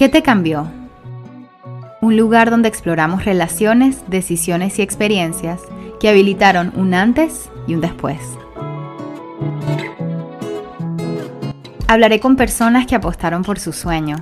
[0.00, 0.66] ¿Qué te cambió?
[2.00, 5.60] Un lugar donde exploramos relaciones, decisiones y experiencias
[6.00, 8.18] que habilitaron un antes y un después.
[11.86, 14.20] Hablaré con personas que apostaron por sus sueños.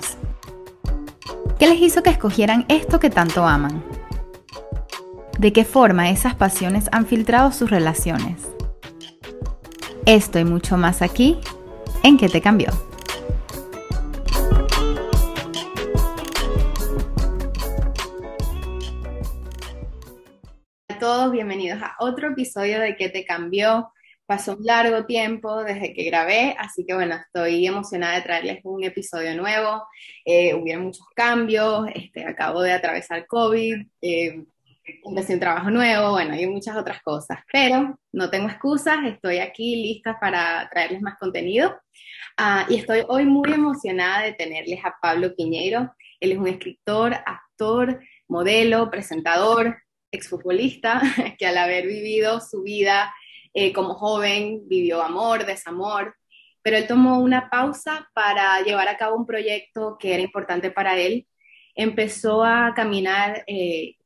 [1.60, 3.80] ¿Qué les hizo que escogieran esto que tanto aman?
[5.38, 8.48] ¿De qué forma esas pasiones han filtrado sus relaciones?
[10.06, 11.38] Esto y mucho más aquí
[12.02, 12.87] en ¿Qué te cambió?
[21.30, 23.92] Bienvenidos a otro episodio de ¿Qué te cambió?
[24.24, 28.84] Pasó un largo tiempo desde que grabé, así que bueno, estoy emocionada de traerles un
[28.84, 29.86] episodio nuevo.
[30.24, 34.44] Eh, hubieron muchos cambios, este, acabo de atravesar COVID, eh,
[35.04, 39.76] empecé un trabajo nuevo, bueno, hay muchas otras cosas, pero no tengo excusas, estoy aquí
[39.76, 41.78] lista para traerles más contenido.
[42.38, 45.92] Ah, y estoy hoy muy emocionada de tenerles a Pablo Piñeiro.
[46.20, 49.76] Él es un escritor, actor, modelo, presentador,
[50.10, 51.00] exfutbolista,
[51.38, 53.12] que al haber vivido su vida
[53.54, 56.14] eh, como joven, vivió amor, desamor,
[56.62, 60.98] pero él tomó una pausa para llevar a cabo un proyecto que era importante para
[60.98, 61.26] él.
[61.74, 63.96] Empezó a caminar, eh,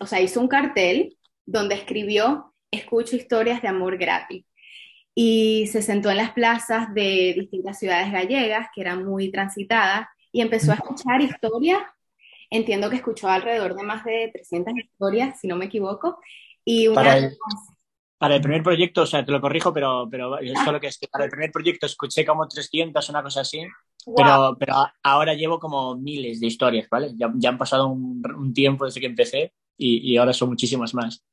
[0.00, 4.44] o sea, hizo un cartel donde escribió, escucho historias de amor gratis.
[5.14, 10.40] Y se sentó en las plazas de distintas ciudades gallegas, que eran muy transitadas, y
[10.40, 11.82] empezó a escuchar historias.
[12.52, 16.18] Entiendo que escuchó alrededor de más de 300 historias, si no me equivoco.
[16.64, 17.30] Y una,
[18.18, 20.98] para el primer proyecto, o sea, te lo corrijo, pero, pero es solo que es
[20.98, 23.62] que para el primer proyecto escuché como 300, una cosa así,
[24.14, 27.12] pero, pero ahora llevo como miles de historias, ¿vale?
[27.16, 31.24] Ya, ya han pasado un, tiempo desde que empecé y, y ahora son muchísimas más.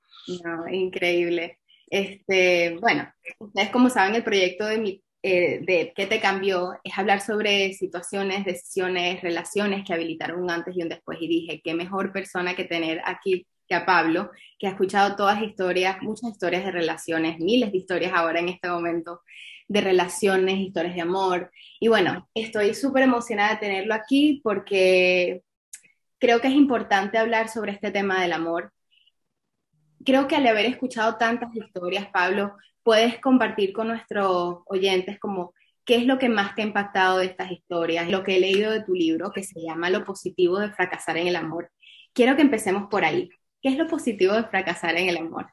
[0.44, 1.60] No, increíble.
[1.90, 6.80] Este, bueno, ustedes como saben, el proyecto de, mi, eh, de ¿Qué te cambió?
[6.84, 11.20] es hablar sobre situaciones, decisiones, relaciones que habilitaron un antes y un después.
[11.22, 15.42] Y dije, qué mejor persona que tener aquí que a Pablo, que ha escuchado todas
[15.44, 19.22] historias, muchas historias de relaciones, miles de historias ahora en este momento
[19.68, 21.52] de relaciones, historias de amor.
[21.80, 25.44] Y bueno, estoy súper emocionada de tenerlo aquí porque
[26.18, 28.72] creo que es importante hablar sobre este tema del amor.
[30.06, 35.54] Creo que al haber escuchado tantas historias, Pablo, puedes compartir con nuestros oyentes como
[35.86, 38.72] qué es lo que más te ha impactado de estas historias, lo que he leído
[38.72, 41.72] de tu libro que se llama Lo positivo de fracasar en el amor.
[42.14, 43.30] Quiero que empecemos por ahí.
[43.62, 45.48] ¿Qué es lo positivo de fracasar en el amor?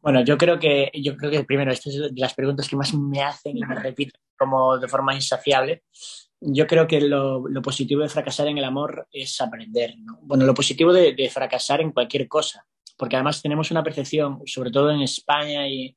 [0.00, 2.94] Bueno, yo creo que, yo creo que primero, estas es de las preguntas que más
[2.94, 5.82] me hacen y me repiten como de forma insaciable.
[6.40, 9.94] Yo creo que lo, positivo de fracasar en el amor es aprender.
[10.22, 12.64] Bueno, lo positivo de, fracasar en cualquier cosa,
[12.96, 15.96] porque además tenemos una percepción, sobre todo en España y,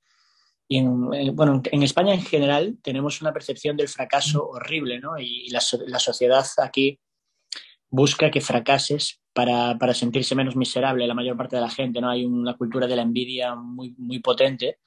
[0.69, 5.17] en, bueno, en España en general, tenemos una percepción del fracaso horrible, ¿no?
[5.17, 6.99] Y la, la sociedad aquí
[7.89, 12.09] busca que fracases para, para, sentirse menos miserable la mayor parte de la gente, ¿no?
[12.09, 14.77] Hay una cultura de la envidia muy, muy potente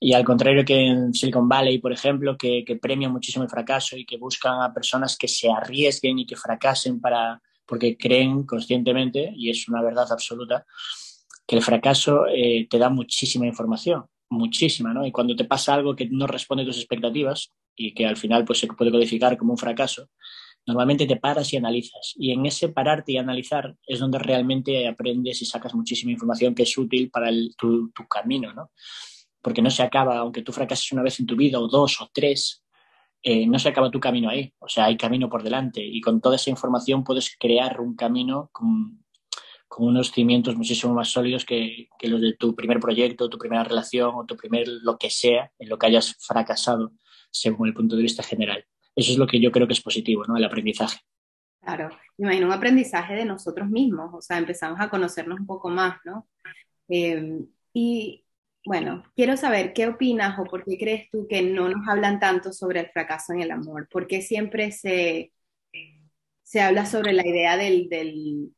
[0.00, 3.96] y al contrario que en Silicon Valley, por ejemplo, que, que premia muchísimo el fracaso
[3.96, 9.32] y que buscan a personas que se arriesguen y que fracasen para, porque creen conscientemente,
[9.34, 10.66] y es una verdad absoluta,
[11.46, 15.06] que el fracaso eh, te da muchísima información, muchísima, ¿no?
[15.06, 18.44] Y cuando te pasa algo que no responde a tus expectativas y que al final
[18.44, 20.08] pues, se puede codificar como un fracaso,
[20.66, 22.14] normalmente te paras y analizas.
[22.16, 26.62] Y en ese pararte y analizar es donde realmente aprendes y sacas muchísima información que
[26.62, 28.70] es útil para tu, camino, ¿no?
[29.42, 32.08] Porque no se acaba, aunque tú fracases una vez en tu vida o dos o
[32.12, 32.64] tres,
[33.22, 34.52] eh, no se acaba tu camino ahí.
[34.58, 38.48] O sea, hay camino por delante y con toda esa información puedes crear un camino
[38.52, 39.03] con,
[39.74, 44.12] con unos cimientos muchísimo más sólidos que, los de tu primer proyecto, tu primera relación
[44.14, 46.92] o tu primer lo que sea en lo que hayas fracasado
[47.32, 48.64] según el punto de vista general
[48.96, 50.36] eso es lo que yo creo que es positivo, ¿no?
[50.36, 50.98] El aprendizaje.
[51.60, 55.98] Claro, imagino un aprendizaje de nosotros mismos, o sea, empezamos a conocernos un poco más,
[56.04, 56.28] ¿no?
[56.88, 57.40] Eh,
[57.72, 58.24] y
[58.64, 62.52] bueno, quiero saber qué opinas o por qué crees tú que no nos hablan tanto
[62.52, 65.32] sobre el fracaso en el amor, ¿por qué siempre se,
[66.42, 68.54] se habla sobre la idea del, del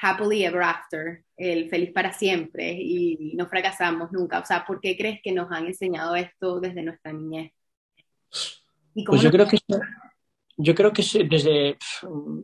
[0.00, 4.40] happily ever after, el feliz para siempre y no fracasamos nunca?
[4.40, 7.52] O sea, ¿por qué crees que nos han enseñado esto desde nuestra niñez?
[9.06, 9.58] pues yo creo que
[10.60, 11.78] yo creo que desde,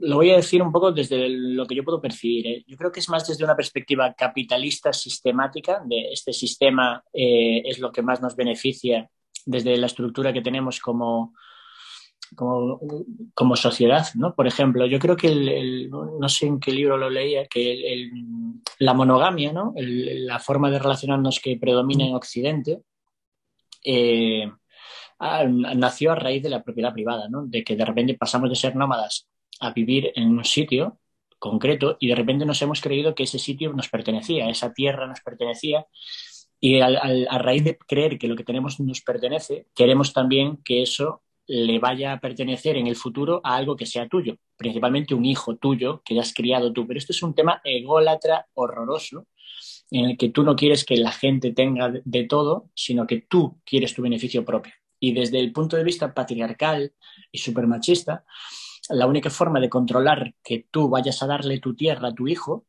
[0.00, 2.64] lo voy a decir un poco desde lo que yo puedo percibir, ¿eh?
[2.64, 7.80] yo creo que es más desde una perspectiva capitalista sistemática, de este sistema eh, es
[7.80, 9.10] lo que más nos beneficia
[9.44, 11.34] desde la estructura que tenemos como,
[12.34, 14.34] como, sociedad, ¿no?
[14.34, 18.10] Por ejemplo, yo creo que, el, no sé en qué libro lo leía, que
[18.78, 19.74] la monogamia, ¿no?
[19.76, 22.80] la forma de relacionarnos que predomina en Occidente,
[23.84, 24.50] eh,
[25.20, 27.46] nació a raíz de la propiedad privada, ¿no?
[27.46, 29.28] de que de repente pasamos de ser nómadas
[29.60, 30.98] a vivir en un sitio
[31.38, 35.20] concreto y de repente nos hemos creído que ese sitio nos pertenecía, esa tierra nos
[35.20, 35.86] pertenecía
[36.58, 41.23] y a raíz de creer que lo que tenemos nos pertenece, queremos también que eso
[41.46, 45.56] le vaya a pertenecer en el futuro a algo que sea tuyo, principalmente un hijo
[45.56, 46.86] tuyo que has criado tú.
[46.86, 49.26] Pero esto es un tema ególatra horroroso
[49.90, 53.60] en el que tú no quieres que la gente tenga de todo, sino que tú
[53.64, 54.72] quieres tu beneficio propio.
[54.98, 56.94] Y desde el punto de vista patriarcal
[57.30, 58.24] y supermachista,
[58.88, 62.66] la única forma de controlar que tú vayas a darle tu tierra a tu hijo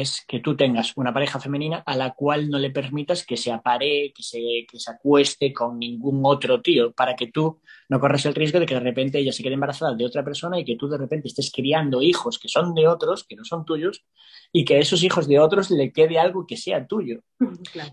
[0.00, 3.52] es que tú tengas una pareja femenina a la cual no le permitas que se
[3.52, 7.60] apare, que se, que se acueste con ningún otro tío, para que tú
[7.90, 10.58] no corras el riesgo de que de repente ella se quede embarazada de otra persona
[10.58, 13.66] y que tú de repente estés criando hijos que son de otros, que no son
[13.66, 14.02] tuyos,
[14.50, 17.20] y que a esos hijos de otros le quede algo que sea tuyo.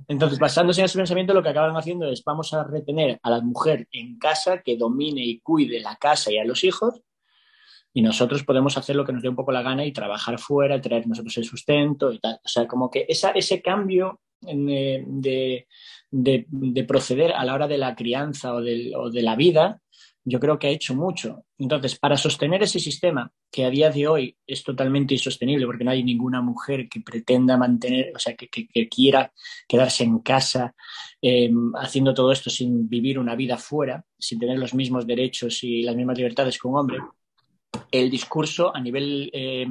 [0.07, 3.41] Entonces, basándose en ese pensamiento, lo que acaban haciendo es vamos a retener a la
[3.41, 7.01] mujer en casa que domine y cuide la casa y a los hijos
[7.93, 10.79] y nosotros podemos hacer lo que nos dé un poco la gana y trabajar fuera,
[10.79, 12.39] traer nosotros el sustento y tal.
[12.43, 15.67] O sea, como que ese cambio eh, de,
[16.11, 19.81] de, proceder a la hora de la crianza o de, la vida,
[20.23, 21.45] yo creo que ha hecho mucho.
[21.57, 25.91] Entonces, para sostener ese sistema, que a día de hoy es totalmente insostenible, porque no
[25.91, 28.49] hay ninguna mujer que pretenda mantener, o sea, que,
[28.87, 29.33] quiera
[29.67, 30.73] quedarse en casa
[31.21, 35.83] eh, haciendo todo esto sin vivir una vida fuera, sin tener los mismos derechos y
[35.83, 36.99] las mismas libertades que un hombre,
[37.91, 39.67] el discurso a nivel eh,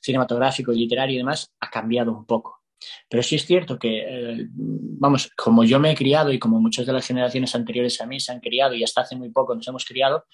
[0.00, 2.58] cinematográfico y literario y demás ha cambiado un poco.
[3.08, 6.86] Pero sí es cierto que, eh, vamos, como yo me he criado y como muchas
[6.86, 9.66] de las generaciones anteriores a mí se han criado y hasta hace muy poco nos
[9.66, 10.26] hemos criado,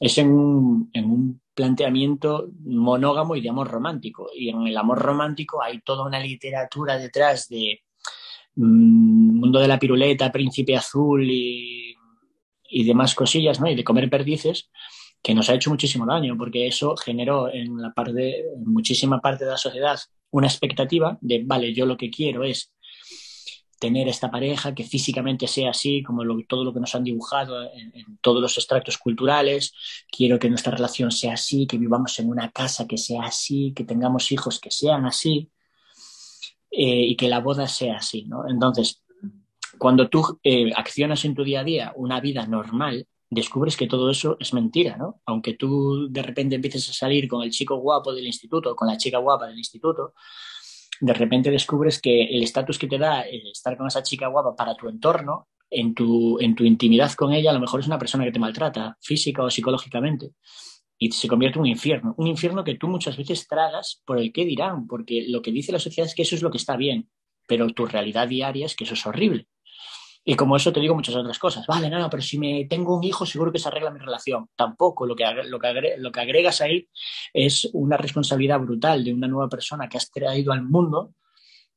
[0.00, 4.28] es en un, planteamiento monógamo y de amor romántico.
[4.34, 7.82] Y en el amor romántico hay toda una literatura detrás de
[8.56, 11.94] mm, mundo de la piruleta, príncipe azul y,
[12.68, 13.70] y demás cosillas, ¿no?
[13.70, 14.68] Y de comer perdices
[15.24, 19.46] que nos ha hecho muchísimo daño, porque eso generó en, la parte, en muchísima parte
[19.46, 19.98] de la sociedad
[20.30, 22.74] una expectativa de, vale, yo lo que quiero es
[23.80, 28.18] tener esta pareja que físicamente sea así, como todo lo que nos han dibujado en,
[28.20, 29.72] todos los extractos culturales,
[30.10, 33.84] quiero que nuestra relación sea así, que vivamos en una casa que sea así, que
[33.84, 35.50] tengamos hijos que sean así
[36.70, 38.46] eh, y que la boda sea así, ¿no?
[38.46, 39.02] Entonces,
[39.78, 44.10] cuando tú eh, accionas en tu día a día una vida normal, descubres que todo
[44.10, 45.20] eso es mentira, ¿no?
[45.26, 48.96] Aunque tú de repente empieces a salir con el chico guapo del instituto con la
[48.96, 50.14] chica guapa del instituto,
[51.00, 54.74] de repente descubres que el estatus que te da estar con esa chica guapa para
[54.76, 58.24] tu entorno, en tu, en tu intimidad con ella, a lo mejor es una persona
[58.24, 60.32] que te maltrata, física o psicológicamente.
[60.96, 62.14] Y se convierte en un infierno.
[62.16, 65.72] Un infierno que tú muchas veces tragas por el qué dirán, porque lo que dice
[65.72, 67.10] la sociedad es que eso es lo que está bien,
[67.48, 69.48] pero tu realidad diaria es que eso es horrible.
[70.26, 71.66] Y como eso te digo muchas otras cosas.
[71.66, 74.48] Vale, no, no, pero si me tengo un hijo seguro que se arregla mi relación.
[74.56, 75.06] Tampoco.
[75.06, 76.88] Lo que, lo que, lo que agregas ahí
[77.32, 81.12] es una responsabilidad brutal de una nueva persona que has traído al mundo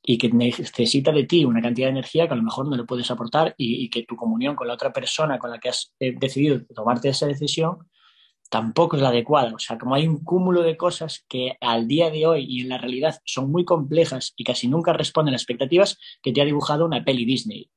[0.01, 2.85] y que necesita de ti una cantidad de energía que a lo mejor no le
[2.85, 6.15] puedes aportar y, que tu comunión con la otra persona con la que has eh,
[6.17, 7.79] decidido tomarte esa decisión
[8.49, 9.53] tampoco es la adecuada.
[9.53, 12.69] O sea, como hay un cúmulo de cosas que al día de hoy y en
[12.69, 16.85] la realidad son muy complejas y casi nunca responden a expectativas que te ha dibujado
[16.85, 17.69] una peli Disney.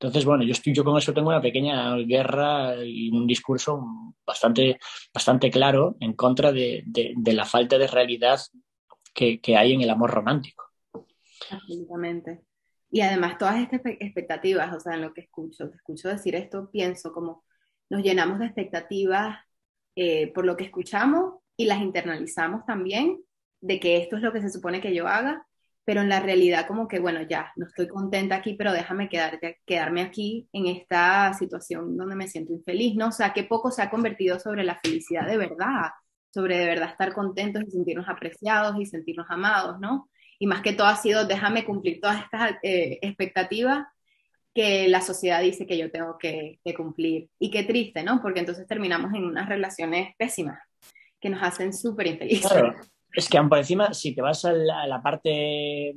[0.00, 4.78] Entonces, bueno, yo, estoy, yo con eso tengo una pequeña guerra y un discurso bastante,
[5.12, 6.84] bastante claro en contra de,
[7.24, 8.38] la falta de realidad
[9.12, 10.66] que, hay en el amor romántico.
[11.50, 12.42] Absolutamente.
[12.92, 16.70] Y además todas estas expectativas, o sea, en lo que escucho, te escucho decir esto,
[16.70, 17.44] pienso como
[17.90, 19.36] nos llenamos de expectativas
[19.96, 23.20] eh, por lo que escuchamos y las internalizamos también
[23.60, 25.44] de que esto es lo que se supone que yo haga
[25.88, 30.02] pero en la realidad como que, bueno, ya, no estoy contenta aquí, pero déjame quedarme
[30.02, 33.08] aquí en esta situación donde me siento infeliz, ¿no?
[33.08, 35.92] O sea, qué poco se ha convertido sobre la felicidad de verdad,
[36.30, 40.10] sobre de verdad estar contentos y sentirnos apreciados y sentirnos amados, ¿no?
[40.38, 43.86] Y más que todo ha sido, déjame cumplir todas estas eh, expectativas
[44.54, 47.30] que la sociedad dice que yo tengo que, cumplir.
[47.38, 48.20] Y qué triste, ¿no?
[48.20, 50.60] Porque entonces terminamos en unas relaciones pésimas
[51.18, 52.52] que nos hacen súper infelices.
[53.12, 55.94] Es que aún por encima, si te vas a la, parte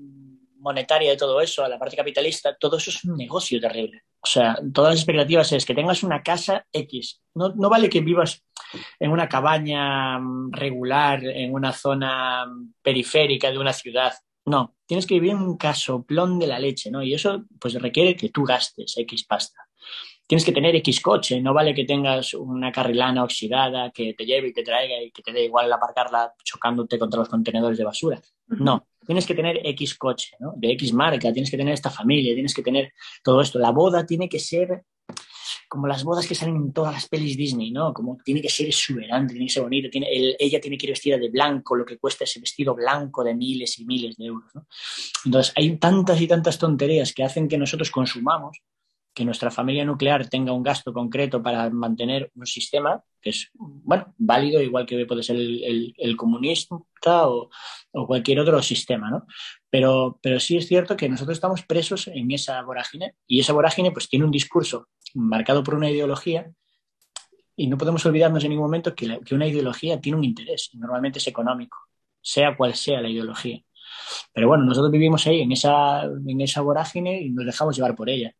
[0.57, 4.03] monetaria de todo eso, a la parte capitalista, todo eso es un negocio terrible.
[4.21, 7.21] O sea, todas las expectativas es que tengas una casa X.
[7.33, 8.43] No, no vale que vivas
[8.99, 12.45] en una cabaña mm, regular, en una zona
[12.81, 14.13] periférica de una ciudad.
[14.45, 17.03] No, tienes que vivir en un casoplón de la leche, ¿no?
[17.03, 19.61] Y eso pues requiere que tú gastes X pasta
[20.31, 24.47] tienes que tener X coche, no vale que tengas una carrilana oxidada que te lleve
[24.47, 28.17] y te traiga y que te dé igual aparcarla chocándote contra los contenedores de basura.
[28.47, 30.53] No, tienes que tener X coche, ¿no?
[30.55, 33.59] De X marca, tienes que tener esta familia, tienes que tener todo esto.
[33.59, 34.85] La boda tiene que ser
[35.67, 37.93] como las bodas que salen en todas las pelis Disney, ¿no?
[37.93, 40.07] Como tiene que ser exuberante, tiene que ser bonito, tiene,
[40.39, 43.79] ella tiene que ir vestida de blanco, lo que cuesta ese vestido blanco de miles
[43.79, 44.65] y miles de euros, ¿no?
[45.25, 48.61] Entonces, hay tantas y tantas tonterías que hacen que nosotros consumamos
[49.13, 54.13] que nuestra familia nuclear tenga un gasto concreto para mantener un sistema que es, bueno,
[54.17, 57.49] válido, igual que puede ser el, comunista o,
[57.91, 59.25] o, cualquier otro sistema, ¿no?
[59.69, 63.91] Pero, pero sí es cierto que nosotros estamos presos en esa vorágine y esa vorágine
[63.91, 66.51] pues tiene un discurso marcado por una ideología
[67.55, 70.77] y no podemos olvidarnos en ningún momento que, que una ideología tiene un interés y
[70.77, 71.77] normalmente es económico,
[72.21, 73.61] sea cual sea la ideología.
[74.33, 78.09] Pero bueno, nosotros vivimos ahí en esa, en esa vorágine y nos dejamos llevar por
[78.09, 78.33] ella.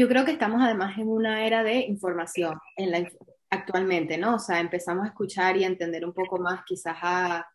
[0.00, 3.06] Yo creo que estamos además en una era de información en la,
[3.50, 4.36] actualmente, ¿no?
[4.36, 7.46] O sea, empezamos a escuchar y a entender un poco más, quizás a,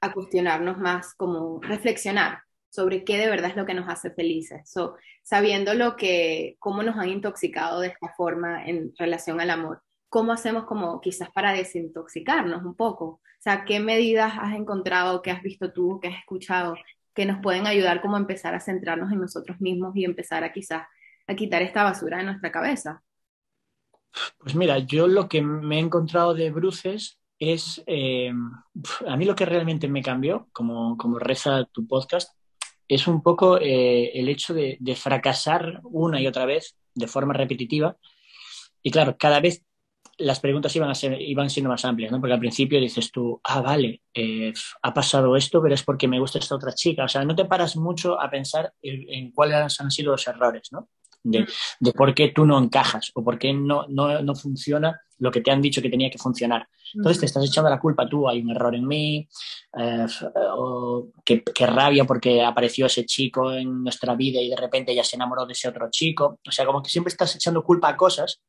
[0.00, 4.68] a cuestionarnos más, como reflexionar sobre qué de verdad es lo que nos hace felices.
[4.68, 9.80] So, sabiendo lo que, cómo nos han intoxicado de esta forma en relación al amor,
[10.08, 13.04] ¿cómo hacemos como quizás para desintoxicarnos un poco?
[13.04, 16.74] O sea, ¿qué medidas has encontrado, qué has visto tú, qué has escuchado,
[17.14, 20.52] que nos pueden ayudar como a empezar a centrarnos en nosotros mismos y empezar a
[20.52, 20.82] quizás
[21.26, 23.02] a quitar esta basura de nuestra cabeza?
[24.38, 28.32] Pues mira, yo lo que me he encontrado de bruces es, eh,
[29.06, 32.36] a mí lo que realmente me cambió, como, como reza tu podcast,
[32.88, 37.96] es un poco eh, el hecho de, fracasar una y otra vez de forma repetitiva.
[38.82, 39.64] Y claro, cada vez
[40.18, 42.20] las preguntas iban, a ser, iban siendo más amplias, ¿no?
[42.20, 44.52] Porque al principio dices tú, ah, vale, eh,
[44.82, 47.04] ha pasado esto, pero es porque me gusta esta otra chica.
[47.04, 50.68] O sea, no te paras mucho a pensar en, en cuáles han sido los errores,
[50.70, 50.88] ¿no?
[51.22, 51.46] De,
[51.80, 55.40] de, por qué tú no encajas o por qué no, no, no, funciona lo que
[55.40, 56.68] te han dicho que tenía que funcionar.
[56.94, 59.28] Entonces te estás echando la culpa tú, hay un error en mí,
[59.78, 60.06] eh,
[60.56, 65.04] o qué, qué, rabia porque apareció ese chico en nuestra vida y de repente ya
[65.04, 66.38] se enamoró de ese otro chico.
[66.46, 68.42] O sea, como que siempre estás echando culpa a cosas,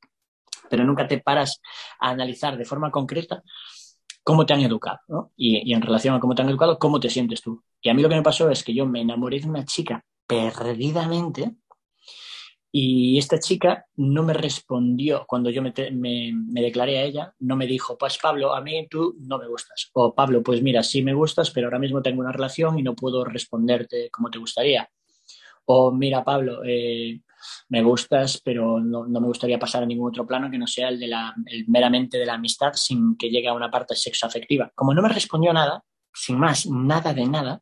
[0.69, 1.61] pero nunca te paras
[1.99, 3.43] a analizar de forma concreta
[4.23, 5.31] cómo te han educado, ¿no?
[5.35, 7.63] Y, y en relación a cómo te han educado, cómo te sientes tú.
[7.81, 10.03] Y a mí lo que me pasó es que yo me enamoré de una chica
[10.25, 11.55] perdidamente,
[12.75, 17.55] y esta chica no me respondió cuando yo me, me, me, declaré a ella, no
[17.55, 19.91] me dijo, pues Pablo, a mí tú no me gustas.
[19.93, 22.95] O Pablo, pues mira, sí me gustas, pero ahora mismo tengo una relación y no
[22.95, 24.89] puedo responderte como te gustaría.
[25.65, 27.21] O mira, Pablo, eh,
[27.69, 30.89] me gustas, pero no, no, me gustaría pasar a ningún otro plano que no sea
[30.89, 34.71] el, de la, el meramente de la amistad sin que llegue a una parte sexoafectiva.
[34.73, 37.61] Como no me respondió nada, sin más, nada de nada,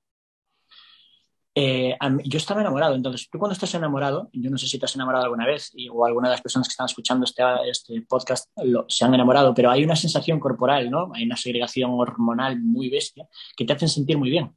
[1.53, 4.96] eh, yo estaba enamorado, entonces tú cuando estás enamorado, yo no sé si te has
[4.96, 8.50] enamorado alguna vez y, o alguna de las personas que están escuchando este, este podcast
[8.88, 11.12] se han enamorado, pero hay una sensación corporal, ¿no?
[11.13, 13.27] Hay una segregación hormonal muy bestia
[13.58, 14.53] que te hacen sentir muy bien.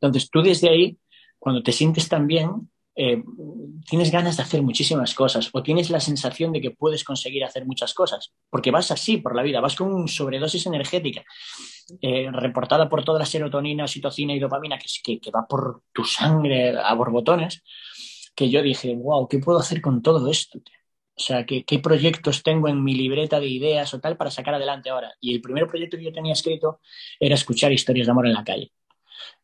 [0.00, 0.98] Entonces tú desde ahí,
[1.38, 3.22] cuando te sientes tan bien, eh,
[3.88, 7.66] tienes ganas de hacer muchísimas cosas o tienes la sensación de que puedes conseguir hacer
[7.66, 11.24] muchas cosas, porque vas así por la vida, vas con una sobredosis energética
[12.00, 16.04] eh, reportada por toda la serotonina, citocina y dopamina que, que, que, va por tu
[16.04, 17.62] sangre a borbotones,
[18.34, 20.60] que yo dije, wow, ¿qué puedo hacer con todo esto?
[21.16, 24.54] O sea, ¿qué, ¿qué, proyectos tengo en mi libreta de ideas o tal para sacar
[24.54, 25.12] adelante ahora?
[25.20, 26.80] Y el primer proyecto que yo tenía escrito
[27.20, 28.72] era escuchar historias de amor en la calle.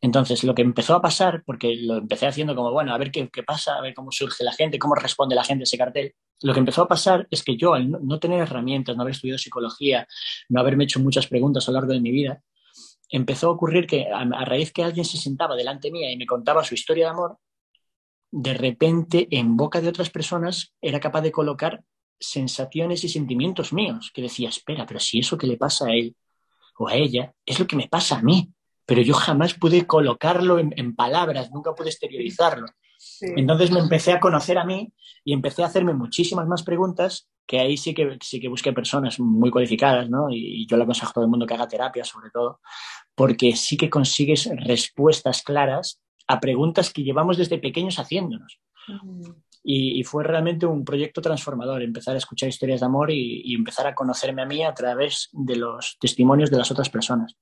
[0.01, 3.29] Entonces, lo que empezó a pasar, porque lo empecé haciendo como, bueno, a ver qué,
[3.47, 6.53] pasa, a ver cómo surge la gente, cómo responde la gente a ese cartel, lo
[6.53, 10.07] que empezó a pasar es que yo, al no tener herramientas, no haber estudiado psicología,
[10.49, 12.43] no haberme hecho muchas preguntas a lo largo de mi vida,
[13.11, 16.27] empezó a ocurrir que a, a raíz que alguien se sentaba delante mía y me
[16.27, 17.39] contaba su historia de amor,
[18.31, 21.83] de repente en boca de otras personas era capaz de colocar
[22.19, 26.15] sensaciones y sentimientos míos, que decía, espera, pero si eso que le pasa a él
[26.79, 28.53] o a ella es lo que me pasa a mí
[28.91, 32.67] pero yo jamás pude colocarlo en, en palabras, nunca pude exteriorizarlo.
[32.99, 33.27] Sí.
[33.37, 34.93] Entonces me empecé a conocer a mí
[35.25, 39.21] y empecé a hacerme muchísimas más preguntas, que ahí sí que, sí que busqué personas
[39.21, 40.29] muy cualificadas, ¿no?
[40.29, 42.59] Y, y yo le aconsejo a todo el mundo que haga terapia, sobre todo,
[43.15, 48.59] porque sí que consigues respuestas claras a preguntas que llevamos desde pequeños haciéndonos.
[48.89, 49.37] Uh -huh.
[49.63, 53.55] Y, y, fue realmente un proyecto transformador, empezar a escuchar historias de amor y, y,
[53.55, 57.37] empezar a conocerme a mí a través de los testimonios de las otras personas.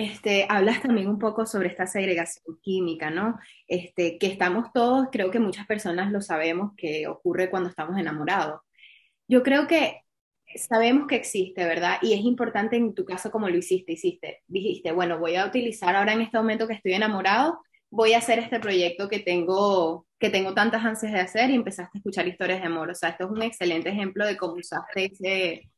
[0.00, 3.38] Este, hablas también un poco sobre esta segregación química, ¿no?
[3.68, 8.62] Este, que estamos todos, creo que muchas personas lo sabemos, que ocurre cuando estamos enamorados.
[9.28, 10.00] Yo creo que
[10.56, 11.98] sabemos que existe, ¿verdad?
[12.00, 15.94] Y es importante en tu caso como lo hiciste, hiciste, dijiste, bueno, voy a utilizar
[15.94, 20.30] ahora en este momento que estoy enamorado, voy a hacer este proyecto que tengo, que
[20.30, 22.88] tengo tantas ansias de hacer y empezaste a escuchar historias de amor.
[22.90, 25.70] O sea, esto es un excelente ejemplo de cómo usaste ese,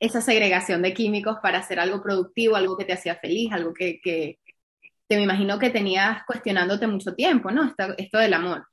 [0.00, 4.00] esa segregación de químicos para hacer algo productivo, algo que te hacía feliz, algo que,
[4.00, 4.38] que
[5.06, 7.74] te me imagino que tenías cuestionándote mucho tiempo, ¿no?
[7.98, 8.66] Esto, del amor.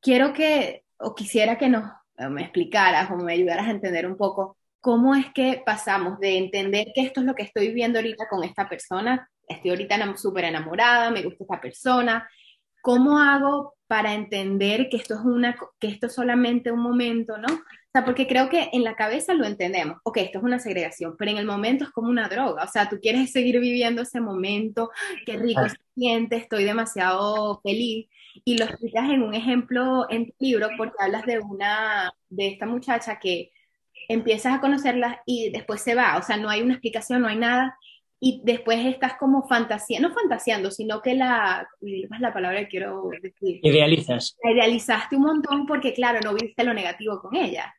[0.00, 1.84] quiero que, o quisiera que nos
[2.30, 6.88] me explicaras o me ayudaras a entender un poco cómo es que pasamos de entender
[6.94, 11.10] que esto es lo que estoy viviendo ahorita con esta persona, estoy ahorita súper enamorada,
[11.10, 12.28] me gusta esta persona,
[12.84, 17.46] ¿cómo hago para entender que esto es una, que esto es solamente un momento, ¿no?
[17.46, 21.16] O sea, porque creo que en la cabeza lo entendemos, ok, esto es una segregación,
[21.16, 24.20] pero en el momento es como una droga, o sea, tú quieres seguir viviendo ese
[24.20, 24.90] momento,
[25.24, 28.06] qué rico se siente, estoy demasiado feliz,
[28.44, 32.66] y lo explicas en un ejemplo en tu libro porque hablas de una, de esta
[32.66, 33.50] muchacha que
[34.08, 37.36] empiezas a conocerla y después se va, o sea, no hay una explicación, no hay
[37.36, 37.78] nada,
[38.26, 43.10] y después estás como fantaseando, no fantaseando, sino que la, es la palabra que quiero
[43.20, 43.60] decir.
[43.62, 44.34] Idealizas.
[44.42, 47.74] La idealizaste un montón porque, claro, no viste lo negativo con ella.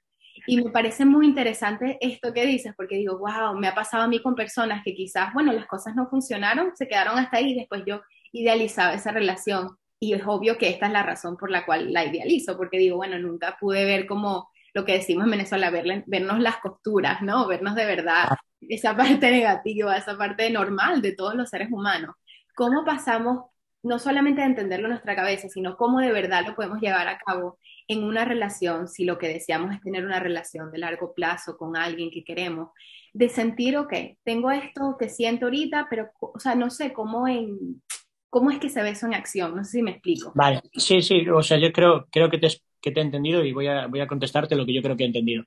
[0.45, 4.07] Y me parece muy interesante esto que dices, porque digo, wow, me ha pasado a
[4.07, 7.55] mí con personas que quizás, bueno, las cosas no funcionaron, se quedaron hasta ahí y
[7.55, 9.69] después yo idealizaba esa relación.
[9.99, 12.97] Y es obvio que esta es la razón por la cual la idealizo, porque digo,
[12.97, 17.47] bueno, nunca pude ver como lo que decimos en Venezuela, vernos las costuras, ¿no?
[17.47, 18.27] Vernos de verdad
[18.69, 22.15] esa parte negativa, esa parte normal de todos los seres humanos.
[22.55, 23.45] ¿Cómo pasamos
[23.85, 27.19] no solamente a entenderlo en nuestra cabeza, sino cómo de verdad lo podemos llevar a
[27.19, 31.55] cabo en una relación, si lo que deseamos es tener una relación de largo plazo
[31.55, 32.69] con alguien que queremos,
[33.13, 33.93] de sentir, ok,
[34.23, 37.81] tengo esto que siento ahorita, pero, o sea, no sé cómo en...
[38.27, 39.55] ¿Cómo es que se ve eso en acción?
[39.55, 40.33] No sé si me explico.
[40.35, 42.49] Vale, sí, sí, o sea, yo creo, creo que, te,
[42.81, 45.03] que te he entendido y voy a, voy a contestarte lo que yo creo que
[45.03, 45.45] he entendido.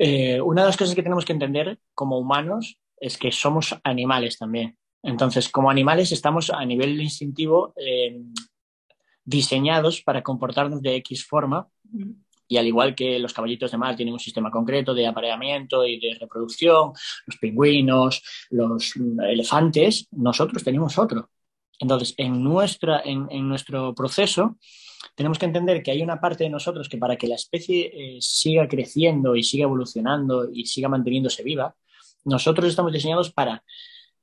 [0.00, 4.38] Eh, una de las cosas que tenemos que entender como humanos es que somos animales
[4.38, 4.78] también.
[5.02, 8.20] Entonces, como animales estamos a nivel instintivo eh,
[9.24, 11.66] diseñados para comportarnos de X forma
[12.46, 15.98] y al igual que los caballitos de mar tienen un sistema concreto de apareamiento y
[15.98, 16.92] de reproducción,
[17.26, 18.94] los pingüinos, los
[19.28, 21.28] elefantes, nosotros tenemos otro.
[21.78, 24.56] Entonces, en, nuestra, en, en nuestro proceso
[25.14, 28.18] tenemos que entender que hay una parte de nosotros que para que la especie eh,
[28.20, 31.74] siga creciendo y siga evolucionando y siga manteniéndose viva,
[32.24, 33.62] nosotros estamos diseñados para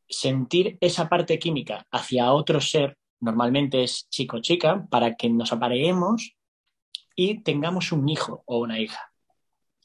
[0.07, 5.51] sentir esa parte química hacia otro ser, normalmente es chico o chica, para que nos
[5.51, 6.35] apareemos
[7.15, 9.11] y tengamos un hijo o una hija.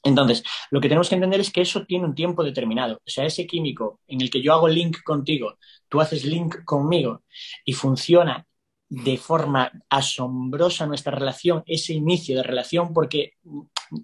[0.03, 2.97] Entonces, lo que tenemos que entender es que eso tiene un tiempo determinado.
[2.97, 5.59] O sea, ese químico en el que yo hago link contigo,
[5.89, 7.23] tú haces link conmigo
[7.65, 8.47] y funciona
[8.91, 13.35] de forma asombrosa nuestra relación, ese inicio de relación, porque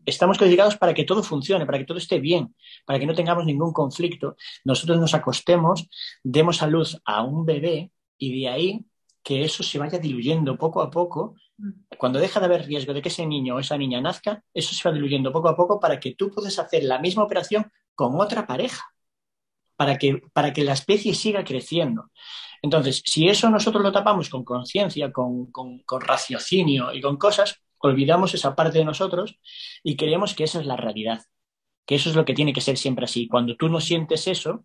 [0.05, 2.55] estamos codificados para que todo funcione, para que todo esté bien,
[2.85, 4.37] para que no tengamos ningún conflicto.
[4.65, 5.89] Nosotros nos acostemos,
[6.23, 8.87] demos a luz a un bebé y de ahí
[9.25, 11.35] que eso se vaya diluyendo poco a poco.
[11.99, 14.89] Cuando deja de haber riesgo de que ese niño o esa niña nazca, eso se
[14.89, 18.47] va diluyendo poco a poco para que tú puedas hacer la misma operación con otra
[18.47, 18.85] pareja,
[19.77, 22.11] para que, para que la especie siga creciendo.
[22.63, 25.51] Entonces, si eso nosotros lo tapamos con conciencia, con,
[26.01, 29.39] raciocinio y con cosas, olvidamos esa parte de nosotros
[29.83, 31.23] y creemos que esa es la realidad,
[31.87, 33.29] que eso es lo que tiene que ser siempre así.
[33.29, 34.65] Cuando tú no sientes eso,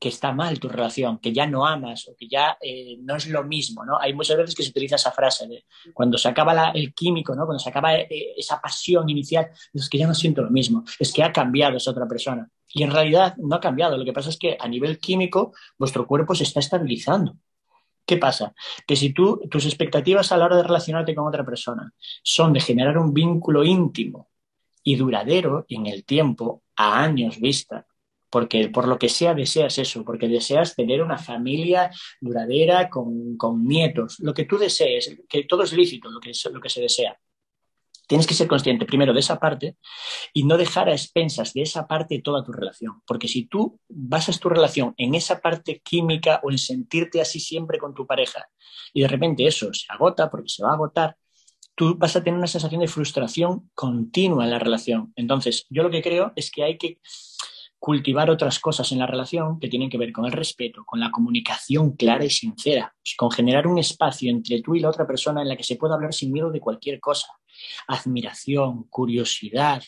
[0.00, 3.28] que está mal tu relación, que ya no amas o que ya eh, no es
[3.28, 3.98] lo mismo, ¿no?
[4.00, 7.44] Hay muchas veces que se utiliza esa frase de cuando se acaba el químico, ¿no?
[7.44, 11.12] Cuando se acaba eh, esa pasión inicial, es que ya no siento lo mismo, es
[11.12, 12.48] que ha cambiado esa otra persona.
[12.72, 13.98] Y en realidad no ha cambiado.
[13.98, 17.36] Lo que pasa es que a nivel químico vuestro cuerpo se está estabilizando.
[18.06, 18.54] ¿Qué pasa?
[18.86, 22.60] Que si tú, tus expectativas a la hora de relacionarte con otra persona son de
[22.60, 24.30] generar un vínculo íntimo
[24.82, 27.86] y duradero en el tiempo, a años vista,
[28.30, 31.90] porque por lo que sea deseas eso, porque deseas tener una familia
[32.20, 36.60] duradera con, con nietos, lo que tú desees, que todo es lícito, lo que, lo
[36.60, 37.18] que se desea.
[38.06, 39.76] Tienes que ser consciente primero de esa parte
[40.32, 43.02] y no dejar a expensas de esa parte toda tu relación.
[43.06, 47.78] Porque si tú basas tu relación en esa parte química o en sentirte así siempre
[47.78, 48.48] con tu pareja
[48.92, 51.16] y de repente eso se agota porque se va a agotar,
[51.76, 55.12] tú vas a tener una sensación de frustración continua en la relación.
[55.14, 56.98] Entonces, yo lo que creo es que hay que
[57.80, 61.10] cultivar otras cosas en la relación que tienen que ver con el respeto, con la
[61.10, 65.48] comunicación clara y sincera, con generar un espacio entre tú y la otra persona en
[65.48, 67.26] la que se pueda hablar sin miedo de cualquier cosa
[67.88, 69.82] admiración, curiosidad,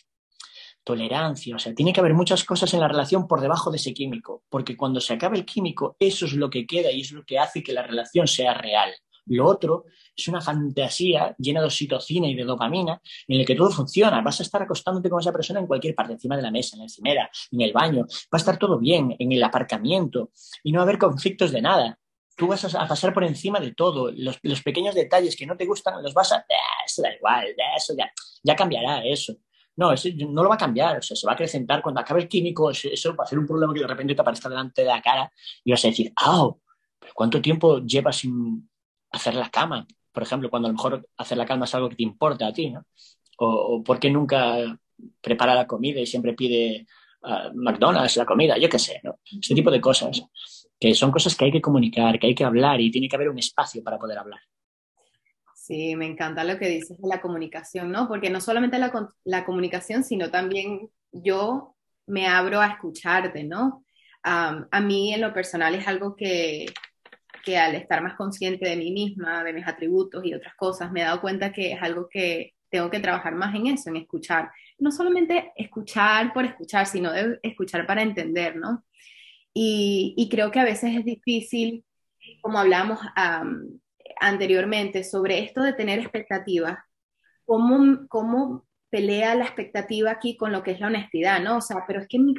[0.85, 3.95] tolerancia, o sea, tiene que haber muchas cosas en la relación por debajo de ese
[3.95, 7.25] químico, porque cuando se acaba el químico, eso es lo que queda y es lo
[7.25, 8.91] que hace que la relación sea real.
[9.27, 9.85] Lo otro
[10.17, 14.21] es una fantasía llena de oxitocina y de dopamina en el que todo funciona.
[14.21, 16.81] Vas a estar acostándote con esa persona en cualquier parte, encima de la mesa, en
[16.81, 18.03] la encimera, en el baño.
[18.03, 20.31] Va a estar todo bien, en el aparcamiento
[20.63, 21.99] y no va a haber conflictos de nada
[22.37, 24.11] tú vas a, pasar por encima de todo.
[24.13, 26.45] Los, pequeños detalles que no te gustan los vas a...
[26.85, 28.11] Eso da igual, eso ya,
[28.43, 29.37] ya cambiará eso.
[29.77, 32.21] No, eso no lo va a cambiar, o sea, se va a acrecentar cuando acabe
[32.21, 34.89] el químico, eso va a ser un problema que de repente te aparezca delante de
[34.89, 35.33] la cara
[35.65, 36.51] y vas a decir, ¡ah!
[36.99, 38.69] ¿Pero cuánto tiempo llevas sin
[39.13, 39.87] hacer la cama?
[40.13, 42.53] por ejemplo, cuando a lo mejor hacer la calma es algo que te importa a
[42.53, 42.85] ti, ¿no?
[43.39, 44.57] O, por qué nunca
[45.21, 46.87] prepara la comida y siempre pide
[47.23, 49.19] uh, McDonald's la comida, yo qué sé, ¿no?
[49.25, 50.23] Este tipo de cosas,
[50.79, 53.31] que son cosas que hay que comunicar, que hay que hablar y tiene que haber
[53.31, 54.41] un espacio para poder hablar.
[55.55, 58.07] Sí, me encanta lo que dices de la comunicación, ¿no?
[58.07, 58.93] Porque no solamente la,
[59.25, 63.85] la comunicación, sino también yo me abro a escucharte, ¿no?
[64.25, 66.67] A mí en lo personal es algo que,
[67.43, 71.01] que al estar más consciente de mí misma, de mis atributos y otras cosas, me
[71.01, 74.51] he dado cuenta que es algo que tengo que trabajar más en eso, en escuchar.
[74.79, 78.85] No solamente escuchar por escuchar, sino de escuchar para entender, ¿no?
[79.53, 81.85] Y, y creo que a veces es difícil,
[82.41, 82.99] como hablamos
[84.21, 86.79] anteriormente, sobre esto de tener expectativas,
[87.45, 91.59] cómo, cómo pelea la expectativa aquí con lo que es la honestidad, ¿no?
[91.59, 92.35] O sea, pero es que en mi,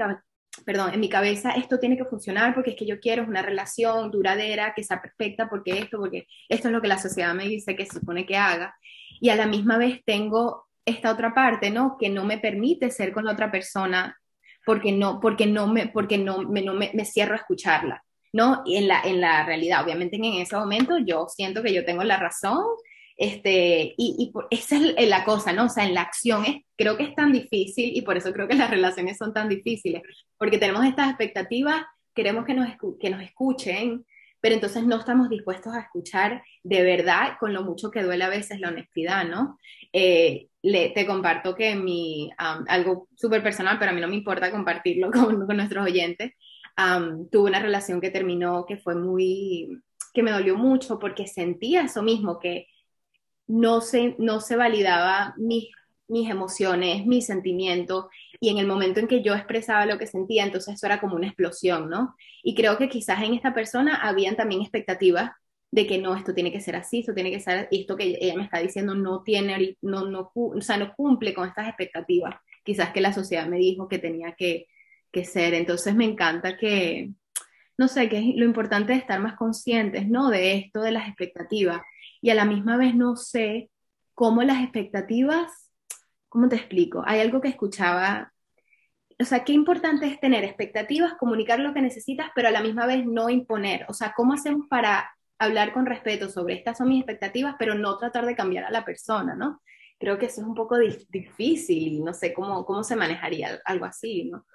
[0.66, 4.12] perdón, en mi cabeza esto tiene que funcionar porque es que yo quiero una relación
[4.12, 7.76] duradera, que sea perfecta, porque esto, porque esto es lo que la sociedad me dice
[7.76, 8.76] que se supone que haga.
[9.20, 11.98] Y a la misma vez tengo esta otra parte, ¿no?
[12.00, 14.20] Que no me permite ser con la otra persona
[14.66, 18.63] porque no, porque no, me, porque no, me, no me, me cierro a escucharla, ¿no?
[18.66, 22.18] En la, en la realidad, obviamente en ese momento yo siento que yo tengo la
[22.18, 22.63] razón
[23.17, 25.65] este, y, y esa es la cosa, ¿no?
[25.65, 28.47] O sea, en la acción es, creo que es tan difícil y por eso creo
[28.47, 30.02] que las relaciones son tan difíciles,
[30.38, 34.06] porque tenemos estas expectativas, queremos que nos, que nos escuchen,
[34.41, 38.30] pero entonces no estamos dispuestos a escuchar de verdad con lo mucho que duele a
[38.30, 39.58] veces la honestidad, ¿no?
[39.93, 44.52] Eh, le, te comparto que mi, algo súper personal, pero a mí no me importa
[44.52, 46.34] compartirlo con, con nuestros oyentes,
[47.32, 49.82] tuve una relación que terminó que fue muy,
[50.13, 52.67] que me dolió mucho porque sentía eso mismo, que
[53.48, 55.70] no se, no se validaba mis,
[56.08, 58.06] mis emociones, mis sentimientos,
[58.40, 61.16] y en el momento en que yo expresaba lo que sentía, entonces eso era como
[61.16, 62.16] una explosión, ¿no?
[62.44, 65.32] Y creo que quizás en esta persona habían también expectativas
[65.72, 68.36] de que no, esto tiene que ser así, esto tiene que ser, esto que ella
[68.36, 72.92] me está diciendo no tiene, no, no, o sea, no cumple con estas expectativas, quizás
[72.92, 74.68] que la sociedad me dijo que tenía que,
[75.14, 75.54] que ser.
[75.54, 77.12] Entonces me encanta que,
[77.78, 80.30] no sé, que es lo importante de estar más conscientes, ¿no?
[80.30, 81.82] De esto, de las expectativas
[82.24, 83.70] y a la misma vez no sé
[84.14, 85.70] cómo las expectativas,
[86.30, 87.04] ¿cómo te explico?
[87.06, 88.32] Hay algo que escuchaba,
[89.20, 92.86] o sea, qué importante es tener expectativas, comunicar lo que necesitas, pero a la misma
[92.86, 97.00] vez no imponer, o sea, ¿cómo hacemos para hablar con respeto sobre estas son mis
[97.00, 99.62] expectativas, pero no tratar de cambiar a la persona, ¿no?
[100.00, 103.84] Creo que eso es un poco difícil y no sé cómo, cómo se manejaría algo
[103.84, 104.46] así, ¿no?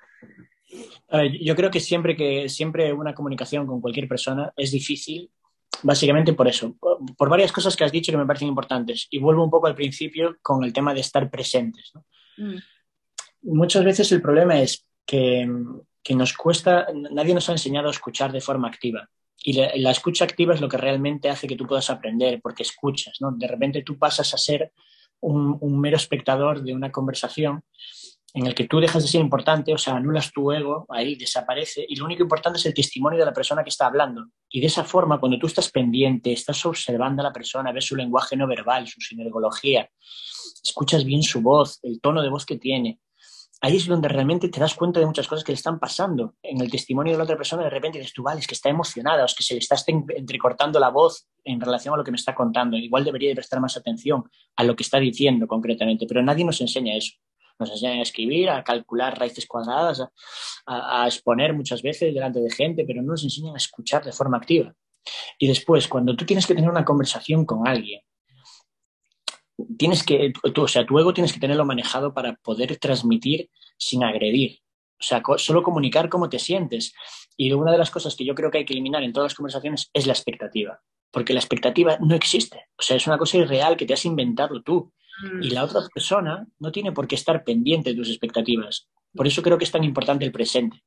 [1.42, 5.30] Yo creo que siempre que siempre una comunicación con cualquier persona es difícil
[5.82, 6.76] Básicamente por eso,
[7.16, 9.06] por varias cosas que has dicho que me parecen importantes.
[9.10, 11.92] Y vuelvo un poco al principio con el tema de estar presentes.
[11.94, 12.04] ¿no?
[12.36, 12.56] Mm.
[13.42, 15.48] Muchas veces el problema es que,
[16.02, 19.08] que, nos cuesta, nadie nos ha enseñado a escuchar de forma activa.
[19.36, 22.64] Y la, la, escucha activa es lo que realmente hace que tú puedas aprender, porque
[22.64, 23.18] escuchas.
[23.20, 23.30] ¿no?
[23.30, 24.72] De repente tú pasas a ser
[25.20, 27.62] un, un mero espectador de una conversación
[28.38, 31.84] en el que tú dejas de ser importante, o sea, anulas tu ego, ahí desaparece,
[31.88, 34.26] y lo único importante es el testimonio de la persona que está hablando.
[34.48, 37.96] Y de esa forma, cuando tú estás pendiente, estás observando a la persona, ves su
[37.96, 39.88] lenguaje no verbal, su sinergología,
[40.62, 43.00] escuchas bien su voz, el tono de voz que tiene,
[43.60, 46.34] ahí es donde realmente te das cuenta de muchas cosas que le están pasando.
[46.42, 48.68] En el testimonio de la otra persona, de repente dices tú, vale, es que está
[48.68, 52.12] emocionada, o es que se le está entrecortando la voz en relación a lo que
[52.12, 52.76] me está contando.
[52.76, 54.24] Igual debería de prestar más atención
[54.54, 57.14] a lo que está diciendo concretamente, pero nadie nos enseña eso
[57.58, 60.02] nos enseñan a escribir, a calcular raíces cuadradas,
[60.66, 64.36] a, exponer muchas veces delante de gente, pero no nos enseñan a escuchar de forma
[64.36, 64.74] activa.
[65.38, 68.00] Y después, cuando tú tienes que tener una conversación con alguien,
[69.76, 74.04] tienes que, tú, o sea, tu ego tienes que tenerlo manejado para poder transmitir sin
[74.04, 74.60] agredir.
[75.00, 76.92] O sea, solo comunicar cómo te sientes.
[77.36, 79.34] Y una de las cosas que yo creo que hay que eliminar en todas las
[79.34, 80.80] conversaciones es la expectativa.
[81.10, 82.66] Porque la expectativa no existe.
[82.76, 84.92] O sea, es una cosa irreal que te has inventado tú.
[85.40, 88.88] Y la otra persona no tiene por qué estar pendiente de tus expectativas.
[89.14, 90.82] Por eso creo que es tan importante el presente.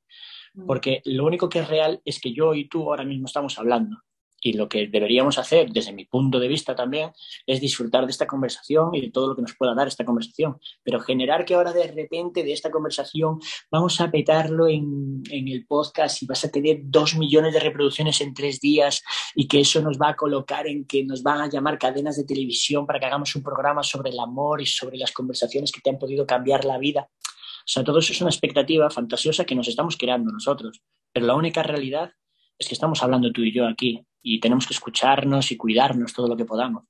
[0.67, 3.97] Porque lo único que es real es que yo y tú ahora mismo estamos hablando.
[4.43, 7.11] Y lo que deberíamos hacer, desde mi punto de vista también,
[7.45, 10.59] es disfrutar de esta conversación y de todo lo que nos pueda dar esta conversación.
[10.83, 15.67] Pero generar que ahora de repente de esta conversación vamos a petarlo en, en el
[15.67, 19.03] podcast y vas a tener dos millones de reproducciones en tres días
[19.35, 22.23] y que eso nos va a colocar en que nos van a llamar cadenas de
[22.23, 25.91] televisión para que hagamos un programa sobre el amor y sobre las conversaciones que te
[25.91, 27.09] han podido cambiar la vida.
[27.11, 30.81] O sea, todo eso es una expectativa fantasiosa que nos estamos creando nosotros.
[31.13, 32.11] Pero la única realidad
[32.57, 36.27] es que estamos hablando tú y yo aquí y tenemos que escucharnos y cuidarnos todo
[36.27, 36.83] lo que podamos.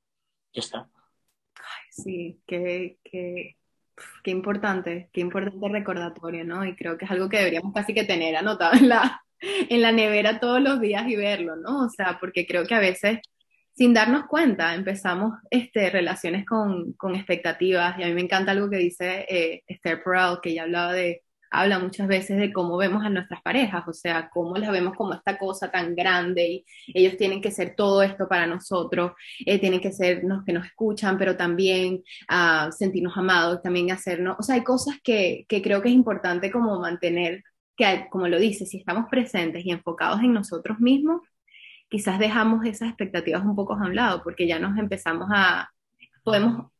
[0.53, 0.89] Ya está.
[1.89, 3.57] sí, qué, qué,
[4.23, 6.65] qué importante, qué importante recordatorio, ¿no?
[6.65, 10.39] Y creo que es algo que deberíamos casi que tener anotado en la, en nevera
[10.39, 11.85] todos los días y verlo, ¿no?
[11.85, 13.19] O sea, porque creo que a veces
[13.73, 17.97] sin darnos cuenta, empezamos este, relaciones con, con expectativas.
[17.97, 21.23] Y a mí me encanta algo que dice eh, Esther Perel, que ya hablaba de,
[21.51, 25.13] habla muchas veces de cómo vemos a nuestras parejas, o sea, cómo las vemos como
[25.13, 29.11] esta cosa tan grande y ellos tienen que ser todo esto para nosotros,
[29.45, 34.37] eh, tienen que ser los que nos escuchan, pero también uh, sentirnos amados, también hacernos,
[34.39, 37.43] o sea, hay cosas que, que creo que es importante como mantener,
[37.75, 41.21] que como lo dice, si estamos presentes y enfocados en nosotros mismos,
[41.89, 45.69] quizás dejamos esas expectativas un poco a un lado, porque ya nos empezamos a,
[46.23, 46.71] podemos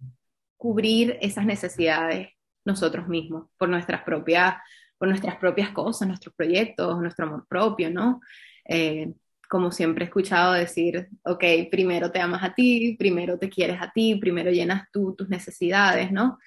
[0.55, 2.29] cubrir esas necesidades
[2.65, 4.55] nosotros mismos, por nuestras propias,
[4.97, 8.21] por nuestras propias cosas, nuestros proyectos, nuestro amor propio, ¿no?
[8.65, 9.13] Eh,
[9.49, 13.91] como siempre he escuchado decir, ok, primero te amas a ti, primero te quieres a
[13.91, 16.37] ti, primero llenas tú tus necesidades, ¿no?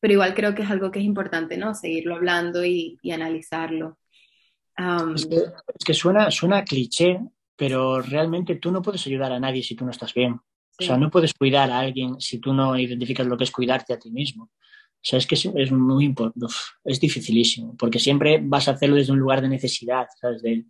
[0.00, 1.74] pero igual creo que es algo que es importante, ¿no?
[1.74, 3.98] Seguirlo hablando y, analizarlo.
[5.14, 5.28] es,
[5.84, 7.20] que, suena, suena cliché,
[7.56, 10.40] pero realmente tú no puedes ayudar a nadie si tú no estás bien.
[10.80, 13.92] O sea, no puedes cuidar a alguien si tú no identificas lo que es cuidarte
[13.92, 14.44] a ti mismo.
[14.44, 16.46] O sea, es que es, muy importante,
[16.84, 20.42] es dificilísimo, porque siempre vas a hacerlo desde un lugar de necesidad, ¿sabes?
[20.42, 20.66] De,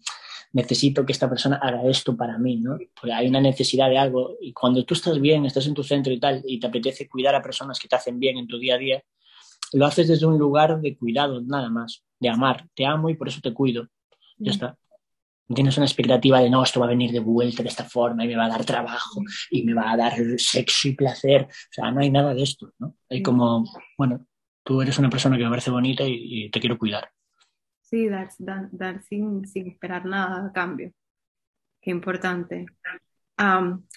[0.52, 2.78] necesito que esta persona haga esto para mí, ¿no?
[2.98, 6.12] Porque hay una necesidad de algo y cuando tú estás bien, estás en tu centro
[6.12, 8.74] y tal, y te apetece cuidar a personas que te hacen bien en tu día
[8.74, 9.02] a día,
[9.72, 12.66] lo haces desde un lugar de cuidado, nada más, de amar.
[12.74, 13.88] Te amo y por eso te cuido.
[14.38, 14.78] Ya está
[15.54, 18.28] tienes una expectativa de no, esto va a venir de vuelta de esta forma y
[18.28, 21.42] me va a dar trabajo y me va a dar sexo y placer.
[21.42, 22.94] O sea, no hay nada de esto, ¿no?
[23.08, 23.64] Hay como,
[23.96, 24.26] bueno,
[24.62, 27.10] tú eres una persona que me parece bonita y, te quiero cuidar.
[27.80, 30.92] Sí, dar, dar, sin, sin, esperar nada a cambio.
[31.80, 32.66] Qué importante.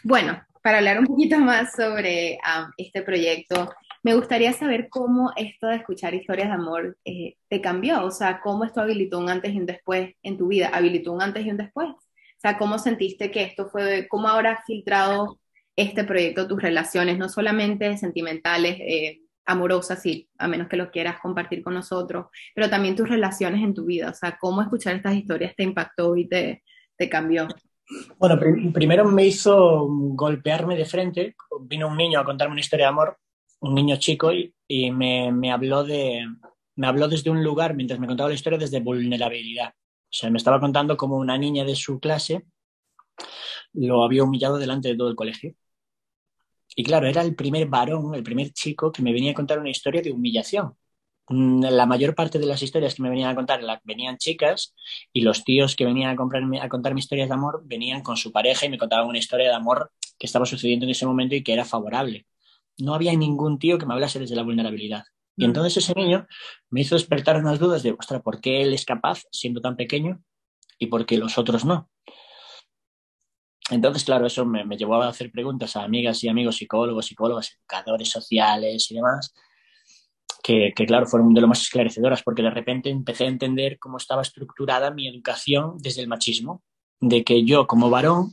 [0.03, 2.37] bueno, para hablar un poquito más sobre
[2.77, 3.69] este proyecto,
[4.03, 8.41] me gustaría saber cómo esto de escuchar historias de amor eh, te cambió, o sea,
[8.41, 11.51] cómo esto habilitó un antes y un después en tu vida, habilitó un antes y
[11.51, 11.89] un después.
[11.89, 15.39] O sea, cómo sentiste que esto fue, cómo ahora ha filtrado
[15.75, 21.19] este proyecto tus relaciones, no solamente sentimentales, eh, amorosas, sí, a menos que lo quieras
[21.21, 25.15] compartir con nosotros, pero también tus relaciones en tu vida, o sea, cómo escuchar estas
[25.15, 26.63] historias te impactó y te,
[26.97, 27.47] te cambió.
[28.17, 28.39] Bueno,
[28.73, 31.35] primero me hizo golpearme de frente.
[31.61, 33.17] Vino un niño a contarme una historia de amor
[33.61, 36.25] un niño chico y, me, habló de,
[36.75, 39.69] me habló desde un lugar, mientras me contaba la historia, desde vulnerabilidad.
[39.69, 42.45] O sea, me estaba contando cómo una niña de su clase
[43.73, 45.53] lo había humillado delante de todo el colegio.
[46.75, 49.69] Y claro, era el primer varón, el primer chico que me venía a contar una
[49.69, 50.75] historia de humillación.
[51.31, 54.75] Mm, la mayor parte de las historias que me venían a contar venían chicas
[55.11, 58.31] y los tíos que venían a, comprarme, a contarme historias de amor venían con su
[58.31, 61.43] pareja y me contaban una historia de amor que estaba sucediendo en ese momento y
[61.43, 62.25] que era favorable
[62.81, 65.03] no había ningún tío que me hablase desde la vulnerabilidad.
[65.37, 65.47] Y mm.
[65.47, 66.27] entonces ese niño
[66.69, 70.21] me hizo despertar unas dudas de, ostras, ¿por qué él es capaz siendo tan pequeño
[70.79, 71.89] y por qué los otros no?
[73.69, 78.09] Entonces, claro, eso me, llevó a hacer preguntas a amigas y amigos psicólogos, psicólogas, educadores
[78.09, 79.33] sociales y demás,
[80.41, 83.97] que, que, claro, fueron de lo más esclarecedoras, porque de repente empecé a entender cómo
[83.97, 86.63] estaba estructurada mi educación desde el machismo,
[86.99, 88.31] de que yo como varón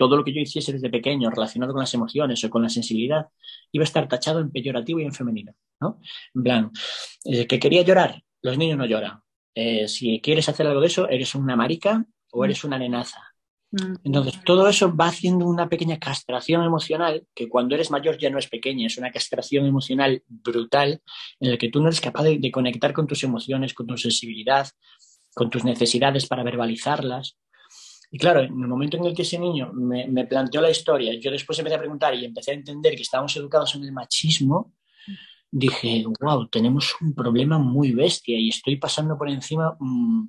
[0.00, 3.26] todo lo que yo hiciese desde pequeño relacionado con las emociones o con la sensibilidad
[3.70, 6.00] iba a estar tachado en peyorativo y en femenino, ¿no?
[6.34, 6.70] En plan,
[7.26, 9.20] eh, que quería llorar, los niños no lloran.
[9.54, 13.29] Eh, si quieres hacer algo de eso, eres una marica o eres una nenaza.
[13.72, 13.94] Mm.
[14.04, 18.38] Entonces, todo eso va haciendo una pequeña castración emocional que cuando eres mayor ya no
[18.38, 21.02] es pequeña, es una castración emocional brutal
[21.38, 24.68] en la que tú no eres capaz de conectar con tus emociones, con tu sensibilidad,
[25.34, 27.36] con tus necesidades para verbalizarlas.
[28.10, 31.30] Y claro, en el momento en el que ese niño me, planteó la historia, yo
[31.30, 34.72] después empecé a preguntar y empecé a entender que estábamos educados en el machismo,
[35.50, 40.28] dije, wow, tenemos un problema muy bestia y estoy pasando por encima mm,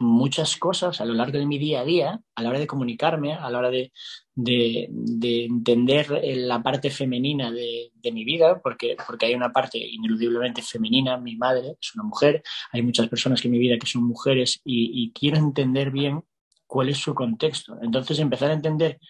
[0.00, 3.34] muchas cosas a lo largo de mi día a día, a la hora de comunicarme,
[3.34, 3.90] a la hora de,
[4.36, 11.36] entender la parte femenina de, mi vida, porque, porque hay una parte ineludiblemente femenina, mi
[11.36, 15.36] madre es una mujer, hay muchas personas en mi vida que son mujeres y quiero
[15.36, 16.22] entender bien
[16.68, 17.76] cuál es su contexto.
[17.82, 19.00] Entonces, empezar a entender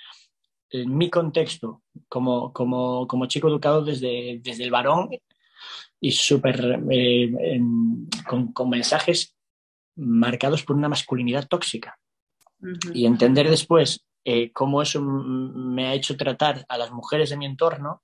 [0.70, 5.10] eh, mi contexto como, como, como, chico educado desde, desde el varón
[6.00, 7.60] y súper eh,
[8.26, 9.34] con, con, mensajes
[9.98, 11.98] marcados por una masculinidad tóxica.
[12.92, 17.46] Y entender después eh, cómo eso me ha hecho tratar a las mujeres de mi
[17.46, 18.02] entorno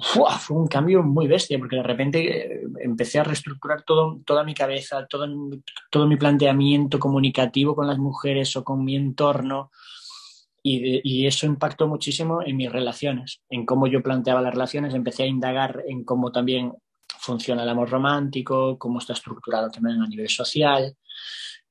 [0.00, 4.54] fue un cambio muy bestia, porque de repente eh, empecé a reestructurar todo, toda mi
[4.54, 5.26] cabeza, todo,
[5.90, 9.70] todo mi planteamiento comunicativo con las mujeres o con mi entorno.
[10.62, 14.92] Y, y, eso impactó muchísimo en mis relaciones, en cómo yo planteaba las relaciones.
[14.92, 16.72] Empecé a indagar en cómo también
[17.18, 20.96] funciona el amor romántico, cómo está estructurado también a nivel social.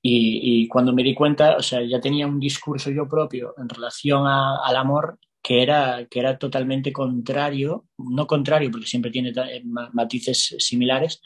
[0.02, 4.26] Y, cuando me di cuenta, o sea, ya tenía un discurso yo propio en relación
[4.26, 10.56] al amor que era, que era totalmente contrario, no contrario porque siempre tiene eh, matices
[10.60, 11.22] similares,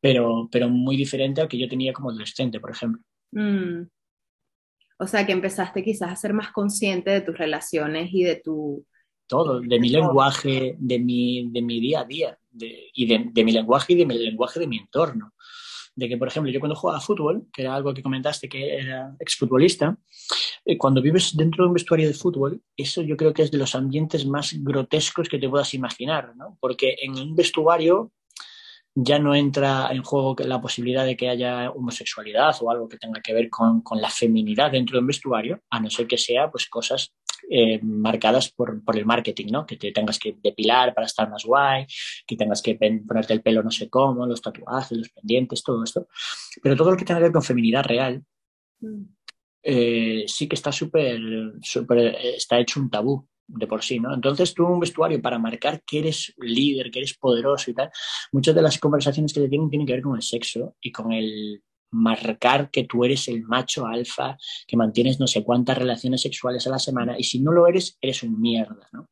[0.00, 3.02] pero, pero muy diferente al que yo tenía como adolescente, por ejemplo.
[3.32, 3.82] Mm.
[4.98, 8.86] O sea, que empezaste quizás a ser más consciente de tus relaciones y de tu...
[9.30, 13.52] Todo, de mi lenguaje, de mi, de mi día a día, y de, de, mi
[13.52, 15.32] lenguaje y de mi lenguaje de mi entorno
[15.94, 19.14] de que, por ejemplo, yo cuando jugaba fútbol, que era algo que comentaste que era
[19.18, 19.96] exfutbolista,
[20.64, 23.58] eh, cuando vives dentro de un vestuario de fútbol, eso yo creo que es de
[23.58, 26.56] los ambientes más grotescos que te puedas imaginar, ¿no?
[26.60, 28.12] Porque en un vestuario
[28.94, 33.20] ya no entra en juego la posibilidad de que haya homosexualidad o algo que tenga
[33.20, 36.50] que ver con, con la feminidad dentro de un vestuario, a no ser que sea
[36.50, 37.12] pues cosas
[37.48, 39.66] eh, marcadas por, por, el marketing, ¿no?
[39.66, 41.86] Que te tengas que depilar para estar más guay,
[42.26, 46.08] que tengas que ponerte el pelo no sé cómo, los tatuajes, los pendientes, todo esto.
[46.62, 48.24] Pero todo lo que tenga que ver con feminidad real,
[48.80, 49.02] mm.
[49.62, 51.20] eh, sí que está súper,
[51.62, 54.14] súper, está hecho un tabú de por sí, ¿no?
[54.14, 57.90] Entonces tú un vestuario para marcar que eres líder, que eres poderoso y tal,
[58.32, 61.12] muchas de las conversaciones que te tienen tienen que ver con el sexo y con
[61.12, 66.66] el marcar que tú eres el macho alfa, que mantienes no sé cuántas relaciones sexuales
[66.66, 69.08] a la semana y si no lo eres, eres un mierda, ¿no?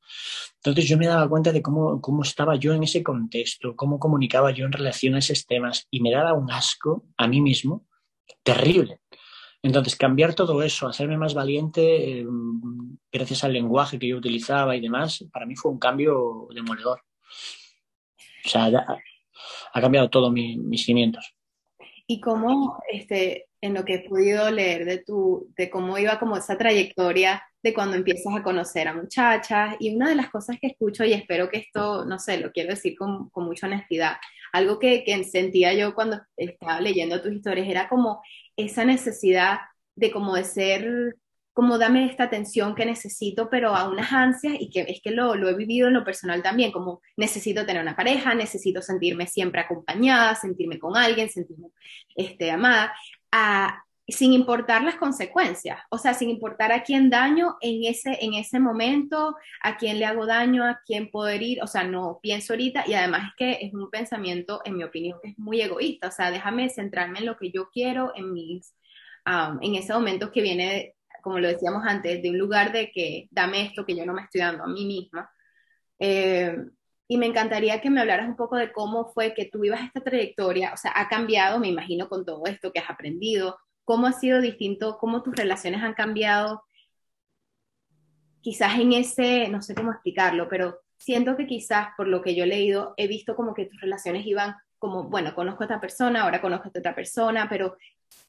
[0.56, 4.50] Entonces yo me daba cuenta de cómo, cómo estaba yo en ese contexto, cómo comunicaba
[4.52, 7.86] yo en relación a esos temas y me daba un asco a mí mismo
[8.42, 9.00] terrible.
[9.60, 14.80] Entonces, cambiar todo eso, hacerme más valiente, em, gracias al lenguaje que yo utilizaba y
[14.80, 17.00] demás, para mí fue un cambio demoledor.
[18.44, 18.66] O sea,
[19.72, 21.37] ha cambiado todo mis cimientos
[22.10, 26.38] y cómo, este, en lo que he podido leer de, tu, de cómo iba como
[26.38, 30.68] esa trayectoria de cuando empiezas a conocer a muchachas, y una de las cosas que
[30.68, 34.16] escucho, y espero que esto, no sé, lo quiero decir con, con mucha honestidad,
[34.52, 38.22] algo que, que sentía yo cuando estaba leyendo tus historias era como
[38.56, 39.58] esa necesidad
[39.94, 41.16] de como de ser
[41.58, 45.34] como dame esta atención que necesito, pero a unas ansias y que es que lo,
[45.34, 49.62] lo, he vivido en lo personal también, como necesito tener una pareja, necesito sentirme siempre
[49.62, 51.70] acompañada, sentirme con alguien, sentirme
[52.14, 52.94] este, amada,
[54.06, 58.60] sin importar las consecuencias, o sea, sin importar a quién daño en ese, en ese
[58.60, 62.84] momento, a quién le hago daño, a quién poder ir, o sea, no pienso ahorita
[62.86, 66.12] y además es que es un pensamiento, en mi opinión, que es muy egoísta, o
[66.12, 68.76] sea, déjame centrarme en lo que yo quiero, en mis...
[69.60, 70.94] en ese momento que viene
[71.28, 74.22] como lo decíamos antes, de un lugar de que dame esto que yo no me
[74.22, 75.30] estoy dando a mí misma.
[75.98, 76.56] Eh,
[77.06, 80.00] y me encantaría que me hablaras un poco de cómo fue que tú ibas esta
[80.00, 84.12] trayectoria, o sea, ha cambiado, me imagino, con todo esto que has aprendido, cómo ha
[84.12, 86.62] sido distinto, cómo tus relaciones han cambiado,
[88.40, 92.44] quizás en ese, no sé cómo explicarlo, pero siento que quizás por lo que yo
[92.44, 96.22] he leído, he visto como que tus relaciones iban como, bueno, conozco a esta persona,
[96.22, 97.76] ahora conozco a esta otra persona, pero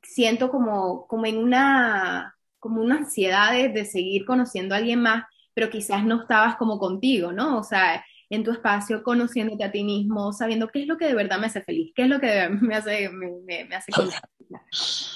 [0.03, 5.69] siento como, como en una como una ansiedad de, seguir conociendo a alguien más, pero
[5.69, 7.57] quizás no estabas como contigo, ¿no?
[7.57, 11.15] O sea, en tu espacio, conociéndote a ti mismo, sabiendo qué es lo que de
[11.15, 13.91] verdad me hace feliz, qué es lo que me hace, me, me, hace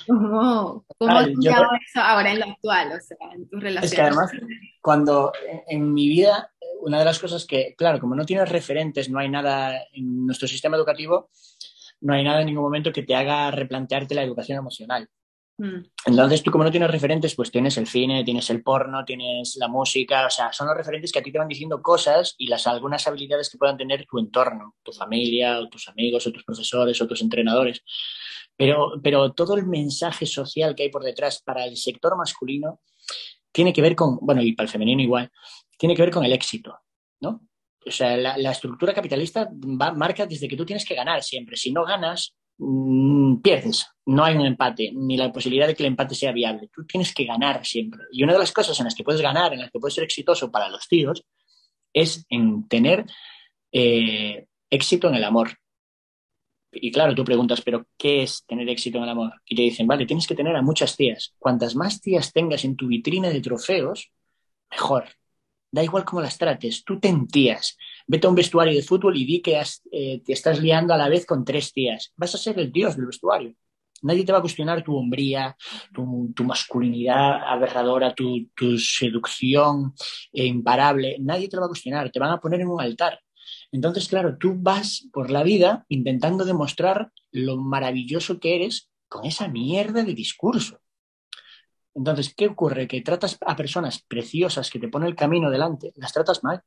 [0.08, 3.92] ¿Cómo, cómo has eso ahora en lo actual, o sea, en tus relaciones?
[3.92, 4.32] Es que además,
[4.82, 5.32] cuando
[5.68, 6.52] en, mi vida,
[6.82, 10.48] una de las cosas que, claro, como no tienes referentes, no hay nada en nuestro
[10.48, 11.30] sistema educativo,
[12.02, 15.10] no hay nada en ningún momento que te haga replantearte la educación emocional.
[15.58, 15.86] Mm.
[16.06, 19.68] Entonces tú como no tienes referentes, pues tienes el cine, tienes el porno, tienes la
[19.68, 22.66] música, o sea, son los referentes que a ti te van diciendo cosas y las
[22.66, 27.00] algunas habilidades que puedan tener tu entorno, tu familia, o tus amigos, o tus profesores,
[27.02, 27.84] o tus entrenadores.
[28.56, 32.82] Pero, pero todo el mensaje social que hay por detrás para el sector masculino
[33.52, 35.32] tiene que ver con, bueno, y para el femenino igual,
[35.78, 36.80] tiene que ver con el éxito,
[37.22, 37.48] ¿no?
[37.86, 41.58] O sea, la, estructura capitalista va, marca desde que tú tienes que ganar siempre.
[41.58, 42.34] Si no ganas,
[42.66, 43.86] Mm, pierdes.
[44.06, 46.70] No hay un empate, ni la posibilidad de que el empate sea viable.
[46.74, 48.04] Tú tienes que ganar siempre.
[48.12, 50.06] Y una de las cosas en las que puedes ganar, en las que puedes ser
[50.06, 51.26] exitoso para los tíos,
[51.94, 53.06] es en tener
[53.72, 55.58] eh, éxito en el amor.
[56.72, 59.34] Y claro, tú preguntas, ¿pero qué es tener éxito en el amor?
[59.46, 61.36] Y te dicen, vale, tienes que tener a muchas tías.
[61.38, 64.12] Cuantas más tías tengas en tu vitrina de trofeos,
[64.72, 65.06] mejor.
[65.72, 69.26] Da igual cómo las trates, tú te entías vete a un vestuario de fútbol y
[69.26, 72.14] di que eh, te estás liando a la vez con tres tías.
[72.18, 73.56] Vas a ser el dios del vestuario.
[74.02, 75.56] Nadie te va a cuestionar tu hombría,
[75.94, 79.94] tu, masculinidad aberradora, tu, seducción
[80.34, 81.18] imparable.
[81.22, 82.12] Nadie te lo va a cuestionar.
[82.12, 83.20] Te van a poner en un altar.
[83.72, 89.48] Entonces, claro, tú vas por la vida intentando demostrar lo maravilloso que eres con esa
[89.48, 90.82] mierda de discurso.
[91.96, 92.88] Entonces, ¿qué ocurre?
[92.88, 96.62] Que tratas a personas preciosas que te ponen el camino delante, las tratas mal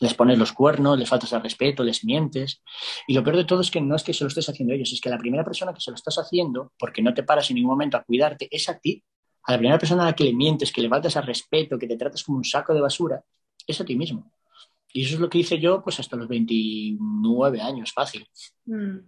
[0.00, 2.62] les pones los cuernos, les faltas al respeto, les mientes.
[3.06, 4.76] Y lo peor de todo es que no es que se lo estés haciendo a
[4.76, 7.50] ellos, es que la primera persona que se lo estás haciendo, porque no te paras
[7.50, 9.02] en ningún momento a cuidarte, es a ti.
[9.44, 11.86] A la primera persona a la que le mientes, que le faltas al respeto, que
[11.86, 13.22] te tratas como un saco de basura,
[13.66, 14.32] es a ti mismo.
[14.92, 18.26] Y eso es lo que hice yo pues hasta los 29 años, fácil.
[18.64, 18.98] Mm.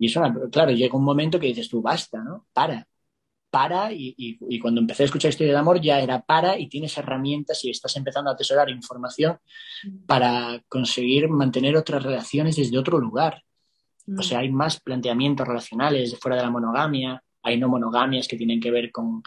[0.00, 2.46] Y eso, claro, llega un momento que dices tú, basta, ¿no?
[2.52, 2.86] Para
[3.50, 7.64] para y, cuando empecé a escuchar historia de amor ya era para y tienes herramientas
[7.64, 9.38] y estás empezando a atesorar información
[10.06, 13.42] para conseguir mantener otras relaciones desde otro lugar.
[14.18, 18.60] O sea, hay más planteamientos relacionales fuera de la monogamia, hay no monogamias que tienen
[18.60, 19.22] que ver con,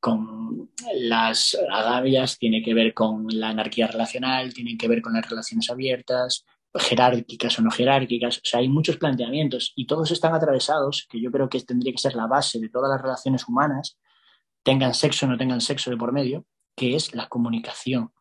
[0.00, 5.28] con las agavias, tiene que ver con la anarquía relacional, tienen que ver con las
[5.28, 6.44] relaciones abiertas,
[6.74, 8.38] jerárquicas o no jerárquicas.
[8.38, 11.98] O sea, hay muchos planteamientos y todos están atravesados, que yo creo que tendría que
[11.98, 13.98] ser la base de todas las relaciones humanas,
[14.62, 16.46] tengan sexo o no tengan sexo de por medio,
[16.76, 18.12] que es la comunicación.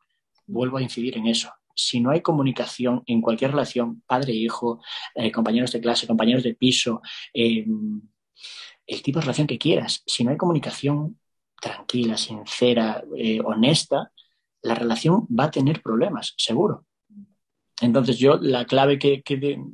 [0.45, 1.49] Vuelvo a incidir en eso.
[1.75, 4.81] Si no hay comunicación en cualquier relación, padre-hijo,
[5.15, 7.01] eh, compañeros de clase, compañeros de piso,
[7.33, 8.01] em,
[8.85, 11.19] el tipo de relación que quieras, si no hay comunicación
[11.59, 14.11] tranquila, sincera, eh, honesta,
[14.61, 16.85] la relación va a tener problemas, seguro.
[17.83, 19.21] Entonces yo la clave que,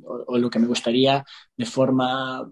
[0.04, 1.24] o, lo que me gustaría
[1.56, 2.44] de forma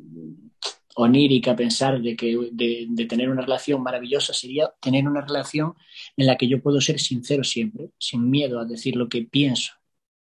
[0.95, 5.75] onírica pensar de, que, de, tener una relación maravillosa sería tener una relación
[6.17, 9.73] en la que yo puedo ser sincero siempre, sin miedo a decir lo que pienso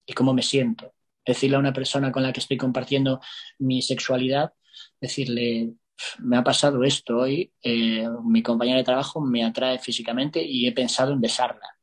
[0.07, 0.95] y cómo me siento.
[1.27, 3.21] Decirle a una persona con la que estoy compartiendo
[3.59, 4.53] mi sexualidad,
[5.01, 5.75] decirle,
[6.19, 10.73] me ha pasado esto hoy, eh, mi compañera de trabajo me atrae físicamente y he
[10.73, 11.75] pensado en besarla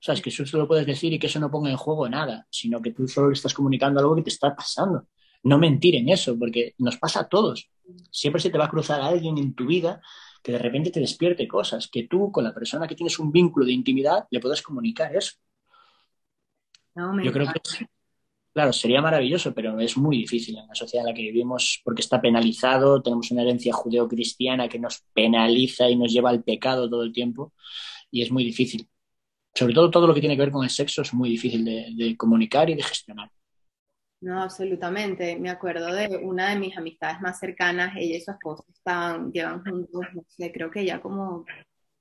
[0.00, 2.46] sea, es que eso solo puedes decir y que eso no ponga en juego nada,
[2.50, 5.08] sino que tú solo le estás comunicando algo que te está pasando.
[5.42, 7.70] No mentir en eso, porque nos pasa a todos.
[8.10, 10.00] Siempre se te va a cruzar a alguien en tu vida
[10.42, 13.66] que de repente te despierte cosas, que tú con la persona que tienes un vínculo
[13.66, 15.32] de intimidad le puedas comunicar eso.
[17.24, 17.86] Yo creo que,
[18.52, 22.00] claro, sería maravilloso, pero es muy difícil en la sociedad en la que vivimos porque
[22.02, 27.02] está penalizado, tenemos una herencia judeocristiana que nos penaliza y nos lleva al pecado todo
[27.02, 27.52] el tiempo
[28.10, 28.88] y es muy difícil
[29.56, 32.16] sobre todo todo lo que tiene que ver con el sexo es muy difícil de,
[32.16, 33.30] comunicar y de gestionar.
[34.20, 35.38] No, absolutamente.
[35.38, 39.64] Me acuerdo de una de mis amistades más cercanas, ella y su esposo están, llevan
[39.64, 41.44] juntos, no sé, creo que ya como,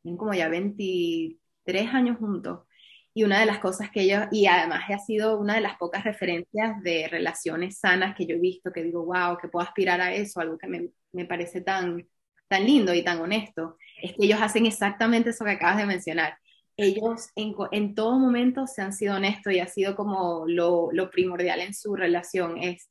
[0.04, 2.68] como ya 23 años juntos.
[3.14, 6.04] Y una de las cosas que ellos, y además ha sido una de las pocas
[6.04, 10.14] referencias de relaciones sanas que yo he visto, que digo, wow, que puedo aspirar a
[10.14, 12.06] eso, algo que me, me parece tan,
[12.50, 16.38] tan lindo y tan honesto, es que ellos hacen exactamente eso que acabas de mencionar
[16.78, 21.74] ellos en, todo momento se han sido honestos y ha sido como lo, primordial en
[21.74, 22.90] su relación, es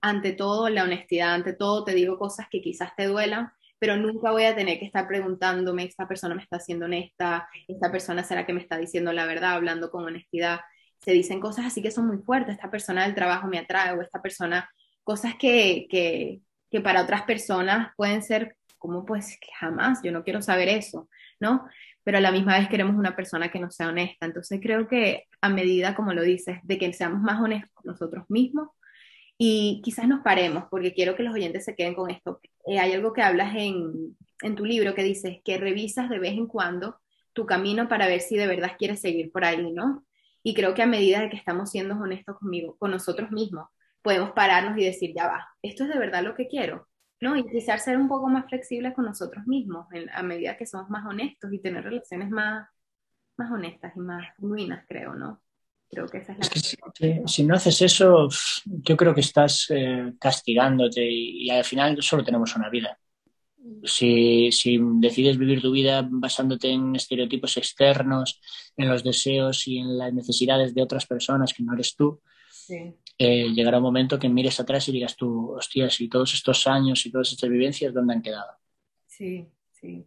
[0.00, 4.30] ante todo la honestidad, ante todo te digo cosas que quizás te duelan, pero nunca
[4.30, 8.44] voy a tener que estar preguntándome, esta persona me está siendo honesta, esta persona será
[8.44, 10.60] que me está diciendo la verdad, hablando con honestidad.
[11.00, 14.02] Se dicen cosas así que son muy fuertes, esta persona del trabajo me atrae o
[14.02, 14.70] esta persona,
[15.02, 20.42] cosas que, que, que para otras personas pueden ser como pues jamás, yo no quiero
[20.42, 21.08] saber eso,
[21.40, 21.66] ¿no?
[22.04, 24.26] Pero a la misma vez queremos una persona que nos sea honesta.
[24.26, 28.68] Entonces creo que a medida, como lo dices, de que seamos más honestos nosotros mismos
[29.38, 32.40] y quizás nos paremos, porque quiero que los oyentes se queden con esto.
[32.66, 36.34] Eh, hay algo que hablas en, en tu libro que dices que revisas de vez
[36.34, 37.00] en cuando
[37.32, 40.06] tu camino para ver si de verdad quieres seguir por ahí, ¿no?
[40.42, 43.68] Y creo que a medida de que estamos siendo honestos conmigo, con nosotros mismos,
[44.02, 46.86] podemos pararnos y decir, ya va, esto es de verdad lo que quiero
[47.24, 47.36] ¿no?
[47.36, 51.06] Y quizás ser un poco más flexibles con nosotros mismos a medida que somos más
[51.06, 52.68] honestos y tener relaciones más,
[53.38, 55.40] más honestas y más genuinas, creo, ¿no?
[55.90, 56.92] Creo que esa es la...
[56.92, 58.28] que si, no haces eso,
[58.66, 62.98] yo creo que estás eh, castigándote y, al final solo tenemos una vida.
[63.84, 68.38] Si, si, decides vivir tu vida basándote en estereotipos externos,
[68.76, 72.20] en los deseos y en las necesidades de otras personas que no eres tú,
[72.66, 72.94] sí.
[73.18, 77.04] Eh, llegará un momento que mires atrás y digas tú, hostias, y todos estos años
[77.06, 78.52] y todas estas vivencias, ¿dónde han quedado?
[79.06, 80.04] Sí, sí,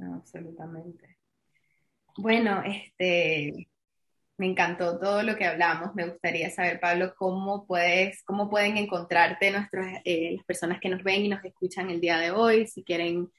[0.00, 1.18] absolutamente.
[2.16, 3.68] Bueno, este,
[4.38, 5.94] me encantó todo lo que hablamos.
[5.94, 11.02] Me gustaría saber, Pablo, cómo puedes, cómo pueden encontrarte nuestros, eh, las personas que nos
[11.04, 13.30] ven y nos escuchan el día de hoy, si quieren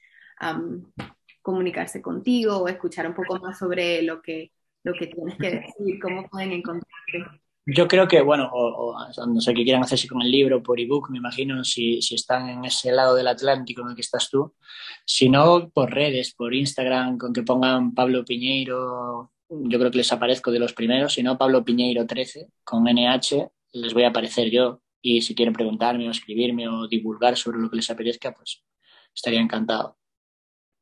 [1.42, 4.52] comunicarse contigo o escuchar un poco más sobre lo que,
[4.82, 7.42] lo que tienes que decir, cómo pueden encontrarte.
[7.66, 8.96] Yo creo que, bueno, o,
[9.26, 12.48] no sé qué quieran hacerse con el libro por ebook, me imagino, si, si están
[12.48, 14.54] en ese lado del Atlántico en el que estás tú.
[15.04, 20.12] Si no, por redes, por Instagram, con que pongan Pablo Piñeiro, yo creo que les
[20.12, 21.14] aparezco de los primeros.
[21.14, 24.80] Si no, Pablo Piñeiro 13, con NH, les voy a aparecer yo.
[25.02, 28.64] Y si quieren preguntarme o escribirme o divulgar sobre lo que les apetezca, pues
[29.14, 29.96] estaría encantado.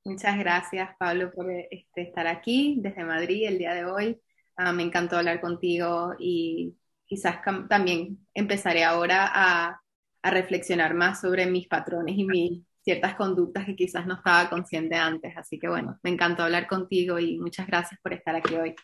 [0.05, 4.21] Muchas gracias, Pablo, por este, estar aquí desde Madrid el día de hoy
[4.61, 6.75] Ah, me encantó hablar contigo y
[7.07, 7.37] quizás
[7.69, 9.81] también empezaré ahora a,
[10.21, 14.97] a, reflexionar más sobre mis patrones y mis ciertas conductas que quizás no estaba consciente
[14.97, 15.37] antes.
[15.37, 18.75] Así que bueno, me encantó hablar contigo y muchas gracias por estar aquí hoy.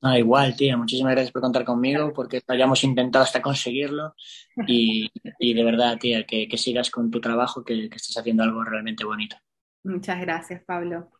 [0.00, 4.14] Ah, igual, tía, muchísimas gracias por contar conmigo, porque hayamos intentado hasta conseguirlo
[4.68, 8.44] y, y de verdad, tía, que, que, sigas con tu trabajo, que, que estés haciendo
[8.44, 9.36] algo realmente bonito.
[9.82, 11.10] Muchas gracias, Pablo.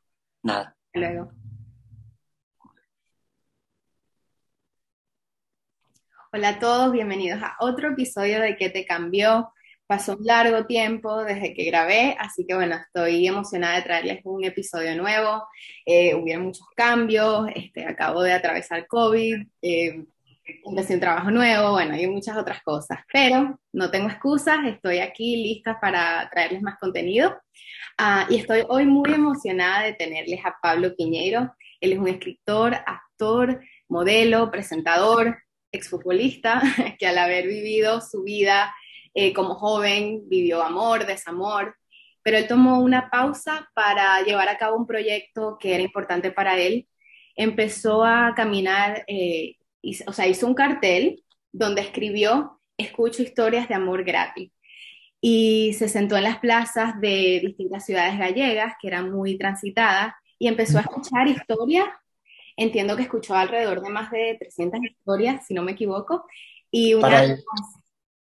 [0.45, 0.77] Nada.
[0.87, 1.33] Hasta luego.
[6.35, 9.53] Hola a todos, bienvenidos a otro episodio de ¿Qué te cambió?
[9.87, 14.43] Pasó un largo tiempo desde que grabé, así que bueno, estoy emocionada de traerles un
[14.43, 15.47] episodio nuevo.
[15.85, 20.07] Eh, hubieron muchos cambios, este, acabo de atravesar COVID, eh,
[20.65, 25.37] empecé un trabajo nuevo, bueno, hay muchas otras cosas, pero no tengo excusas, estoy aquí
[25.37, 27.39] lista para traerles más contenido.
[27.99, 31.55] Ah, y estoy hoy muy emocionada de tenerles a Pablo Piñeiro.
[31.79, 35.37] Él es un escritor, actor, modelo, presentador,
[35.73, 36.63] exfutbolista,
[36.99, 38.75] que al haber vivido su vida
[39.15, 41.77] eh, como joven vivió amor, desamor,
[42.23, 46.59] pero él tomó una pausa para llevar a cabo un proyecto que era importante para
[46.59, 46.87] él.
[47.35, 49.57] Empezó a caminar, eh,
[50.07, 54.53] o sea, hizo un cartel donde escribió, escucho historias de amor gratis.
[55.21, 60.49] Y se sentó en las plazas de distintas ciudades gallegas, que eran muy transitadas, y
[60.49, 61.87] empezó a escuchar historias.
[62.57, 66.27] Entiendo que escuchó alrededor de más de 300 historias, si no me equivoco.
[66.71, 67.37] Y una,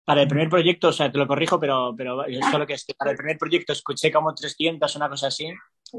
[0.04, 3.16] para el primer proyecto, o sea, te lo corrijo, pero, pero solo que para el
[3.16, 5.46] primer proyecto escuché como 300, una cosa así,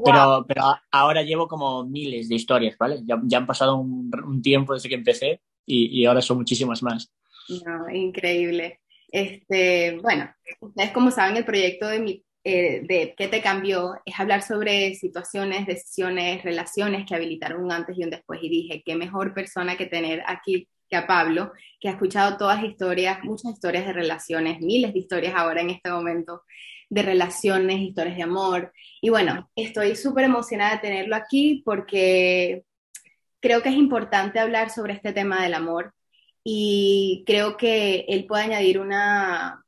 [0.04, 3.00] pero, pero ahora llevo como miles de historias, ¿vale?
[3.04, 6.82] Ya, ya han pasado un, un, tiempo desde que empecé y, y ahora son muchísimas
[6.82, 7.10] más.
[7.64, 8.80] No, increíble.
[9.08, 10.28] Este, bueno,
[10.60, 13.94] ustedes como saben, el proyecto de, mi, eh, de ¿Qué te cambió?
[14.04, 18.40] es hablar sobre situaciones, decisiones, relaciones que habilitaron un antes y un después.
[18.42, 22.62] Y dije, qué mejor persona que tener aquí que a Pablo, que ha escuchado todas
[22.62, 26.42] historias, muchas historias de relaciones, miles de historias ahora en este momento
[26.90, 28.72] de relaciones, historias de amor.
[29.00, 32.64] Y bueno, estoy súper emocionada de tenerlo aquí porque
[33.40, 35.94] creo que es importante hablar sobre este tema del amor
[36.44, 39.64] y creo que él puede añadir una,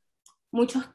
[0.51, 0.85] muchos,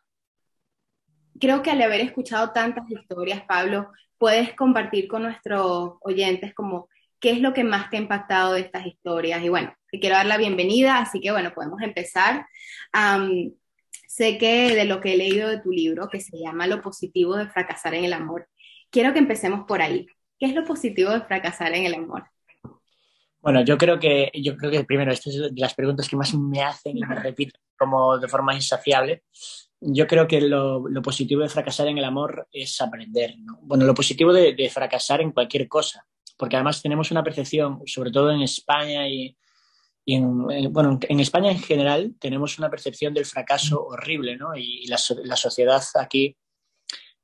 [1.43, 6.89] creo que al haber escuchado tantas historias, Pablo, puedes compartir con nuestros oyentes como
[7.19, 9.43] qué es lo que más te ha impactado de estas historias.
[9.43, 12.47] Y bueno, te quiero dar la bienvenida, así que bueno, podemos empezar.
[14.07, 17.35] sé que de lo que he leído de tu libro, que se llama Lo positivo
[17.35, 18.49] de fracasar en el amor,
[18.89, 20.07] quiero que empecemos por ahí.
[20.39, 22.23] ¿Qué es lo positivo de fracasar en el amor?
[23.41, 26.63] Bueno, yo creo que, yo creo que primero, estas son las preguntas que más me
[26.63, 29.25] hacen y me repito como de forma insaciable.
[29.85, 33.37] Yo creo que lo, positivo de fracasar en el amor es aprender.
[33.39, 33.59] ¿no?
[33.63, 36.07] Bueno, lo positivo de, fracasar en cualquier cosa,
[36.37, 39.37] porque además tenemos una percepción, sobre todo en España y,
[40.05, 44.57] y en, bueno, en España en general tenemos una percepción del fracaso horrible, ¿no?
[44.57, 46.37] Y, y la, la, sociedad aquí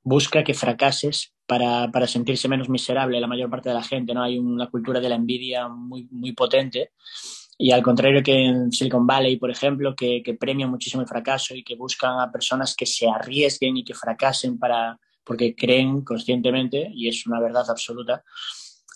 [0.02, 4.22] busca que fracases para, para, sentirse menos miserable la mayor parte de la gente, ¿no?
[4.22, 6.90] Hay una cultura de la envidia muy, muy potente
[7.58, 11.56] y al contrario que en Silicon Valley, por ejemplo, que, que premia muchísimo el fracaso
[11.56, 16.90] y que buscan a personas que se arriesguen y que fracasen para, porque creen conscientemente,
[16.94, 18.22] y es una verdad absoluta,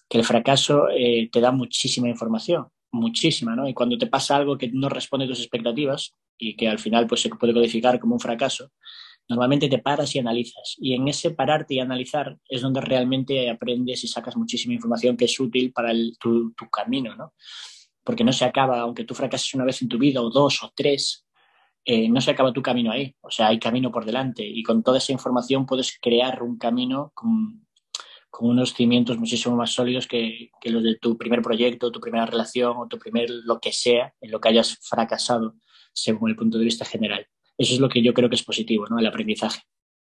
[0.09, 3.69] que el fracaso eh, te da muchísima información, muchísima, ¿no?
[3.69, 7.07] Y cuando te pasa algo que no responde a tus expectativas y que al final
[7.07, 8.71] pues, se puede codificar como un fracaso,
[9.29, 10.77] normalmente te paras y analizas.
[10.79, 15.25] Y en ese pararte y analizar es donde realmente aprendes y sacas muchísima información que
[15.25, 17.33] es útil para el, tu, tu, camino, ¿no?
[18.05, 20.73] Porque no se acaba, aunque tú fracases una vez en tu vida o dos o
[20.75, 21.27] tres,
[21.85, 23.15] eh, no se acaba tu camino ahí.
[23.21, 27.13] O sea, hay camino por delante y con toda esa información puedes crear un camino
[27.15, 27.67] con,
[28.31, 32.27] con unos cimientos muchísimo más sólidos que, que, los de tu primer proyecto, tu primera
[32.27, 35.57] relación o tu primer lo que sea en lo que hayas fracasado
[35.93, 37.27] según el punto de vista general.
[37.59, 38.99] Eso es lo que yo creo que es positivo, ¿no?
[38.99, 39.61] El aprendizaje.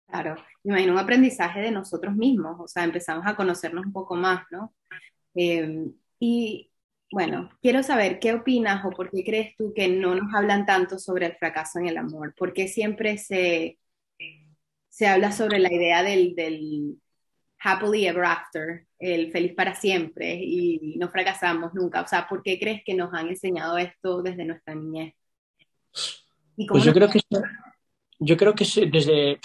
[0.07, 4.45] Claro, imagino un aprendizaje de nosotros mismos, o sea, empezamos a conocernos un poco más,
[4.51, 4.73] ¿no?
[5.35, 6.71] Eh, y
[7.11, 10.99] bueno, quiero saber qué opinas o por qué crees tú que no nos hablan tanto
[10.99, 13.79] sobre el fracaso en el amor, ¿por qué siempre se,
[14.89, 16.99] se habla sobre la idea del, del
[17.61, 22.03] happily ever after, el feliz para siempre y no fracasamos nunca.
[22.03, 25.15] O sea, ¿por qué crees que nos han enseñado esto desde nuestra niñez?
[26.69, 27.41] pues yo creo que yo
[28.37, 29.39] creo que desde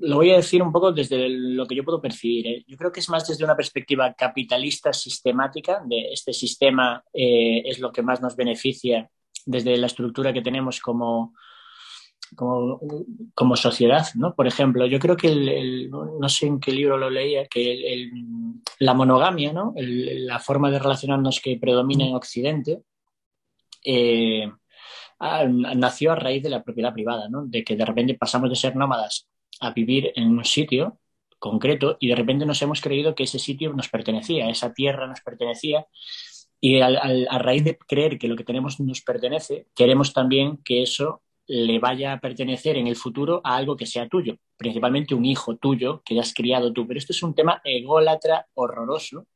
[0.00, 2.46] lo voy a decir un poco desde lo que yo puedo percibir.
[2.46, 2.64] ¿eh?
[2.66, 7.78] Yo creo que es más desde una perspectiva capitalista sistemática de este sistema eh, es
[7.78, 9.08] lo que más nos beneficia
[9.46, 11.34] desde la estructura que tenemos como
[12.36, 14.34] como, sociedad, ¿no?
[14.34, 18.10] Por ejemplo, yo creo que el, no sé en qué libro lo leía, que el,
[18.78, 19.74] la monogamia, ¿no?
[19.76, 22.82] la forma de relacionarnos que predomina en Occidente,
[23.84, 24.50] eh,
[25.20, 27.44] nació a raíz de la propiedad privada, ¿no?
[27.46, 29.28] De que de repente pasamos de ser nómadas
[29.60, 30.98] a vivir en un sitio
[31.38, 35.20] concreto y de repente nos hemos creído que ese sitio nos pertenecía, esa tierra nos
[35.20, 35.86] pertenecía
[36.60, 41.22] y a raíz de creer que lo que tenemos nos pertenece, queremos también que eso
[41.46, 45.56] le vaya a pertenecer en el futuro a algo que sea tuyo, principalmente un hijo
[45.56, 46.86] tuyo que has criado tú.
[46.86, 49.26] Pero esto es un tema ególatra horroroso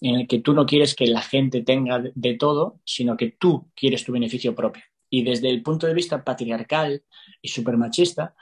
[0.00, 3.68] en el que tú no quieres que la gente tenga de todo, sino que tú
[3.74, 4.82] quieres tu beneficio propio.
[5.10, 7.02] Y desde el punto de vista patriarcal
[7.42, 8.34] y supermachista,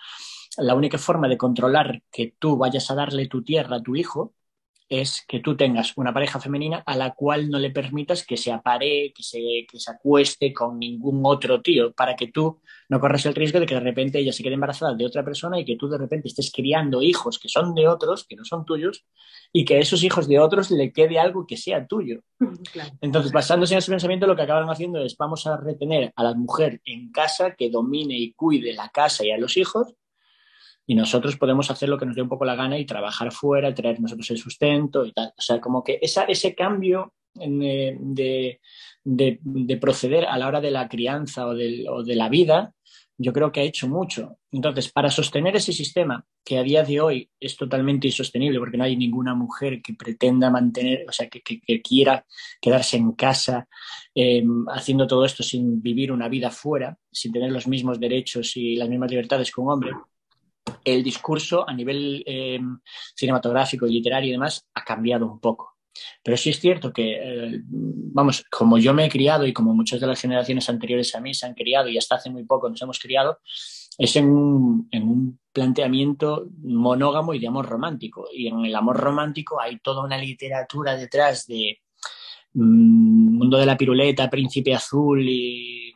[0.58, 4.34] la única forma de controlar que tú vayas a darle tu tierra a tu hijo
[4.88, 8.50] es que tú tengas una pareja femenina a la cual no le permitas que se
[8.50, 9.38] apare, que se,
[9.70, 13.66] que se acueste con ningún otro tío, para que tú no corras el riesgo de
[13.66, 16.28] que de repente ella se quede embarazada de otra persona y que tú de repente
[16.28, 19.04] estés criando hijos que son de otros, que no son tuyos,
[19.52, 22.22] y que a esos hijos de otros le quede algo que sea tuyo.
[23.00, 26.34] Entonces, basándose en ese pensamiento, lo que acaban haciendo es vamos a retener a la
[26.34, 29.94] mujer en casa que domine y cuide la casa y a los hijos
[30.90, 33.74] y nosotros podemos hacer lo que nos dé un poco la gana y trabajar fuera,
[33.74, 35.34] traer nosotros el sustento y tal.
[35.36, 38.58] O sea, como que esa, ese cambio eh, de,
[39.04, 42.72] de, proceder a la hora de la crianza o de, o de la vida,
[43.18, 44.38] yo creo que ha hecho mucho.
[44.50, 48.84] Entonces, para sostener ese sistema, que a día de hoy es totalmente insostenible, porque no
[48.84, 52.24] hay ninguna mujer que pretenda mantener, o sea, que, que, quiera
[52.62, 53.68] quedarse en casa
[54.14, 58.76] eh, haciendo todo esto sin vivir una vida fuera, sin tener los mismos derechos y
[58.76, 59.92] las mismas libertades que un hombre,
[60.84, 62.60] el discurso a nivel eh,
[63.14, 65.78] cinematográfico y literario y demás ha cambiado un poco.
[66.22, 70.00] Pero sí es cierto que, eh, vamos, como yo me he criado y como muchas
[70.00, 72.80] de las generaciones anteriores a mí se han criado y hasta hace muy poco nos
[72.82, 73.38] hemos criado,
[73.96, 78.28] es en un, planteamiento monógamo y de amor romántico.
[78.32, 81.80] Y en el amor romántico hay toda una literatura detrás de
[82.52, 85.92] mm, Mundo de la Piruleta, Príncipe Azul y,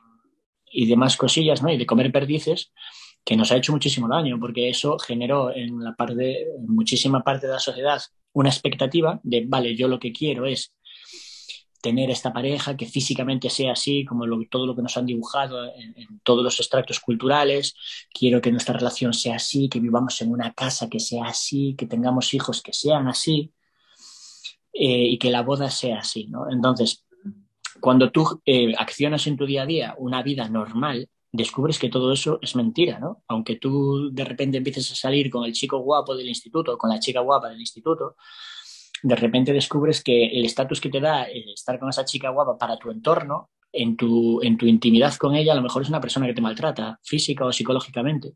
[0.72, 1.70] y demás cosillas, ¿no?
[1.70, 2.72] Y de comer perdices
[3.24, 7.52] que nos ha hecho muchísimo daño, porque eso generó en la parte, muchísima parte de
[7.52, 8.00] la sociedad
[8.32, 10.72] una expectativa de, vale, yo lo que quiero es
[11.82, 16.20] tener esta pareja que físicamente sea así, como todo lo que nos han dibujado en,
[16.22, 17.74] todos los extractos culturales,
[18.14, 21.86] quiero que nuestra relación sea así, que vivamos en una casa que sea así, que
[21.86, 23.52] tengamos hijos que sean así
[24.72, 26.48] eh, y que la boda sea así, ¿no?
[26.50, 27.04] Entonces,
[27.80, 32.12] cuando tú eh, accionas en tu día a día una vida normal, descubres que todo
[32.12, 33.24] eso es mentira, ¿no?
[33.26, 37.00] Aunque tú de repente empieces a salir con el chico guapo del instituto, con la
[37.00, 38.16] chica guapa del instituto,
[39.02, 42.76] de repente descubres que el estatus que te da estar con esa chica guapa para
[42.76, 46.26] tu entorno, en tu, en tu intimidad con ella, a lo mejor es una persona
[46.26, 48.34] que te maltrata, física o psicológicamente,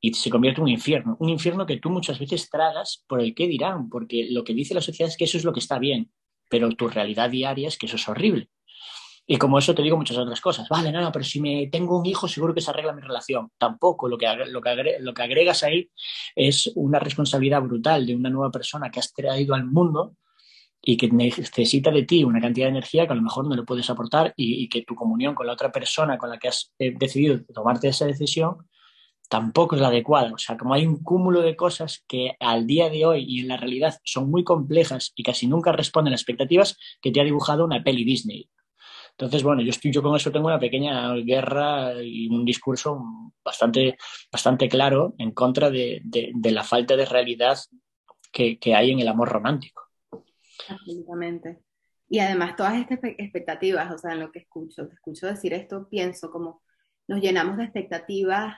[0.00, 1.16] y se convierte en un infierno.
[1.20, 4.74] Un infierno que tú muchas veces tragas por el qué dirán, porque lo que dice
[4.74, 6.10] la sociedad es que eso es lo que está bien,
[6.48, 8.48] pero tu realidad diaria es que eso es horrible.
[9.26, 10.68] Y como eso te digo muchas otras cosas.
[10.68, 13.50] Vale, no, no, pero si me tengo un hijo seguro que se arregla mi relación.
[13.56, 14.08] Tampoco.
[14.08, 15.90] Lo que, lo que, lo que agregas ahí
[16.34, 20.16] es una responsabilidad brutal de una nueva persona que has traído al mundo
[20.84, 23.62] y que necesita de ti una cantidad de energía que a lo mejor no le
[23.62, 26.92] puedes aportar y, que tu comunión con la otra persona con la que has eh,
[26.98, 28.66] decidido tomarte esa decisión
[29.28, 30.30] tampoco es la adecuada.
[30.34, 33.48] O sea, como hay un cúmulo de cosas que al día de hoy y en
[33.48, 37.64] la realidad son muy complejas y casi nunca responden a expectativas que te ha dibujado
[37.64, 38.50] una peli Disney.
[39.22, 43.00] Entonces, bueno, yo, estoy, yo con eso tengo una pequeña guerra y un discurso
[43.44, 43.96] bastante,
[44.32, 46.02] bastante claro en contra de,
[46.42, 47.56] la falta de realidad
[48.32, 49.84] que, hay en el amor romántico.
[50.68, 51.60] Absolutamente.
[52.08, 55.88] Y además todas estas expectativas, o sea, en lo que escucho, te escucho decir esto,
[55.88, 56.60] pienso como
[57.06, 58.56] nos llenamos de expectativas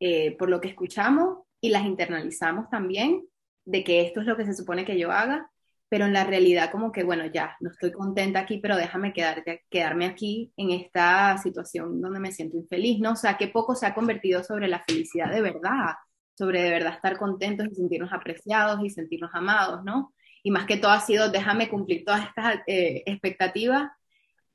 [0.00, 3.28] eh, por lo que escuchamos y las internalizamos también
[3.66, 5.50] de que esto es lo que se supone que yo haga
[5.88, 9.64] pero en la realidad como que, bueno, ya, no estoy contenta aquí, pero déjame quedarte,
[9.70, 13.12] quedarme aquí en esta situación donde me siento infeliz, ¿no?
[13.12, 15.94] O sea, qué poco se ha convertido sobre la felicidad de verdad,
[16.36, 20.12] sobre de verdad estar contentos y sentirnos apreciados y sentirnos amados, ¿no?
[20.42, 23.90] Y más que todo ha sido, déjame cumplir todas estas eh, expectativas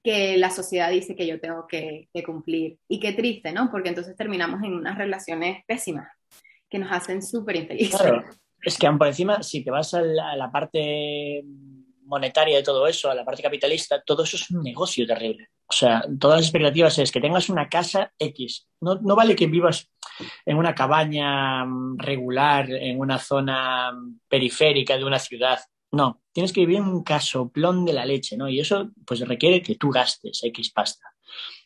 [0.04, 2.78] que la sociedad dice que yo tengo que, que cumplir.
[2.88, 3.72] Y qué triste, ¿no?
[3.72, 6.10] Porque entonces terminamos en unas relaciones pésimas
[6.70, 8.00] que nos hacen súper infelices.
[8.00, 8.24] Claro.
[8.64, 11.44] Es que aún por encima, si te vas a la, parte
[12.06, 15.50] monetaria de todo eso, a la parte capitalista, todo eso es un negocio terrible.
[15.68, 18.68] O sea, todas las expectativas es que tengas una casa X.
[18.82, 19.90] No, no vale que vivas
[20.46, 21.66] en una cabaña
[21.98, 23.92] regular, en una zona
[24.28, 25.60] periférica de una ciudad.
[25.92, 28.50] No, tienes que vivir en un casoplón de la leche, ¿no?
[28.50, 31.13] Y eso pues requiere que tú gastes X pasta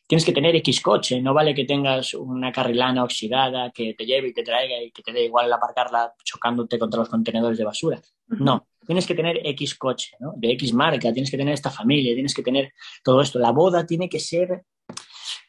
[0.08, 4.30] tienes que tener X coche, no vale que tengas una carrilana oxidada que te lleve
[4.30, 8.02] y te traiga y que te dé igual aparcarla chocándote contra los contenedores de basura.
[8.28, 10.34] No, tienes que tener X coche, ¿no?
[10.38, 13.38] De X marca, tienes que tener esta familia, tienes que tener todo esto.
[13.38, 14.64] La boda tiene que ser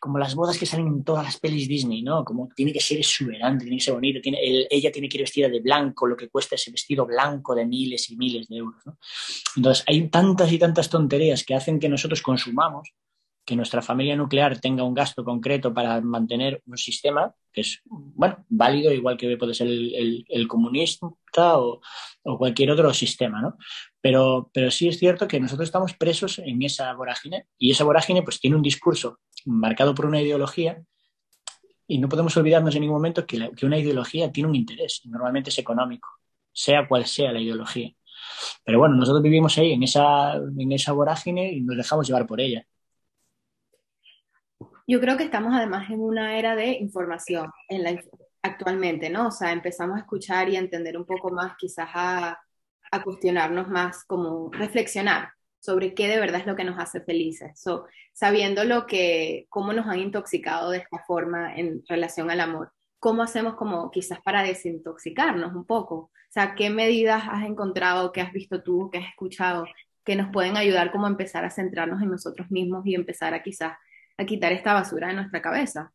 [0.01, 2.25] como las bodas que salen en todas las pelis Disney, ¿no?
[2.25, 4.39] Como tiene que ser exuberante, tiene que ser bonito, tiene,
[4.71, 8.11] ella tiene que ir vestida de blanco, lo que cuesta ese vestido blanco de miles
[8.11, 8.99] y miles de euros, ¿no?
[9.57, 12.93] Entonces, hay tantas y tantas tonterías que hacen que nosotros consumamos
[13.49, 18.44] que nuestra familia nuclear tenga un gasto concreto para mantener un sistema que es, bueno,
[18.51, 21.07] válido, igual que puede ser el, comunista
[21.59, 21.80] o,
[22.22, 23.57] cualquier otro sistema, ¿no?
[24.03, 28.22] Pero, pero sí es cierto que nosotros estamos presos en esa vorágine y esa vorágine
[28.22, 30.82] pues tiene un discurso marcado por una ideología
[31.86, 35.09] y no podemos olvidarnos en ningún momento que, que una ideología tiene un interés y
[35.09, 36.11] normalmente es económico,
[36.53, 37.94] sea cual sea la ideología.
[38.62, 42.42] Pero bueno, nosotros vivimos ahí en esa, en esa vorágine y nos dejamos llevar por
[42.42, 42.66] ella.
[44.89, 48.03] Yo creo que estamos además en una era de información en la,
[48.43, 49.28] actualmente, ¿no?
[49.28, 52.41] O sea, empezamos a escuchar y a entender un poco más, quizás a,
[52.91, 55.28] a cuestionarnos más, como reflexionar
[55.61, 57.61] sobre qué de verdad es lo que nos hace felices.
[57.61, 62.72] So, sabiendo lo que, cómo nos han intoxicado de esta forma en relación al amor,
[62.99, 65.95] ¿cómo hacemos como quizás para desintoxicarnos un poco?
[65.97, 69.66] O sea, ¿qué medidas has encontrado, qué has visto tú, qué has escuchado,
[70.03, 73.43] que nos pueden ayudar como a empezar a centrarnos en nosotros mismos y empezar a
[73.43, 73.74] quizás
[74.19, 75.93] a quitar esta basura de nuestra cabeza?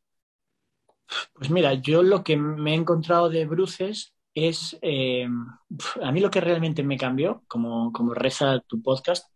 [1.34, 5.28] Pues mira, yo lo que me he encontrado de bruces es, eh,
[6.02, 9.28] a mí lo que realmente me cambió, como, como reza tu podcast,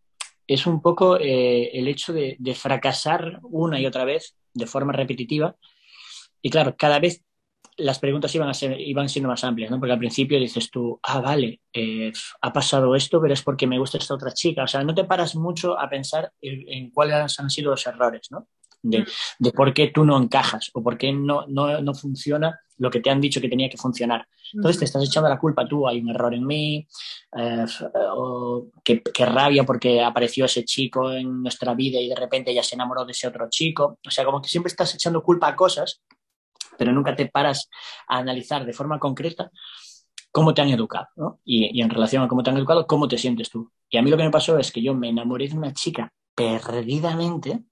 [0.47, 5.55] es un poco eh, el hecho de, fracasar una y otra vez de forma repetitiva.
[6.41, 7.23] Y claro, cada vez
[7.75, 9.77] las preguntas iban, a ser, iban siendo más amplias, ¿no?
[9.77, 12.11] Porque al principio dices tú, ah, vale, eh,
[12.41, 14.63] ha pasado esto, pero es porque me gusta esta otra chica.
[14.63, 18.47] O sea, no te paras mucho a pensar en cuáles han sido los errores, ¿no?
[18.87, 19.03] Mm.
[19.39, 23.09] de, por qué tú no encajas o por qué no, no, funciona lo que te
[23.09, 24.27] han dicho que tenía que funcionar.
[24.53, 26.87] Entonces te estás echando la culpa tú, hay un error en mí,
[27.35, 27.65] eh,
[28.15, 32.75] o qué, rabia porque apareció ese chico en nuestra vida y de repente ella se
[32.75, 33.99] enamoró de ese otro chico.
[34.05, 36.01] O sea, como que siempre estás echando culpa a cosas,
[36.77, 37.69] pero nunca te paras
[38.07, 39.51] a analizar de forma concreta
[40.31, 41.39] cómo te han educado, ¿no?
[41.43, 43.71] Y, y en relación a cómo te han educado, cómo te sientes tú.
[43.89, 46.13] Y a mí lo que me pasó es que yo me enamoré de una chica
[46.37, 47.63] perdidamente,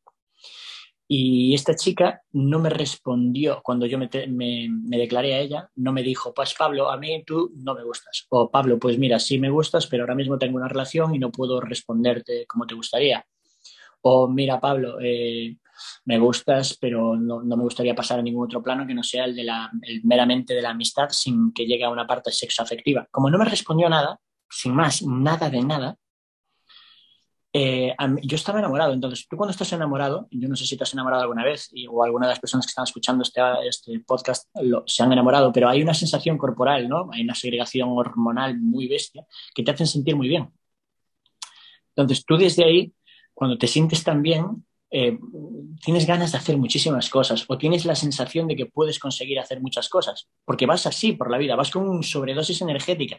[1.07, 6.33] y esta chica no me respondió cuando yo me, declaré a ella, no me dijo,
[6.33, 8.25] pues Pablo, a mí tú no me gustas.
[8.29, 11.31] O Pablo, pues mira, sí me gustas, pero ahora mismo tengo una relación y no
[11.31, 13.23] puedo responderte como te gustaría.
[14.01, 15.57] O mira, Pablo, eh,
[16.05, 19.35] me gustas, pero no, me gustaría pasar a ningún otro plano que no sea el
[19.35, 19.69] de la,
[20.03, 23.07] meramente de la amistad sin que llegue a una parte sexoafectiva.
[23.11, 25.97] Como no me respondió nada, sin más, nada de nada,
[27.57, 30.91] eh, yo estaba enamorado, entonces tú cuando estás enamorado, yo no sé si te has
[30.91, 34.49] enamorado alguna vez o alguna de las personas que están escuchando este, este podcast
[34.85, 37.07] se han enamorado, pero hay una sensación corporal, ¿no?
[37.13, 40.51] Hay una segregación hormonal muy bestia que te hacen sentir muy bien.
[41.95, 42.93] Entonces tú desde ahí,
[43.33, 45.17] cuando te sientes tan bien, eh,
[45.81, 49.61] tienes ganas de hacer muchísimas cosas o tienes la sensación de que puedes conseguir hacer
[49.61, 53.17] muchas cosas, porque vas así por la vida, vas con una sobredosis energética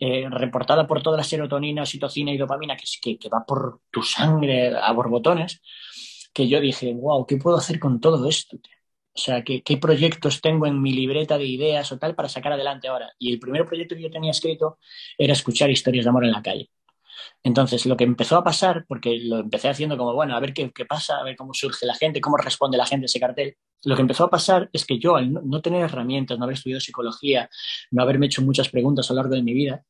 [0.00, 4.76] eh, reportada por toda la serotonina, oxitocina y dopamina que, que, va por tu sangre
[4.76, 5.60] a borbotones,
[6.32, 8.56] que yo dije, wow, ¿qué puedo hacer con todo esto?
[8.56, 12.52] O sea, ¿qué, ¿qué, proyectos tengo en mi libreta de ideas o tal para sacar
[12.52, 13.12] adelante ahora?
[13.18, 14.78] Y el primer proyecto que yo tenía escrito
[15.16, 16.70] era escuchar historias de amor en la calle.
[17.42, 20.70] Entonces, lo que empezó a pasar, porque lo empecé haciendo como, bueno, a ver qué,
[20.86, 23.94] pasa, a ver cómo surge la gente, cómo responde la gente a ese cartel, lo
[23.94, 27.48] que empezó a pasar es que yo, al no, tener herramientas, no haber estudiado psicología,
[27.90, 29.84] no haberme hecho muchas preguntas a lo largo de mi vida,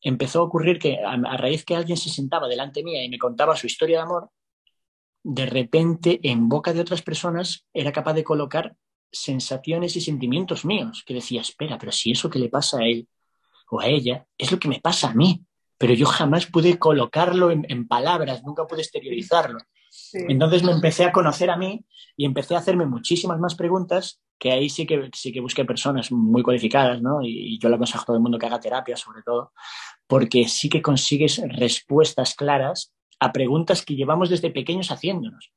[0.00, 3.18] empezó a ocurrir que a, a raíz que alguien se sentaba delante mía y me
[3.18, 4.30] contaba su historia de amor,
[5.22, 8.76] de repente en boca de otras personas era capaz de colocar
[9.10, 13.08] sensaciones y sentimientos míos, que decía, espera, pero si eso que le pasa a él
[13.70, 15.44] o a ella es lo que me pasa a mí
[15.78, 19.60] pero yo jamás pude colocarlo en, palabras, nunca pude exteriorizarlo.
[20.12, 21.84] Entonces me empecé a conocer a mí
[22.16, 26.10] y empecé a hacerme muchísimas más preguntas, que ahí sí que, sí que busqué personas
[26.10, 27.22] muy cualificadas, ¿no?
[27.22, 29.52] Y, yo le aconsejo a todo el mundo que haga terapia, sobre todo,
[30.06, 35.52] porque sí que consigues respuestas claras a preguntas que llevamos desde pequeños haciéndonos.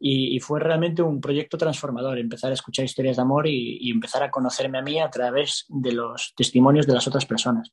[0.00, 4.24] y, fue realmente un proyecto transformador, empezar a escuchar historias de amor y, y empezar
[4.24, 7.72] a conocerme a mí a través de los testimonios de las otras personas.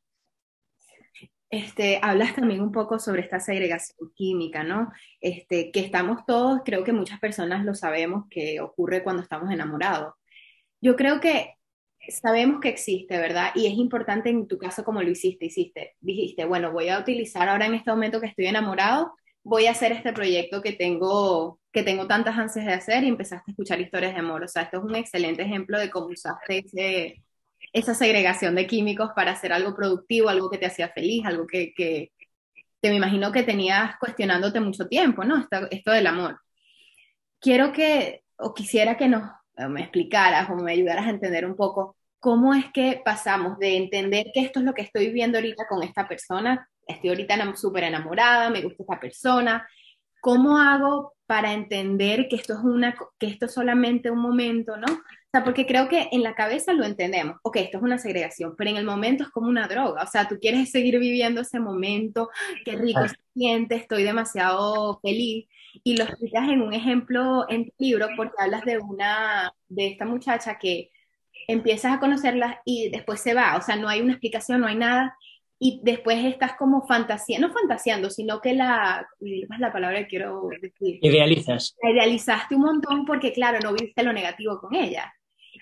[1.49, 4.91] Este, hablas también un poco sobre esta segregación química, ¿no?
[5.19, 10.13] Este, que estamos todos, creo que muchas personas lo sabemos, que ocurre cuando estamos enamorados.
[10.81, 11.55] Yo creo que
[12.09, 13.51] sabemos que existe, ¿verdad?
[13.55, 17.49] Y es importante en tu caso como lo hiciste, hiciste, dijiste, bueno, voy a utilizar
[17.49, 21.83] ahora en este momento que estoy enamorado, voy a hacer este proyecto que tengo, que
[21.83, 24.43] tengo tantas ansias de hacer y empezaste a escuchar historias de amor.
[24.43, 27.23] O sea, esto es un excelente ejemplo de cómo usaste ese,
[27.73, 31.73] esa segregación de químicos para hacer algo productivo, algo que te hacía feliz, algo que,
[31.73, 32.11] que
[32.81, 35.37] te me imagino que tenías cuestionándote mucho tiempo, ¿no?
[35.37, 36.39] Esto, esto del amor.
[37.39, 39.23] Quiero que, o quisiera que nos
[39.67, 44.27] me explicaras o me ayudaras a entender un poco cómo es que pasamos de entender
[44.33, 48.49] que esto es lo que estoy viviendo ahorita con esta persona, estoy ahorita súper enamorada,
[48.49, 49.67] me gusta esta persona,
[50.21, 54.91] ¿cómo hago para entender que esto es una, que esto es solamente un momento, ¿no?
[54.91, 58.55] O sea, porque creo que en la cabeza lo entendemos, ok, esto es una segregación,
[58.57, 61.59] pero en el momento es como una droga, o sea, tú quieres seguir viviendo ese
[61.59, 62.31] momento,
[62.65, 65.45] qué rico se siente, estoy demasiado feliz,
[65.83, 70.05] y lo explicas en un ejemplo en tu libro porque hablas de una, de esta
[70.05, 70.89] muchacha que
[71.47, 74.77] empiezas a conocerla y después se va, o sea, no hay una explicación, no hay
[74.77, 75.15] nada,
[75.61, 80.49] y después estás como fantaseando, no fantaseando, sino que la, es la palabra que quiero
[80.61, 80.99] decir.
[81.01, 81.75] Idealizas.
[81.83, 85.13] La idealizaste un montón porque, claro, no viste lo negativo con ella.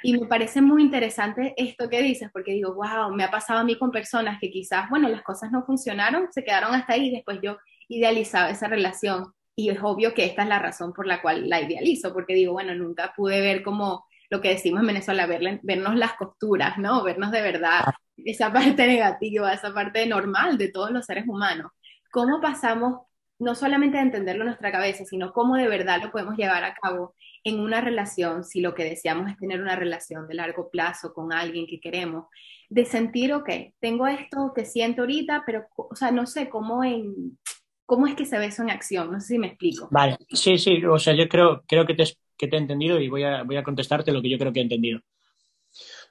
[0.04, 3.64] Y me parece muy interesante esto que dices, porque digo, wow, me ha pasado a
[3.64, 7.16] mí con personas que quizás, bueno, las cosas no funcionaron, se quedaron hasta ahí, y
[7.16, 9.34] después yo idealizaba esa relación.
[9.56, 12.54] Y es obvio que esta es la razón por la cual la idealizo, porque digo,
[12.54, 17.04] bueno, nunca pude ver como lo que decimos en Venezuela, vernos las costuras, ¿no?
[17.04, 17.82] Vernos de verdad
[18.26, 21.72] esa parte negativa, esa parte normal de todos los seres humanos.
[22.12, 23.08] ¿Cómo pasamos
[23.40, 26.74] no solamente a entenderlo en nuestra cabeza, sino cómo de verdad lo podemos llevar a
[26.74, 27.14] cabo
[27.44, 31.32] en una relación, si lo que deseamos es tener una relación de largo plazo con
[31.32, 32.26] alguien que queremos,
[32.70, 33.50] de sentir, ok,
[33.80, 37.38] tengo esto que siento ahorita, pero, o sea, no sé cómo en...
[37.86, 39.10] ¿Cómo es que se ve eso en acción?
[39.14, 39.88] No sé si me explico.
[39.92, 42.04] Vale, sí, sí, o sea, yo creo, creo que, te,
[42.38, 44.60] que te he entendido y voy a, voy a contestarte lo que yo creo que
[44.60, 45.00] he entendido.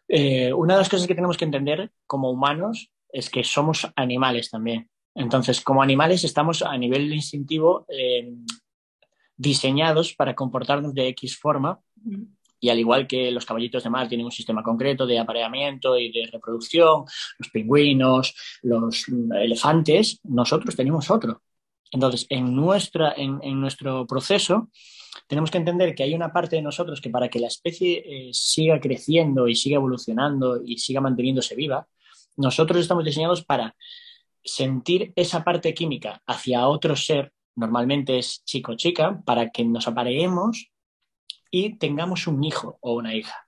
[0.09, 4.51] Eh, una de las cosas que tenemos que entender como humanos es que somos animales
[4.51, 4.89] también.
[5.15, 8.35] Entonces, como animales estamos a nivel instintivo eh,
[9.37, 11.81] diseñados para comportarnos de X forma
[12.61, 16.11] y al igual que los caballitos de mar tienen un sistema concreto de apareamiento y
[16.11, 17.05] de reproducción,
[17.39, 21.43] los pingüinos, los elefantes, nosotros tenemos otro.
[21.91, 24.71] Entonces, en, nuestra, en, en nuestro proceso
[25.27, 28.31] tenemos que entender que hay una parte de nosotros que para que la especie eh,
[28.33, 31.87] siga creciendo y siga evolucionando y siga manteniéndose viva,
[32.37, 33.75] nosotros estamos diseñados para
[34.45, 39.89] sentir esa parte química hacia otro ser, normalmente es chico o chica, para que nos
[39.89, 40.71] apareemos
[41.51, 43.47] y tengamos un hijo o una hija.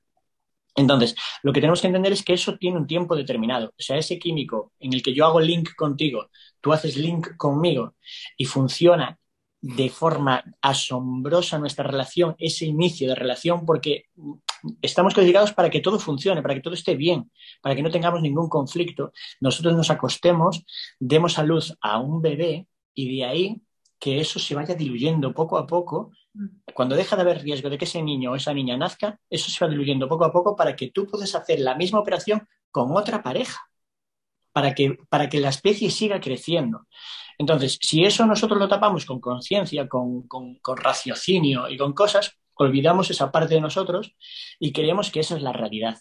[0.74, 3.68] Entonces, lo que tenemos que entender es que eso tiene un tiempo determinado.
[3.68, 7.96] O sea, ese químico en el que yo hago link contigo, tú haces link conmigo
[8.36, 9.18] y funciona
[9.60, 14.04] de forma asombrosa nuestra relación, ese inicio de relación, porque
[14.82, 17.30] estamos codificados para que todo funcione, para que todo esté bien,
[17.60, 19.12] para que no tengamos ningún conflicto.
[19.40, 20.64] Nosotros nos acostemos,
[20.98, 23.62] demos a luz a un bebé y de ahí
[23.98, 26.12] que eso se vaya diluyendo poco a poco.
[26.72, 29.64] Cuando deja de haber riesgo de que ese niño o esa niña nazca, eso se
[29.64, 33.22] va diluyendo poco a poco para que tú puedas hacer la misma operación con otra
[33.22, 33.67] pareja,
[34.52, 36.86] para que, para que la especie siga creciendo.
[37.38, 40.26] Entonces, si eso nosotros lo tapamos con conciencia, con,
[40.76, 44.14] raciocinio y con cosas, olvidamos esa parte de nosotros
[44.58, 45.98] y creemos que esa es la realidad,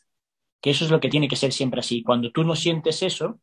[0.61, 2.01] que eso es lo que tiene que ser siempre así.
[2.03, 3.39] Cuando tú no sientes eso,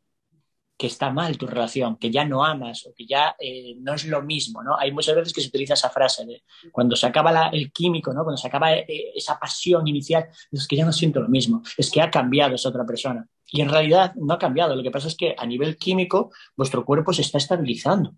[0.76, 4.06] que está mal tu relación, que ya no amas o que ya eh, no es
[4.06, 4.76] lo mismo, ¿no?
[4.76, 8.24] Hay muchas veces que se utiliza esa frase de cuando se acaba el químico, ¿no?
[8.24, 11.90] Cuando se acaba eh, esa pasión inicial, es que ya no siento lo mismo, es
[11.90, 13.26] que ha cambiado esa otra persona.
[13.46, 16.84] Y en realidad no ha cambiado, lo que pasa es que a nivel químico vuestro
[16.84, 18.14] cuerpo se está estabilizando.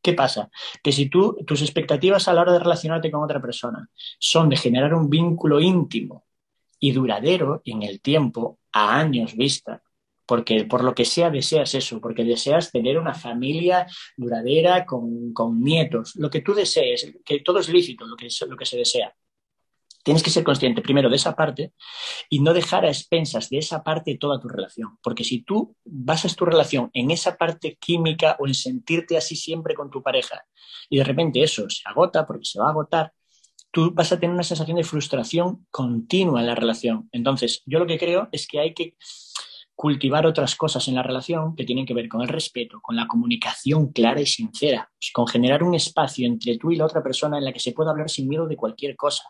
[0.00, 0.50] ¿Qué pasa?
[0.82, 3.88] Que si tú, tus expectativas a la hora de relacionarte con otra persona
[4.18, 6.24] son de generar un vínculo íntimo
[6.80, 9.82] y duradero en el tiempo, a años vista,
[10.26, 16.14] porque por lo que sea deseas eso, porque deseas tener una familia duradera con, nietos,
[16.16, 19.14] lo que tú desees, que todo es lícito, lo que, lo que se desea.
[20.04, 21.74] Tienes que ser consciente primero de esa parte
[22.28, 24.98] y no dejar a expensas de esa parte toda tu relación.
[25.00, 29.74] Porque si tú basas tu relación en esa parte química o en sentirte así siempre
[29.74, 30.44] con tu pareja
[30.90, 33.12] y de repente eso se agota porque se va a agotar,
[33.70, 37.08] tú vas a tener una sensación de frustración continua en la relación.
[37.12, 38.96] Entonces, yo lo que creo es que hay que
[39.82, 43.08] cultivar otras cosas en la relación que tienen que ver con el respeto, con la
[43.08, 47.38] comunicación clara y sincera, pues, con generar un espacio entre tú y la otra persona
[47.38, 49.24] en la que se pueda hablar sin miedo de cualquier cosa.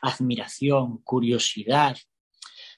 [0.00, 1.98] Admiración, curiosidad,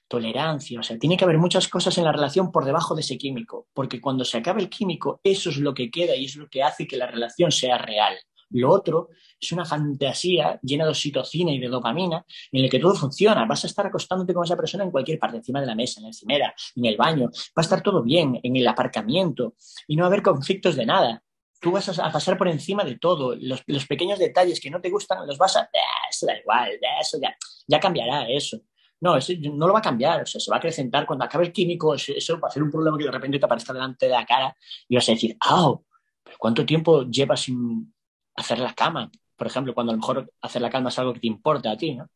[0.08, 3.16] tolerancia, o sea, tiene que haber muchas cosas en la relación por debajo de ese
[3.16, 6.48] químico, porque cuando se acaba el químico, eso es lo que queda y es lo
[6.48, 8.16] que hace que la relación sea real.
[8.52, 12.94] Lo otro es una fantasía llena de oxitocina y de dopamina en la que todo
[12.94, 13.44] funciona.
[13.44, 16.04] Vas a estar acostándote con esa persona en cualquier parte, encima de la mesa, en
[16.04, 17.26] la encimera, en el baño.
[17.26, 19.54] Va a estar todo bien, en el aparcamiento
[19.86, 21.22] y no va a haber conflictos de nada.
[21.60, 23.36] Tú vas a pasar por encima de todo.
[23.36, 25.70] Los, pequeños detalles que no te gustan los vas a...
[26.10, 27.36] eso da igual, eso ya,
[27.66, 28.60] ya cambiará eso.
[29.00, 31.52] No, no lo va a cambiar, o sea, se va a acrecentar cuando acabe el
[31.52, 34.24] químico, eso va a ser un problema que de repente te aparezca delante de la
[34.24, 34.56] cara
[34.88, 35.74] y vas a decir, ¡ah!
[36.22, 37.92] ¿Pero ¿Cuánto tiempo llevas sin
[38.34, 39.10] hacer la cama?
[39.36, 41.76] Por ejemplo, cuando a lo mejor hacer la cama es algo que te importa a
[41.76, 42.08] ti, ¿no?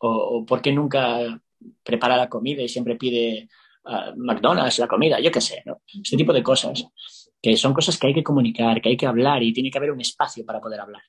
[0.00, 1.40] O, ¿por qué nunca
[1.82, 3.48] prepara la comida y siempre pide
[3.84, 5.20] uh, McDonald's la comida?
[5.20, 5.82] Yo qué sé, ¿no?
[6.02, 6.86] Este tipo de cosas,
[7.42, 9.92] que son cosas que hay que comunicar, que hay que hablar y tiene que haber
[9.92, 11.02] un espacio para poder hablar.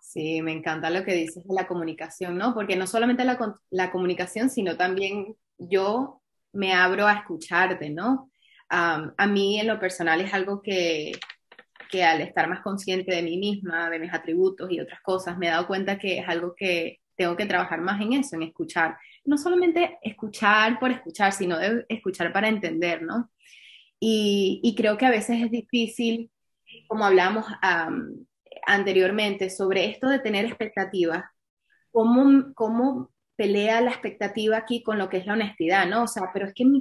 [0.00, 2.54] Sí, me encanta lo que dices de la comunicación, ¿no?
[2.54, 3.38] Porque no solamente la,
[3.70, 8.30] la comunicación, sino también yo me abro a escucharte, ¿no?
[8.70, 11.12] a mí en lo personal es algo que,
[11.90, 15.46] que al estar más consciente de mí misma, de mis atributos y otras cosas, me
[15.46, 18.96] he dado cuenta que es algo que tengo que trabajar más en eso, en escuchar.
[19.24, 23.30] No solamente escuchar por escuchar, sino de escuchar para entender, ¿no?
[24.00, 26.30] Y, y creo que a veces es difícil,
[26.88, 27.46] como hablamos
[28.66, 31.24] anteriormente, sobre esto de tener expectativas,
[31.90, 36.04] cómo, cómo pelea la expectativa aquí con lo que es la honestidad, ¿no?
[36.04, 36.80] O sea, pero es que en mi,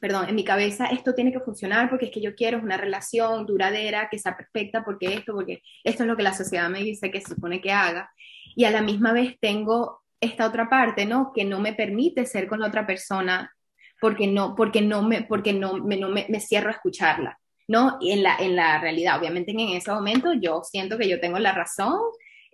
[0.00, 3.46] perdón, en mi cabeza esto tiene que funcionar porque es que yo quiero una relación
[3.46, 7.10] duradera, que sea perfecta, porque esto, porque esto es lo que la sociedad me dice
[7.10, 8.10] que se supone que haga.
[8.56, 11.32] Y a la misma vez tengo esta otra parte, ¿no?
[11.34, 13.52] Que no me permite ser con la otra persona
[14.00, 17.38] porque no, porque no me, porque no, me, no me, cierro a escucharla.
[17.66, 17.96] ¿no?
[17.98, 21.38] Y en la, en la realidad, obviamente en ese momento yo siento que yo tengo
[21.38, 21.98] la razón,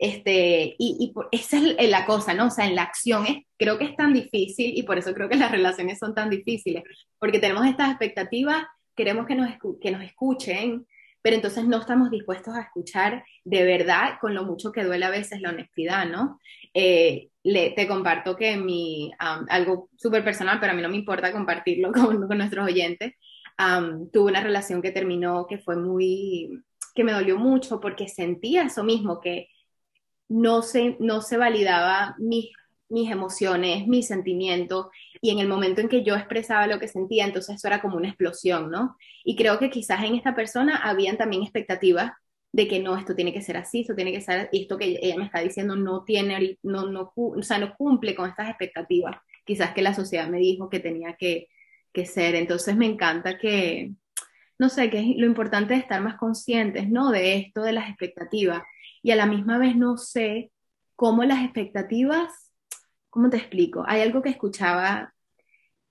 [0.00, 2.46] este, y, y esa es la cosa, ¿no?
[2.46, 5.28] O sea, en la acción es, creo que es tan difícil y por eso creo
[5.28, 6.84] que las relaciones son tan difíciles,
[7.18, 8.64] porque tenemos estas expectativas,
[8.96, 10.86] queremos que nos, que nos escuchen,
[11.20, 15.10] pero entonces no estamos dispuestos a escuchar de verdad, con lo mucho que duele a
[15.10, 16.40] veces la honestidad, ¿no?
[16.72, 21.30] Eh, le, te comparto que mi, algo súper personal, pero a mí no me importa
[21.30, 23.12] compartirlo con, con nuestros oyentes,
[24.12, 26.62] tuve una relación que terminó que fue muy,
[26.94, 29.48] que me dolió mucho porque sentía eso mismo, que
[30.30, 32.50] no se, no se validaba mis,
[32.88, 34.86] mis emociones, mis sentimientos,
[35.20, 37.98] y en el momento en que yo expresaba lo que sentía, entonces eso era como
[37.98, 38.96] una explosión, ¿no?
[39.24, 42.12] Y creo que quizás en esta persona habían también expectativas
[42.52, 45.16] de que no, esto tiene que ser así, esto tiene que ser, esto que ella
[45.16, 49.72] me está diciendo no tiene, no, no, o sea, no cumple con estas expectativas, quizás
[49.72, 51.48] que la sociedad me dijo que tenía que,
[51.92, 52.34] que ser.
[52.34, 53.92] Entonces me encanta que,
[54.58, 57.10] no sé, que es lo importante de estar más conscientes, ¿no?
[57.10, 58.62] De esto, de las expectativas.
[59.02, 60.52] Y a la misma vez no sé
[60.96, 62.52] cómo las expectativas,
[63.08, 63.84] ¿cómo te explico?
[63.86, 65.14] Hay algo que escuchaba,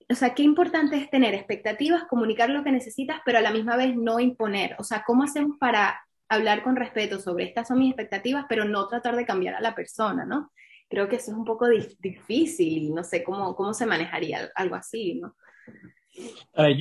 [0.09, 3.75] o sea, qué importante es tener expectativas, comunicar lo que necesitas, pero a la misma
[3.75, 4.75] vez no imponer.
[4.79, 5.99] O sea, ¿cómo hacemos para
[6.29, 9.75] hablar con respeto sobre estas son mis expectativas, pero no tratar de cambiar a la
[9.75, 10.51] persona, ¿no?
[10.87, 14.75] Creo que eso es un poco difícil y no sé cómo, cómo se manejaría algo
[14.75, 15.35] así, ¿no?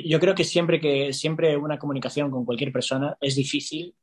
[0.05, 3.95] yo creo que siempre que siempre una comunicación con cualquier persona es difícil,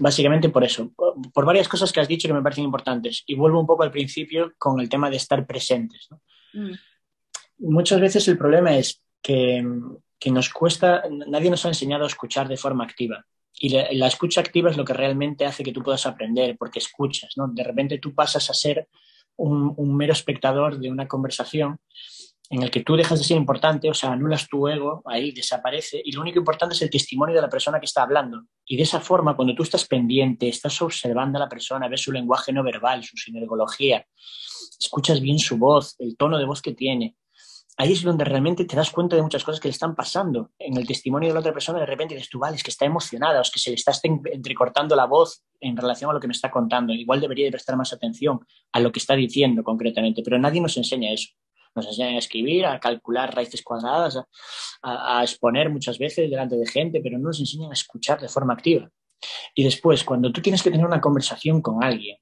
[0.00, 0.90] básicamente por eso,
[1.32, 3.22] por, varias cosas que has dicho que me parecen importantes.
[3.26, 6.08] Y vuelvo un poco al principio con el tema de estar presentes.
[6.52, 6.72] Mm.
[7.58, 9.64] Muchas veces el problema es que,
[10.18, 13.24] que, nos cuesta, nadie nos ha enseñado a escuchar de forma activa.
[13.52, 17.34] Y la, escucha activa es lo que realmente hace que tú puedas aprender, porque escuchas,
[17.36, 17.48] ¿no?
[17.48, 18.88] De repente tú pasas a ser
[19.36, 21.78] un, un mero espectador de una conversación
[22.50, 26.02] en el que tú dejas de ser importante, o sea, anulas tu ego, ahí desaparece,
[26.04, 28.42] y lo único importante es el testimonio de la persona que está hablando.
[28.66, 32.10] Y de esa forma, cuando tú estás pendiente, estás observando a la persona, ves su
[32.10, 34.04] lenguaje no verbal, su sinergología,
[34.80, 37.14] escuchas bien su voz, el tono de voz que tiene,
[37.76, 40.50] ahí es donde realmente te das cuenta de muchas cosas que le están pasando.
[40.58, 42.84] En el testimonio de la otra persona, de repente dices tú, vale, es que está
[42.84, 46.26] emocionada, o es que se le está entrecortando la voz en relación a lo que
[46.26, 46.92] me está contando.
[46.92, 48.40] Igual debería de prestar más atención
[48.72, 51.28] a lo que está diciendo concretamente, pero nadie nos enseña eso
[51.74, 54.18] nos enseñan a escribir, a calcular raíces cuadradas,
[54.82, 58.54] a, exponer muchas veces delante de gente, pero no nos enseñan a escuchar de forma
[58.54, 58.90] activa.
[59.54, 62.16] Y después, cuando tú tienes que tener una conversación con alguien,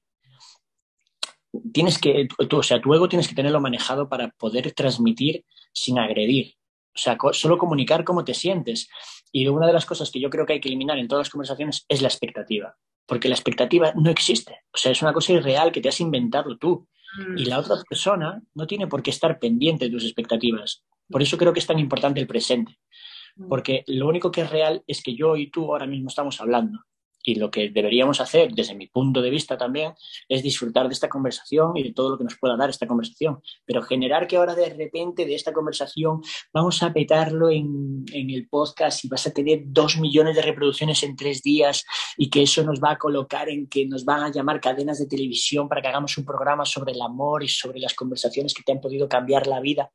[1.73, 6.55] tienes que, o sea, tu ego tienes que tenerlo manejado para poder transmitir sin agredir.
[6.95, 8.89] O sea, solo comunicar cómo te sientes.
[9.31, 11.29] Y una de las cosas que yo creo que hay que eliminar en todas las
[11.29, 12.75] conversaciones es la expectativa.
[13.05, 14.61] Porque la expectativa no existe.
[14.73, 16.87] O sea, es una cosa irreal que te has inventado tú.
[17.35, 20.83] Y la otra persona no tiene por qué estar pendiente de tus expectativas.
[21.09, 22.79] Por eso creo que es tan importante el presente.
[23.47, 26.79] Porque lo único que es real es que yo y tú ahora mismo estamos hablando.
[27.23, 29.93] Y lo que deberíamos hacer, desde mi punto de vista también,
[30.27, 33.41] es disfrutar de esta conversación y de todo lo que nos pueda dar esta conversación.
[33.65, 36.21] Pero generar que ahora de repente de esta conversación
[36.53, 41.03] vamos a petarlo en, en el podcast y vas a tener dos millones de reproducciones
[41.03, 41.85] en tres días
[42.17, 45.07] y que eso nos va a colocar en que nos van a llamar cadenas de
[45.07, 48.71] televisión para que hagamos un programa sobre el amor y sobre las conversaciones que te
[48.71, 49.91] han podido cambiar la vida.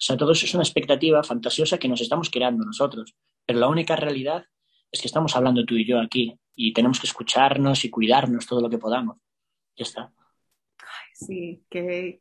[0.00, 3.14] O sea, todo eso es una expectativa fantasiosa que nos estamos creando nosotros.
[3.44, 4.46] Pero la única realidad
[4.90, 8.60] es que estamos hablando tú y yo aquí y tenemos que escucharnos y cuidarnos todo
[8.60, 9.16] lo que podamos.
[9.76, 10.12] Ya está.
[11.14, 12.20] sí, qué,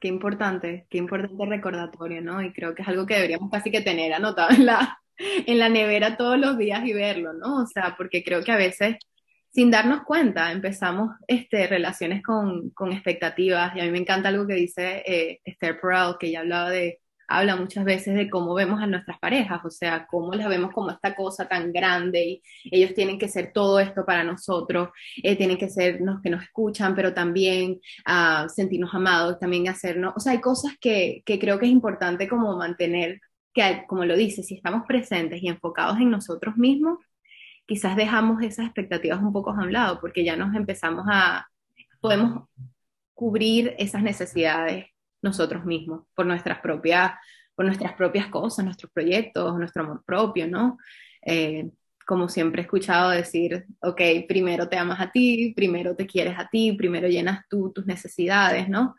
[0.00, 2.42] Qué importante, qué importante recordatorio, ¿no?
[2.42, 5.68] Y creo que es algo que deberíamos casi que tener anotado en la, en la
[5.68, 7.62] nevera todos los días y verlo, ¿no?
[7.62, 8.96] O sea, porque creo que a veces,
[9.50, 13.74] sin darnos cuenta, empezamos este, relaciones con, con expectativas.
[13.76, 17.00] Y a mí me encanta algo que dice eh, Esther Perel, que ella hablaba de
[17.28, 20.90] habla muchas veces de cómo vemos a nuestras parejas, o sea, cómo las vemos como
[20.90, 24.90] esta cosa tan grande y ellos tienen que ser todo esto para nosotros,
[25.22, 30.14] eh, tienen que ser los que nos escuchan, pero también uh, sentirnos amados, también hacernos,
[30.16, 33.20] o sea, hay cosas que, que creo que es importante como mantener,
[33.52, 36.98] que como lo dice, si estamos presentes y enfocados en nosotros mismos,
[37.66, 41.46] quizás dejamos esas expectativas un poco a un lado, porque ya nos empezamos a,
[42.00, 42.48] podemos
[43.14, 44.86] cubrir esas necesidades
[45.24, 47.12] nosotros mismos, por nuestras propias,
[47.54, 50.78] por nuestras propias cosas, nuestros proyectos, nuestro amor propio, ¿no?
[51.22, 51.70] Eh,
[52.06, 56.48] como siempre he escuchado decir, ok, primero te amas a ti, primero te quieres a
[56.48, 58.94] ti, primero llenas tú tus necesidades, ¿no?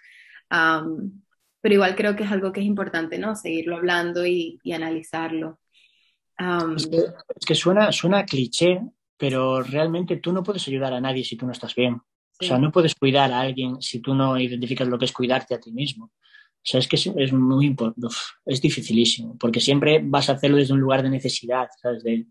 [1.62, 3.36] pero igual creo que es algo que es importante, ¿no?
[3.36, 5.60] Seguirlo hablando y, analizarlo.
[6.78, 8.82] es, que, suena, suena cliché,
[9.18, 12.00] pero realmente tú no puedes ayudar a nadie si tú no estás bien.
[12.42, 15.56] O sea, no puedes cuidar a alguien si tú no identificas lo que es cuidarte
[15.56, 16.06] a ti mismo.
[16.06, 18.08] O sea, es que es, muy importante,
[18.46, 22.04] es dificilísimo, porque siempre vas a hacerlo desde un lugar de necesidad, ¿sabes?
[22.04, 22.26] De,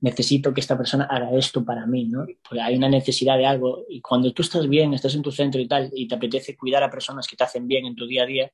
[0.00, 2.24] necesito que esta persona haga esto para mí, ¿no?
[2.48, 5.60] Porque hay una necesidad de algo y cuando tú estás bien, estás en tu centro
[5.60, 8.22] y tal, y te apetece cuidar a personas que te hacen bien en tu día
[8.22, 8.52] a día,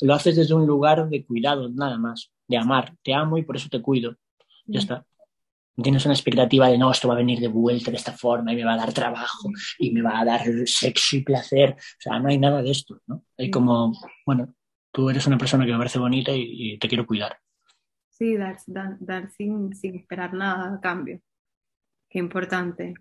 [0.00, 2.94] lo haces desde un lugar de cuidado, nada más, de amar.
[3.02, 4.16] Te amo y por eso te cuido.
[4.66, 4.82] Ya mm.
[4.82, 5.06] está
[5.80, 8.56] tienes una expectativa de no, esto va a venir de vuelta de esta forma y
[8.56, 9.48] me va a dar trabajo
[9.78, 11.70] y me va a dar sexo y placer.
[11.78, 13.24] O sea, no hay nada de esto, ¿no?
[13.38, 13.92] Hay como,
[14.26, 14.54] bueno,
[14.90, 17.38] tú eres una persona que me parece bonita y, te quiero cuidar.
[18.10, 21.20] Sí, dar, dar, sin, sin, esperar nada a cambio.
[22.08, 22.94] Qué importante.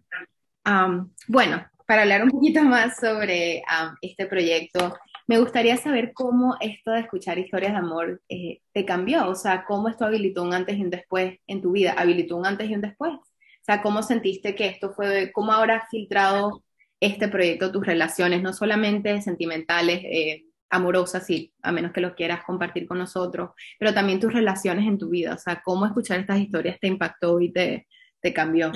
[1.28, 3.62] bueno, para hablar un poquito más sobre
[4.02, 4.98] este proyecto,
[5.28, 9.66] me gustaría saber cómo esto de escuchar historias de amor eh, te cambió, o sea,
[9.66, 12.76] cómo esto habilitó un antes y un después en tu vida, habilitó un antes y
[12.76, 13.14] un después.
[13.14, 16.64] O sea, cómo sentiste que esto fue, cómo ahora has filtrado
[17.00, 22.44] este proyecto tus relaciones, no solamente sentimentales, eh, amorosas, sí, a menos que lo quieras
[22.44, 26.40] compartir con nosotros, pero también tus relaciones en tu vida, o sea, cómo escuchar estas
[26.40, 27.88] historias te impactó y te,
[28.22, 28.72] te cambió.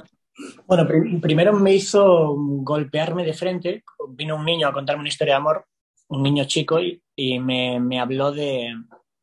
[0.65, 0.85] Bueno,
[1.21, 3.83] primero me hizo golpearme de frente.
[4.09, 5.65] Vino un niño a contarme una historia de amor
[6.07, 8.73] un niño chico y, me, habló de,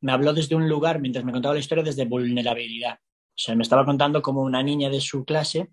[0.00, 2.94] me habló desde un lugar, mientras me contaba la historia, desde vulnerabilidad.
[2.94, 5.70] O sea, me estaba contando como una niña de su clase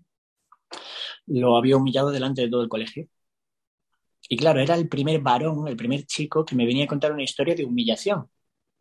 [1.26, 3.06] lo había humillado delante de todo el colegio.
[4.28, 7.22] Y claro, era el primer varón, el primer chico que me venía a contar una
[7.22, 8.28] historia de humillación.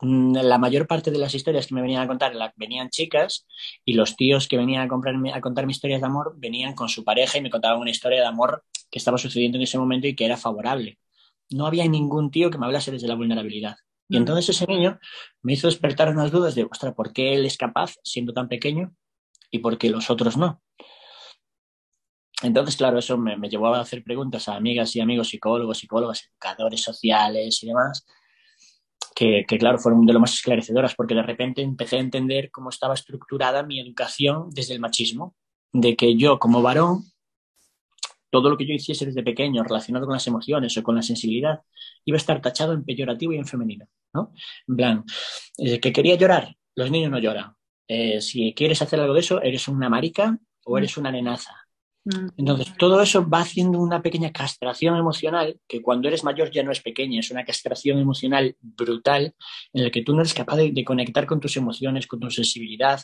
[0.02, 3.46] Mm, la mayor parte de las historias que me venían a contar venían chicas
[3.84, 7.04] y los tíos que venían a, comprarme, a contarme historias de amor venían con su
[7.04, 10.16] pareja y me contaban una historia de amor que estaba sucediendo en ese momento y
[10.16, 10.98] que era favorable
[11.52, 13.78] no había ningún tío que me hablase desde la vulnerabilidad.
[14.08, 14.18] Y mm.
[14.18, 15.00] entonces ese niño
[15.42, 18.94] me hizo despertar unas dudas de, ostras, ¿por qué él es capaz siendo tan pequeño
[19.52, 20.62] y por qué los otros no?
[22.42, 26.82] Entonces, claro, eso me, llevó a hacer preguntas a amigas y amigos psicólogos, psicólogas, educadores
[26.82, 28.06] sociales y demás,
[29.14, 32.70] que, que, claro, fueron de lo más esclarecedoras, porque de repente empecé a entender cómo
[32.70, 35.36] estaba estructurada mi educación desde el machismo,
[35.74, 37.04] de que yo como varón
[38.30, 41.62] todo lo que yo hiciese desde pequeño relacionado con las emociones o con la sensibilidad
[42.06, 44.34] iba a estar tachado en peyorativo y en femenino, ¿no?
[44.68, 45.04] En plan,
[45.58, 47.54] eh, que quería llorar, los niños no lloran.
[47.88, 51.56] Eh, si quieres hacer algo de eso, eres una marica o eres una nenaza.
[52.06, 52.28] Mm.
[52.38, 56.72] Entonces, todo eso va haciendo una pequeña castración emocional que cuando eres mayor ya no
[56.72, 59.34] es pequeña, es una castración emocional brutal
[59.74, 63.02] en la que tú no eres capaz de conectar con tus emociones, con tu sensibilidad,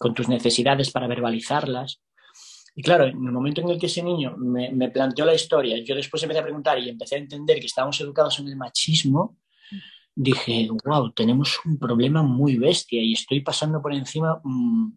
[0.00, 2.00] con tus necesidades para verbalizarlas.
[2.74, 5.94] Y claro, en el momento en el que ese niño me, planteó la historia, yo
[5.94, 9.36] después empecé a preguntar y empecé a entender que estábamos educados en el machismo,
[10.14, 14.92] dije, wow, tenemos un problema muy bestia y estoy pasando por encima mm,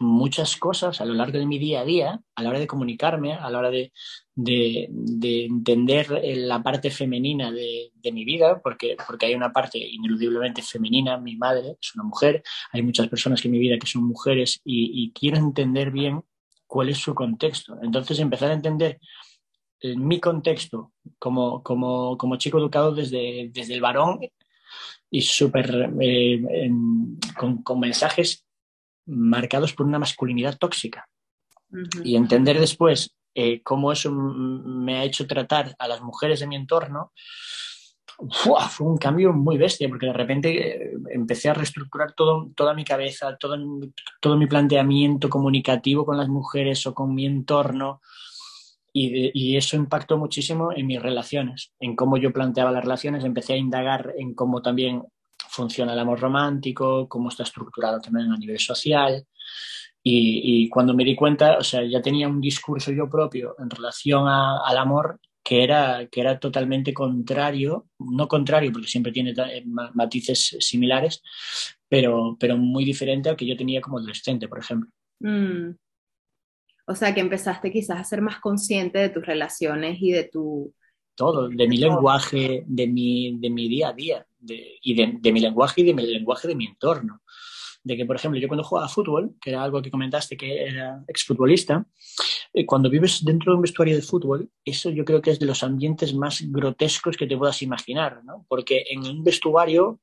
[0.00, 3.34] muchas cosas a lo largo de mi día a día, a la hora de comunicarme,
[3.34, 3.92] a la hora de,
[4.36, 11.36] entender la parte femenina de, mi vida, porque, porque hay una parte ineludiblemente femenina, mi
[11.36, 12.42] madre es una mujer,
[12.72, 16.22] hay muchas personas en mi vida que son mujeres y, y quiero entender bien
[16.66, 17.76] cuál es su contexto.
[17.82, 18.98] Entonces, empezar a entender
[19.80, 24.20] eh, mi contexto como, como, como, chico educado desde, desde el varón
[25.10, 26.70] y súper eh,
[27.36, 28.44] con, con, mensajes
[29.06, 31.06] marcados por una masculinidad tóxica.
[32.04, 36.54] Y entender después eh, cómo eso me ha hecho tratar a las mujeres de mi
[36.54, 37.12] entorno
[38.30, 43.36] fue un cambio muy bestia, porque de repente eh, empecé a reestructurar toda mi cabeza,
[43.36, 48.00] todo mi planteamiento comunicativo con las mujeres o con mi entorno.
[48.92, 53.56] y, eso impactó muchísimo en mis relaciones, en cómo yo planteaba las relaciones, empecé a
[53.56, 55.02] indagar en cómo también
[55.54, 59.26] funciona el amor romántico, cómo está estructurado también a nivel social.
[60.06, 64.28] Y, cuando me di cuenta, o sea, ya tenía un discurso yo propio en relación
[64.28, 70.56] al amor que era, que era totalmente contrario, no contrario porque siempre tiene eh, matices
[70.58, 71.22] similares,
[71.86, 74.90] pero, pero muy diferente al que yo tenía como adolescente, por ejemplo.
[75.20, 75.76] Mm.
[76.86, 80.74] O sea, que empezaste quizás a ser más consciente de tus relaciones y de tu...
[81.14, 85.40] Todo, de mi lenguaje, de mi, de mi día a día, y de, de, mi
[85.40, 87.22] lenguaje y de mi lenguaje de mi entorno.
[87.84, 91.04] De que, por ejemplo, yo cuando jugaba fútbol, que era algo que comentaste que era
[91.06, 91.86] exfutbolista,
[92.52, 95.46] eh, cuando vives dentro de un vestuario de fútbol, eso yo creo que es de
[95.46, 98.46] los ambientes más grotescos que te puedas imaginar, ¿no?
[98.48, 100.00] Porque en un vestuario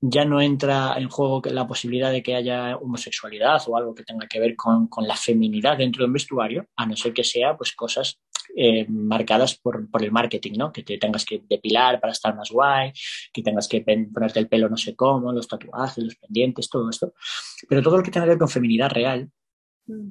[0.00, 4.26] ya no entra en juego la posibilidad de que haya homosexualidad o algo que tenga
[4.26, 7.72] que ver con, la feminidad dentro de un vestuario, a no ser que sea pues
[7.72, 8.20] cosas
[8.54, 10.72] eh, marcadas por, el marketing, ¿no?
[10.72, 12.92] Que te tengas que depilar para estar más guay,
[13.32, 17.14] que tengas que ponerte el pelo no sé cómo, los tatuajes, los pendientes, todo esto.
[17.68, 19.30] Pero todo lo que tenga que ver con feminidad real
[19.86, 20.08] mm.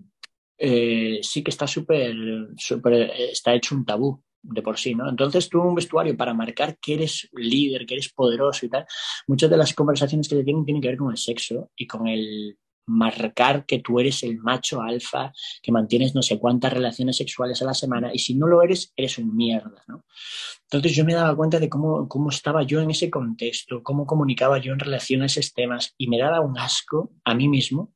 [0.57, 2.15] eh, sí que está súper,
[2.57, 5.09] súper, está hecho un tabú de por sí, ¿no?
[5.09, 8.85] Entonces tú un vestuario para marcar que eres líder, que eres poderoso y tal,
[9.27, 12.07] muchas de las conversaciones que te tienen tienen que ver con el sexo y con
[12.07, 15.31] el marcar que tú eres el macho alfa,
[15.61, 18.93] que mantienes no sé cuántas relaciones sexuales a la semana y si no lo eres,
[18.95, 20.03] eres un mierda, ¿no?
[20.63, 24.57] Entonces yo me daba cuenta de cómo, cómo estaba yo en ese contexto, cómo comunicaba
[24.57, 27.93] yo en relación a esos temas y me daba un asco a mí mismo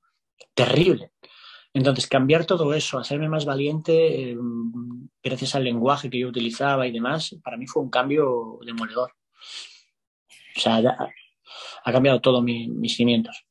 [0.54, 1.12] terrible.
[1.74, 4.38] Entonces, cambiar todo eso, hacerme más valiente, eh,
[5.22, 9.12] gracias al lenguaje que yo utilizaba y demás, para mí fue un cambio demoledor.
[10.56, 10.82] O sea,
[11.84, 13.46] ha cambiado todo mis cimientos.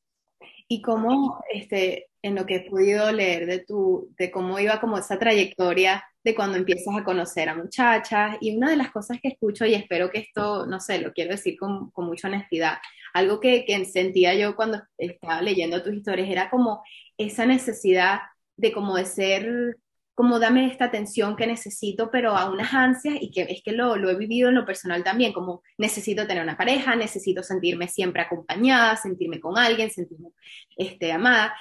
[0.67, 4.97] Y cómo, este, en lo que he podido leer de, tu, de cómo iba como
[4.97, 9.27] esa trayectoria de cuando empiezas a conocer a muchachas, y una de las cosas que
[9.27, 12.79] escucho, y espero que esto, no sé, lo quiero decir con, con mucha honestidad,
[13.13, 16.83] algo que, que sentía yo cuando estaba leyendo tus historias, era como
[17.17, 18.19] esa necesidad
[18.57, 19.77] de como de ser,
[20.15, 23.97] como dame esta atención que necesito, pero a unas ansias y que es que lo,
[23.97, 28.21] lo he vivido en lo personal también, como necesito tener una pareja, necesito sentirme siempre
[28.21, 30.29] acompañada, sentirme con alguien, sentirme
[30.77, 31.53] este, amada,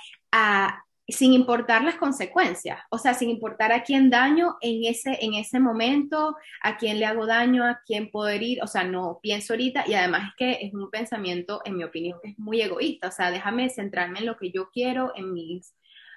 [1.06, 5.60] sin importar las consecuencias, o sea, sin importar a quién daño en ese, en ese
[5.60, 9.84] momento, a quién le hago daño, a quién puedo herir, o sea, no pienso ahorita
[9.86, 13.12] y además es que es un pensamiento, en mi opinión, que es muy egoísta, o
[13.12, 15.74] sea, déjame centrarme en lo que yo quiero, en mis,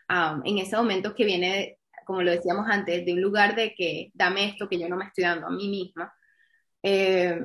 [0.09, 4.45] en ese momento que viene, como lo decíamos antes, de un lugar de que dame
[4.45, 6.13] esto que yo no me estoy dando a mí misma.
[6.81, 7.39] Eh,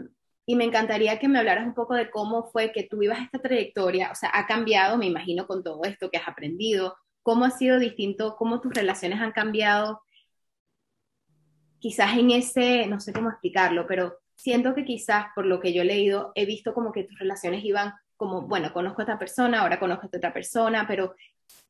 [0.47, 3.41] y me encantaría que me hablaras un poco de cómo fue que tú vivas esta
[3.41, 7.51] trayectoria, o sea, ha cambiado, me imagino, con todo esto que has aprendido, ¿Cómo ha
[7.51, 8.37] sido distinto?
[8.37, 10.03] ¿Cómo tus relaciones han cambiado?
[11.79, 15.83] Quizás en ese, no sé cómo explicarlo, pero siento que quizás por lo que yo
[15.83, 19.61] he leído, he visto como que tus relaciones iban como, bueno, conozco a esta persona,
[19.61, 21.15] ahora conozco a otra persona, pero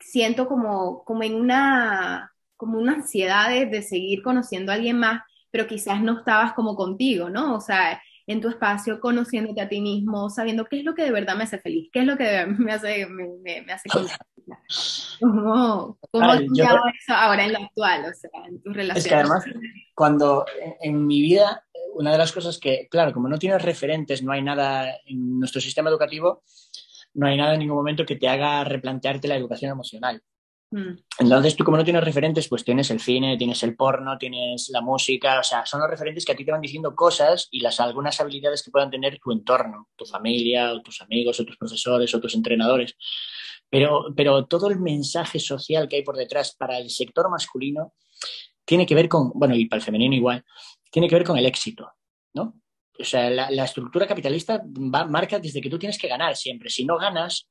[0.01, 2.32] siento como, como en una,
[2.63, 5.21] como una ansiedad de, de seguir conociendo a alguien más,
[5.51, 7.57] pero quizás no estabas como contigo, ¿no?
[7.57, 11.11] O sea, en tu espacio, conociéndote a ti mismo, sabiendo qué es lo que de
[11.11, 13.89] verdad me hace feliz, qué es lo que me hace, me, me, hace
[15.21, 19.05] ¿Cómo, cómo has cambiado eso ahora en lo actual, o sea, en tus relaciones?
[19.05, 19.45] Es que además,
[19.93, 20.47] cuando
[20.81, 21.65] en, mi vida,
[21.97, 25.61] una de las cosas que, claro, como no tienes referentes, no hay nada en nuestro
[25.61, 26.45] sistema educativo,
[27.15, 30.23] no hay nada en ningún momento que te haga replantearte la educación emocional.
[30.73, 30.97] Mm.
[31.19, 34.81] Entonces tú como no tienes referentes, pues tienes el cine, tienes el porno, tienes la
[34.81, 37.79] música, o sea, son los referentes que a ti te van diciendo cosas y las
[37.79, 42.21] algunas habilidades que puedan tener tu entorno, tu familia, tus amigos, o tus profesores, o
[42.21, 42.97] tus entrenadores.
[43.69, 47.93] Pero, pero todo el mensaje social que hay por detrás para el sector masculino
[48.65, 50.43] tiene que ver con, bueno, y para el femenino igual,
[50.91, 51.91] tiene que ver con el éxito,
[52.33, 52.63] ¿no?
[52.99, 54.63] O sea, la, estructura capitalista
[55.09, 56.71] marca desde que tú tienes que ganar siempre.
[56.71, 57.49] Si no ganas,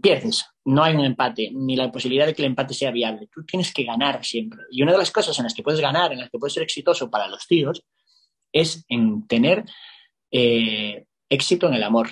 [0.00, 0.44] pierdes.
[0.64, 3.28] No hay un empate, ni la posibilidad de que el empate sea viable.
[3.32, 4.60] Tú tienes que ganar siempre.
[4.70, 6.62] Y una de las cosas en las que puedes ganar, en las que puedes ser
[6.62, 7.82] exitoso para los tíos,
[8.52, 9.64] es en tener
[10.30, 12.10] eh, éxito en el amor.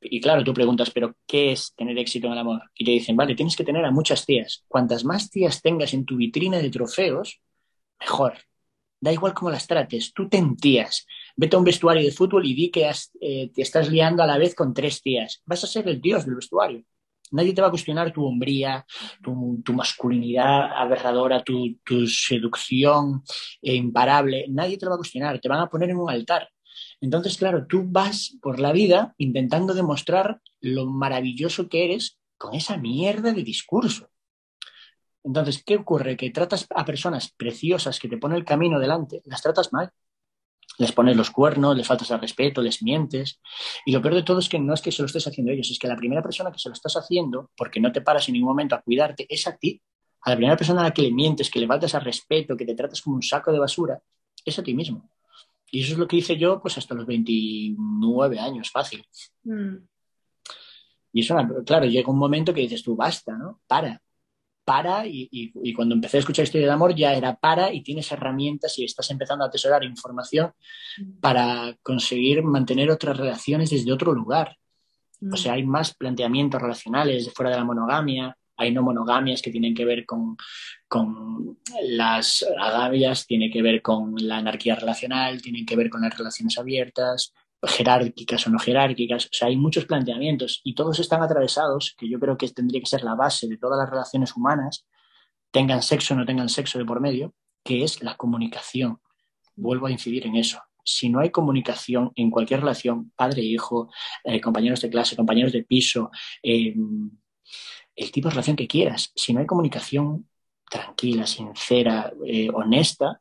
[0.00, 2.62] Y claro, tú preguntas, ¿pero qué es tener éxito en el amor?
[2.74, 4.64] Y te dicen, vale, tienes que tener a muchas tías.
[4.68, 7.40] Cuantas más tías tengas en tu vitrina de trofeos,
[7.98, 8.38] mejor.
[9.00, 11.06] Da igual cómo las trates, tú te entías
[11.38, 12.90] vete a un vestuario de fútbol y di que
[13.20, 15.40] eh, te estás liando a la vez con tres tías.
[15.46, 16.82] Vas a ser el dios del vestuario.
[17.30, 18.84] Nadie te va a cuestionar tu hombría,
[19.22, 23.22] tu, masculinidad aberradora, tu, seducción
[23.60, 24.46] imparable.
[24.48, 25.38] Nadie te lo va a cuestionar.
[25.38, 26.48] Te van a poner en un altar.
[27.00, 32.78] Entonces, claro, tú vas por la vida intentando demostrar lo maravilloso que eres con esa
[32.78, 34.10] mierda de discurso.
[35.22, 36.16] Entonces, ¿qué ocurre?
[36.16, 39.92] Que tratas a personas preciosas que te ponen el camino delante, las tratas mal.
[40.78, 43.40] Les pones los cuernos, les faltas al respeto, les mientes.
[43.84, 45.54] Y lo peor de todo es que no es que se lo estés haciendo a
[45.54, 48.28] ellos, es que la primera persona que se lo estás haciendo, porque no te paras
[48.28, 49.80] en ningún momento a cuidarte, es a ti.
[50.22, 52.64] A la primera persona a la que le mientes, que le faltas al respeto, que
[52.64, 54.00] te tratas como un saco de basura,
[54.44, 55.10] es a ti mismo.
[55.70, 59.04] Y eso es lo que hice yo pues hasta los 29 años, fácil.
[59.44, 59.76] Mm.
[61.12, 63.60] Y eso, claro, llega un momento que dices tú, basta, ¿no?
[63.66, 64.00] Para,
[64.68, 65.06] para.
[65.06, 68.84] Y, cuando empecé a escuchar historia de amor ya era para y tienes herramientas y
[68.84, 70.52] estás empezando a atesorar información
[70.98, 71.20] mm.
[71.20, 74.58] para conseguir mantener otras relaciones desde otro lugar.
[75.32, 79.74] O sea, hay más planteamientos relacionales fuera de la monogamia, hay no monogamias que tienen
[79.74, 80.36] que ver con,
[80.86, 81.58] con
[81.88, 86.58] las agavias, tiene que ver con la anarquía relacional, tienen que ver con las relaciones
[86.58, 87.32] abiertas,
[87.62, 89.26] jerárquicas o no jerárquicas.
[89.26, 92.86] O sea, hay muchos planteamientos y todos están atravesados, que yo creo que tendría que
[92.86, 94.86] ser la base de todas las relaciones humanas,
[95.50, 99.00] tengan sexo o no tengan sexo de por medio, que es la comunicación.
[99.56, 100.60] Vuelvo a incidir en eso.
[100.84, 103.90] Si no hay comunicación en cualquier relación, padre-hijo,
[104.24, 106.10] eh, compañeros de clase, compañeros de piso,
[106.42, 106.74] eh,
[107.96, 109.12] el tipo de relación que quieras.
[109.14, 110.28] Si no hay comunicación
[110.70, 113.20] tranquila, sincera, eh, honesta,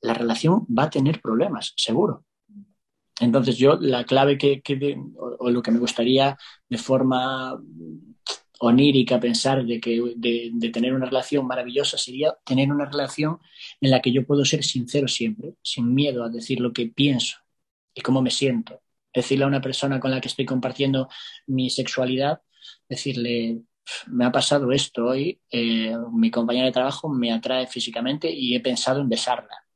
[0.00, 2.24] la relación va a tener problemas, seguro.
[3.20, 4.62] Entonces yo la clave que,
[5.16, 6.36] o, lo que me gustaría
[6.68, 7.60] de forma
[8.60, 13.38] onírica pensar de, que, de, tener una relación maravillosa sería tener una relación
[13.80, 17.38] en la que yo puedo ser sincero siempre, sin miedo a decir lo que pienso
[17.94, 18.82] y cómo me siento.
[19.14, 21.08] Decirle a una persona con la que estoy compartiendo
[21.46, 22.42] mi sexualidad,
[22.88, 23.62] decirle,
[24.06, 28.60] me ha pasado esto hoy, eh, mi compañera de trabajo me atrae físicamente y he
[28.60, 29.67] pensado en besarla.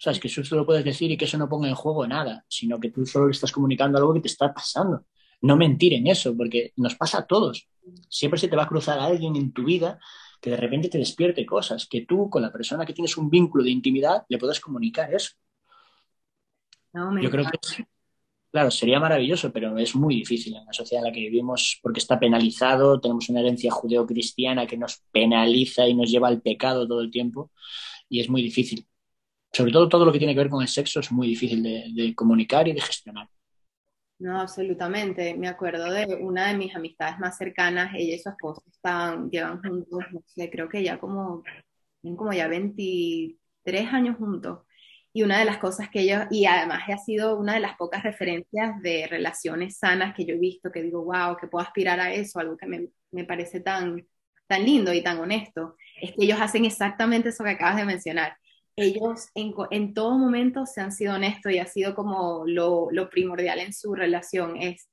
[0.00, 2.06] O sea, es que eso lo puedes decir y que eso no ponga en juego
[2.06, 5.04] nada, sino que tú solo le estás comunicando algo que te está pasando.
[5.42, 7.68] No mentir en eso, porque nos pasa a todos.
[8.08, 9.98] Siempre se te va a cruzar a alguien en tu vida
[10.40, 13.62] que de repente te despierte cosas, que tú con la persona que tienes un vínculo
[13.62, 15.32] de intimidad le puedas comunicar eso.
[17.20, 17.84] Yo creo que
[18.50, 22.00] Claro, sería maravilloso, pero es muy difícil en la sociedad en la que vivimos porque
[22.00, 27.00] está penalizado, tenemos una herencia judeocristiana que nos penaliza y nos lleva al pecado todo
[27.02, 27.52] el tiempo
[28.08, 28.89] y es muy difícil.
[29.52, 32.14] Sobre todo todo lo que tiene que ver con el sexo es muy difícil de,
[32.14, 33.28] comunicar y de gestionar.
[34.18, 35.34] No, absolutamente.
[35.36, 39.62] Me acuerdo de una de mis amistades más cercanas, ella y su esposo están, llevan
[39.62, 41.42] juntos, no sé, creo que ya como,
[42.02, 44.60] como ya 23 años juntos
[45.12, 48.02] y una de las cosas que ellos, y además ha sido una de las pocas
[48.02, 52.12] referencias de relaciones sanas que yo he visto, que digo, wow, que puedo aspirar a
[52.12, 54.06] eso, algo que me, me parece tan,
[54.46, 58.36] tan lindo y tan honesto, es que ellos hacen exactamente eso que acabas de mencionar.
[58.76, 63.58] Ellos en, todo momento se han sido honestos y ha sido como lo, lo primordial
[63.58, 64.88] en su relación, es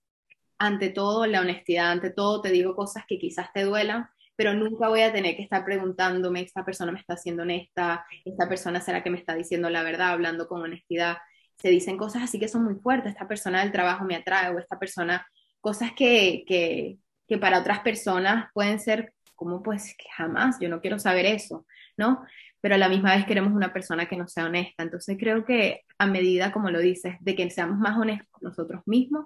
[0.59, 4.87] ante todo la honestidad, ante todo te digo cosas que quizás te duelan, pero nunca
[4.87, 9.03] voy a tener que estar preguntándome, esta persona me está siendo honesta, esta persona será
[9.03, 11.17] que me está diciendo la verdad, hablando con honestidad.
[11.57, 14.59] Se dicen cosas así que son muy fuertes, esta persona del trabajo me atrae o
[14.59, 15.25] esta persona,
[15.59, 16.97] cosas que, que,
[17.27, 21.65] que para otras personas pueden ser como pues que jamás, yo no quiero saber eso,
[21.95, 22.23] ¿no?
[22.61, 24.83] Pero a la misma vez queremos una persona que nos sea honesta.
[24.83, 28.81] Entonces creo que a medida, como lo dices, de que seamos más honestos con nosotros
[28.85, 29.25] mismos,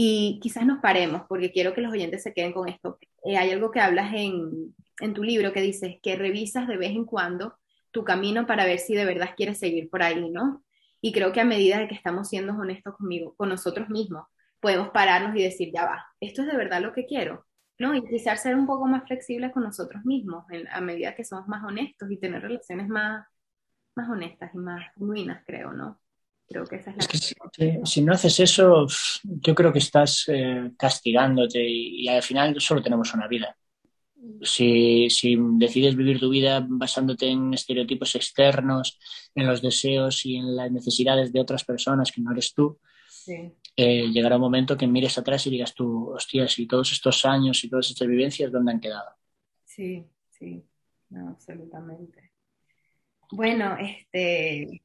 [0.00, 2.98] y quizás nos paremos, porque quiero que los oyentes se queden con esto.
[3.24, 6.90] Eh, hay algo que hablas en, en tu libro que dices que revisas de vez
[6.92, 7.56] en cuando
[7.90, 10.62] tu camino para ver si de verdad quieres seguir por ahí, ¿no?
[11.00, 14.26] Y creo que a medida de que estamos siendo honestos conmigo, con nosotros mismos,
[14.60, 17.46] podemos pararnos y decir, ya va, esto es de verdad lo que quiero,
[17.78, 17.94] ¿no?
[17.94, 21.64] Y quizás ser un poco más flexibles con nosotros mismos a medida que somos más
[21.64, 23.26] honestos y tener relaciones más,
[23.94, 26.00] más honestas y más genuinas, creo, ¿no?
[26.48, 28.86] Creo que esa es la si, no haces eso,
[29.22, 33.54] yo creo que estás eh, castigándote y, al final solo tenemos una vida.
[34.40, 38.98] Si, si, decides vivir tu vida basándote en estereotipos externos,
[39.34, 42.80] en los deseos y en las necesidades de otras personas que no eres tú,
[43.80, 47.62] eh, llegará un momento que mires atrás y digas tú, hostias, y todos estos años
[47.62, 49.08] y todas estas vivencias, ¿dónde han quedado?
[49.64, 50.64] Sí, sí,
[51.14, 52.32] absolutamente.
[53.30, 54.82] Bueno, este,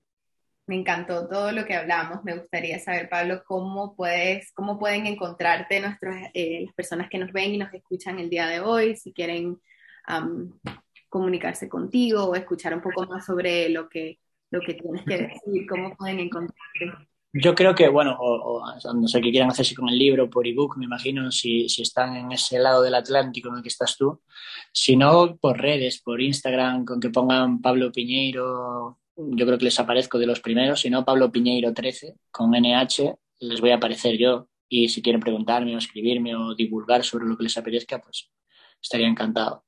[0.67, 2.23] me encantó todo lo que hablamos.
[2.23, 7.31] Me gustaría saber, Pablo, cómo puedes, cómo pueden encontrarte nuestras, eh, las personas que nos
[7.31, 9.59] ven y nos escuchan el día de hoy, si quieren
[11.09, 14.19] comunicarse contigo o escuchar un poco más sobre lo que,
[14.51, 17.07] lo que tienes que decir, cómo pueden encontrarte.
[17.35, 20.77] Yo creo que, bueno, o, no sé qué quieran hacerse con el libro por ebook,
[20.77, 24.21] me imagino, si, si están en ese lado del Atlántico en el que estás tú.
[24.71, 29.79] Si no, por redes, por Instagram, con que pongan Pablo Piñeiro, yo creo que les
[29.79, 34.15] aparezco de los primeros, si no, Pablo Piñeiro 13, con NH, les voy a aparecer
[34.17, 34.47] yo.
[34.69, 38.31] Y si quieren preguntarme o escribirme o divulgar sobre lo que les apetezca, pues
[38.79, 39.65] estaría encantado.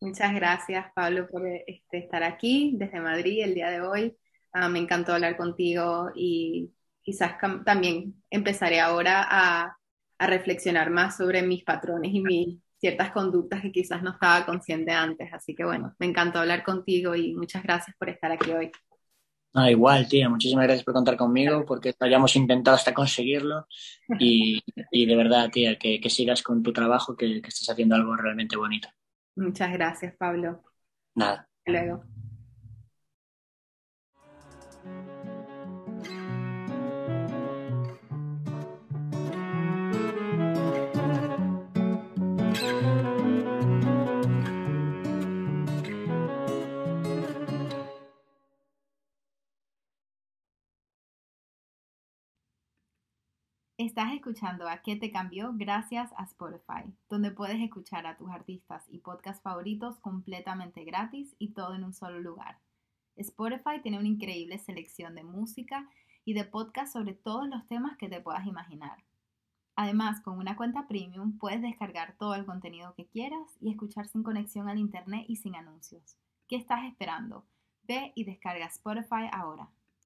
[0.00, 4.16] Muchas gracias, Pablo, por este, estar aquí desde Madrid el día de hoy.
[4.52, 6.72] Ah, me encantó hablar contigo y
[7.02, 9.76] quizás también empezaré ahora a,
[10.18, 14.92] a, reflexionar más sobre mis patrones y mis ciertas conductas que quizás no estaba consciente
[14.92, 15.32] antes.
[15.32, 18.72] Así que bueno, me encantó hablar contigo y muchas gracias por estar aquí hoy.
[19.52, 23.66] Ah, igual, tía, muchísimas gracias por contar conmigo, porque hayamos intentado hasta conseguirlo.
[24.20, 24.62] Y,
[24.92, 28.14] y de verdad, tía, que, que, sigas con tu trabajo, que, que estés haciendo algo
[28.14, 28.88] realmente bonito.
[29.34, 30.62] Muchas gracias, Pablo.
[31.16, 31.48] Nada.
[31.58, 32.04] Hasta luego.
[53.80, 55.52] Estás escuchando a ¿Qué te cambió?
[55.54, 61.54] gracias a Spotify, donde puedes escuchar a tus artistas y podcasts favoritos completamente gratis y
[61.54, 62.58] todo en un solo lugar.
[63.20, 65.88] Spotify tiene una increíble selección de música
[66.24, 69.04] y de podcasts sobre todos los temas que te puedas imaginar.
[69.76, 74.22] Además, con una cuenta premium puedes descargar todo el contenido que quieras y escuchar sin
[74.22, 76.16] conexión al internet y sin anuncios.
[76.48, 77.46] ¿Qué estás esperando?
[77.84, 79.70] Ve y descarga Spotify ahora.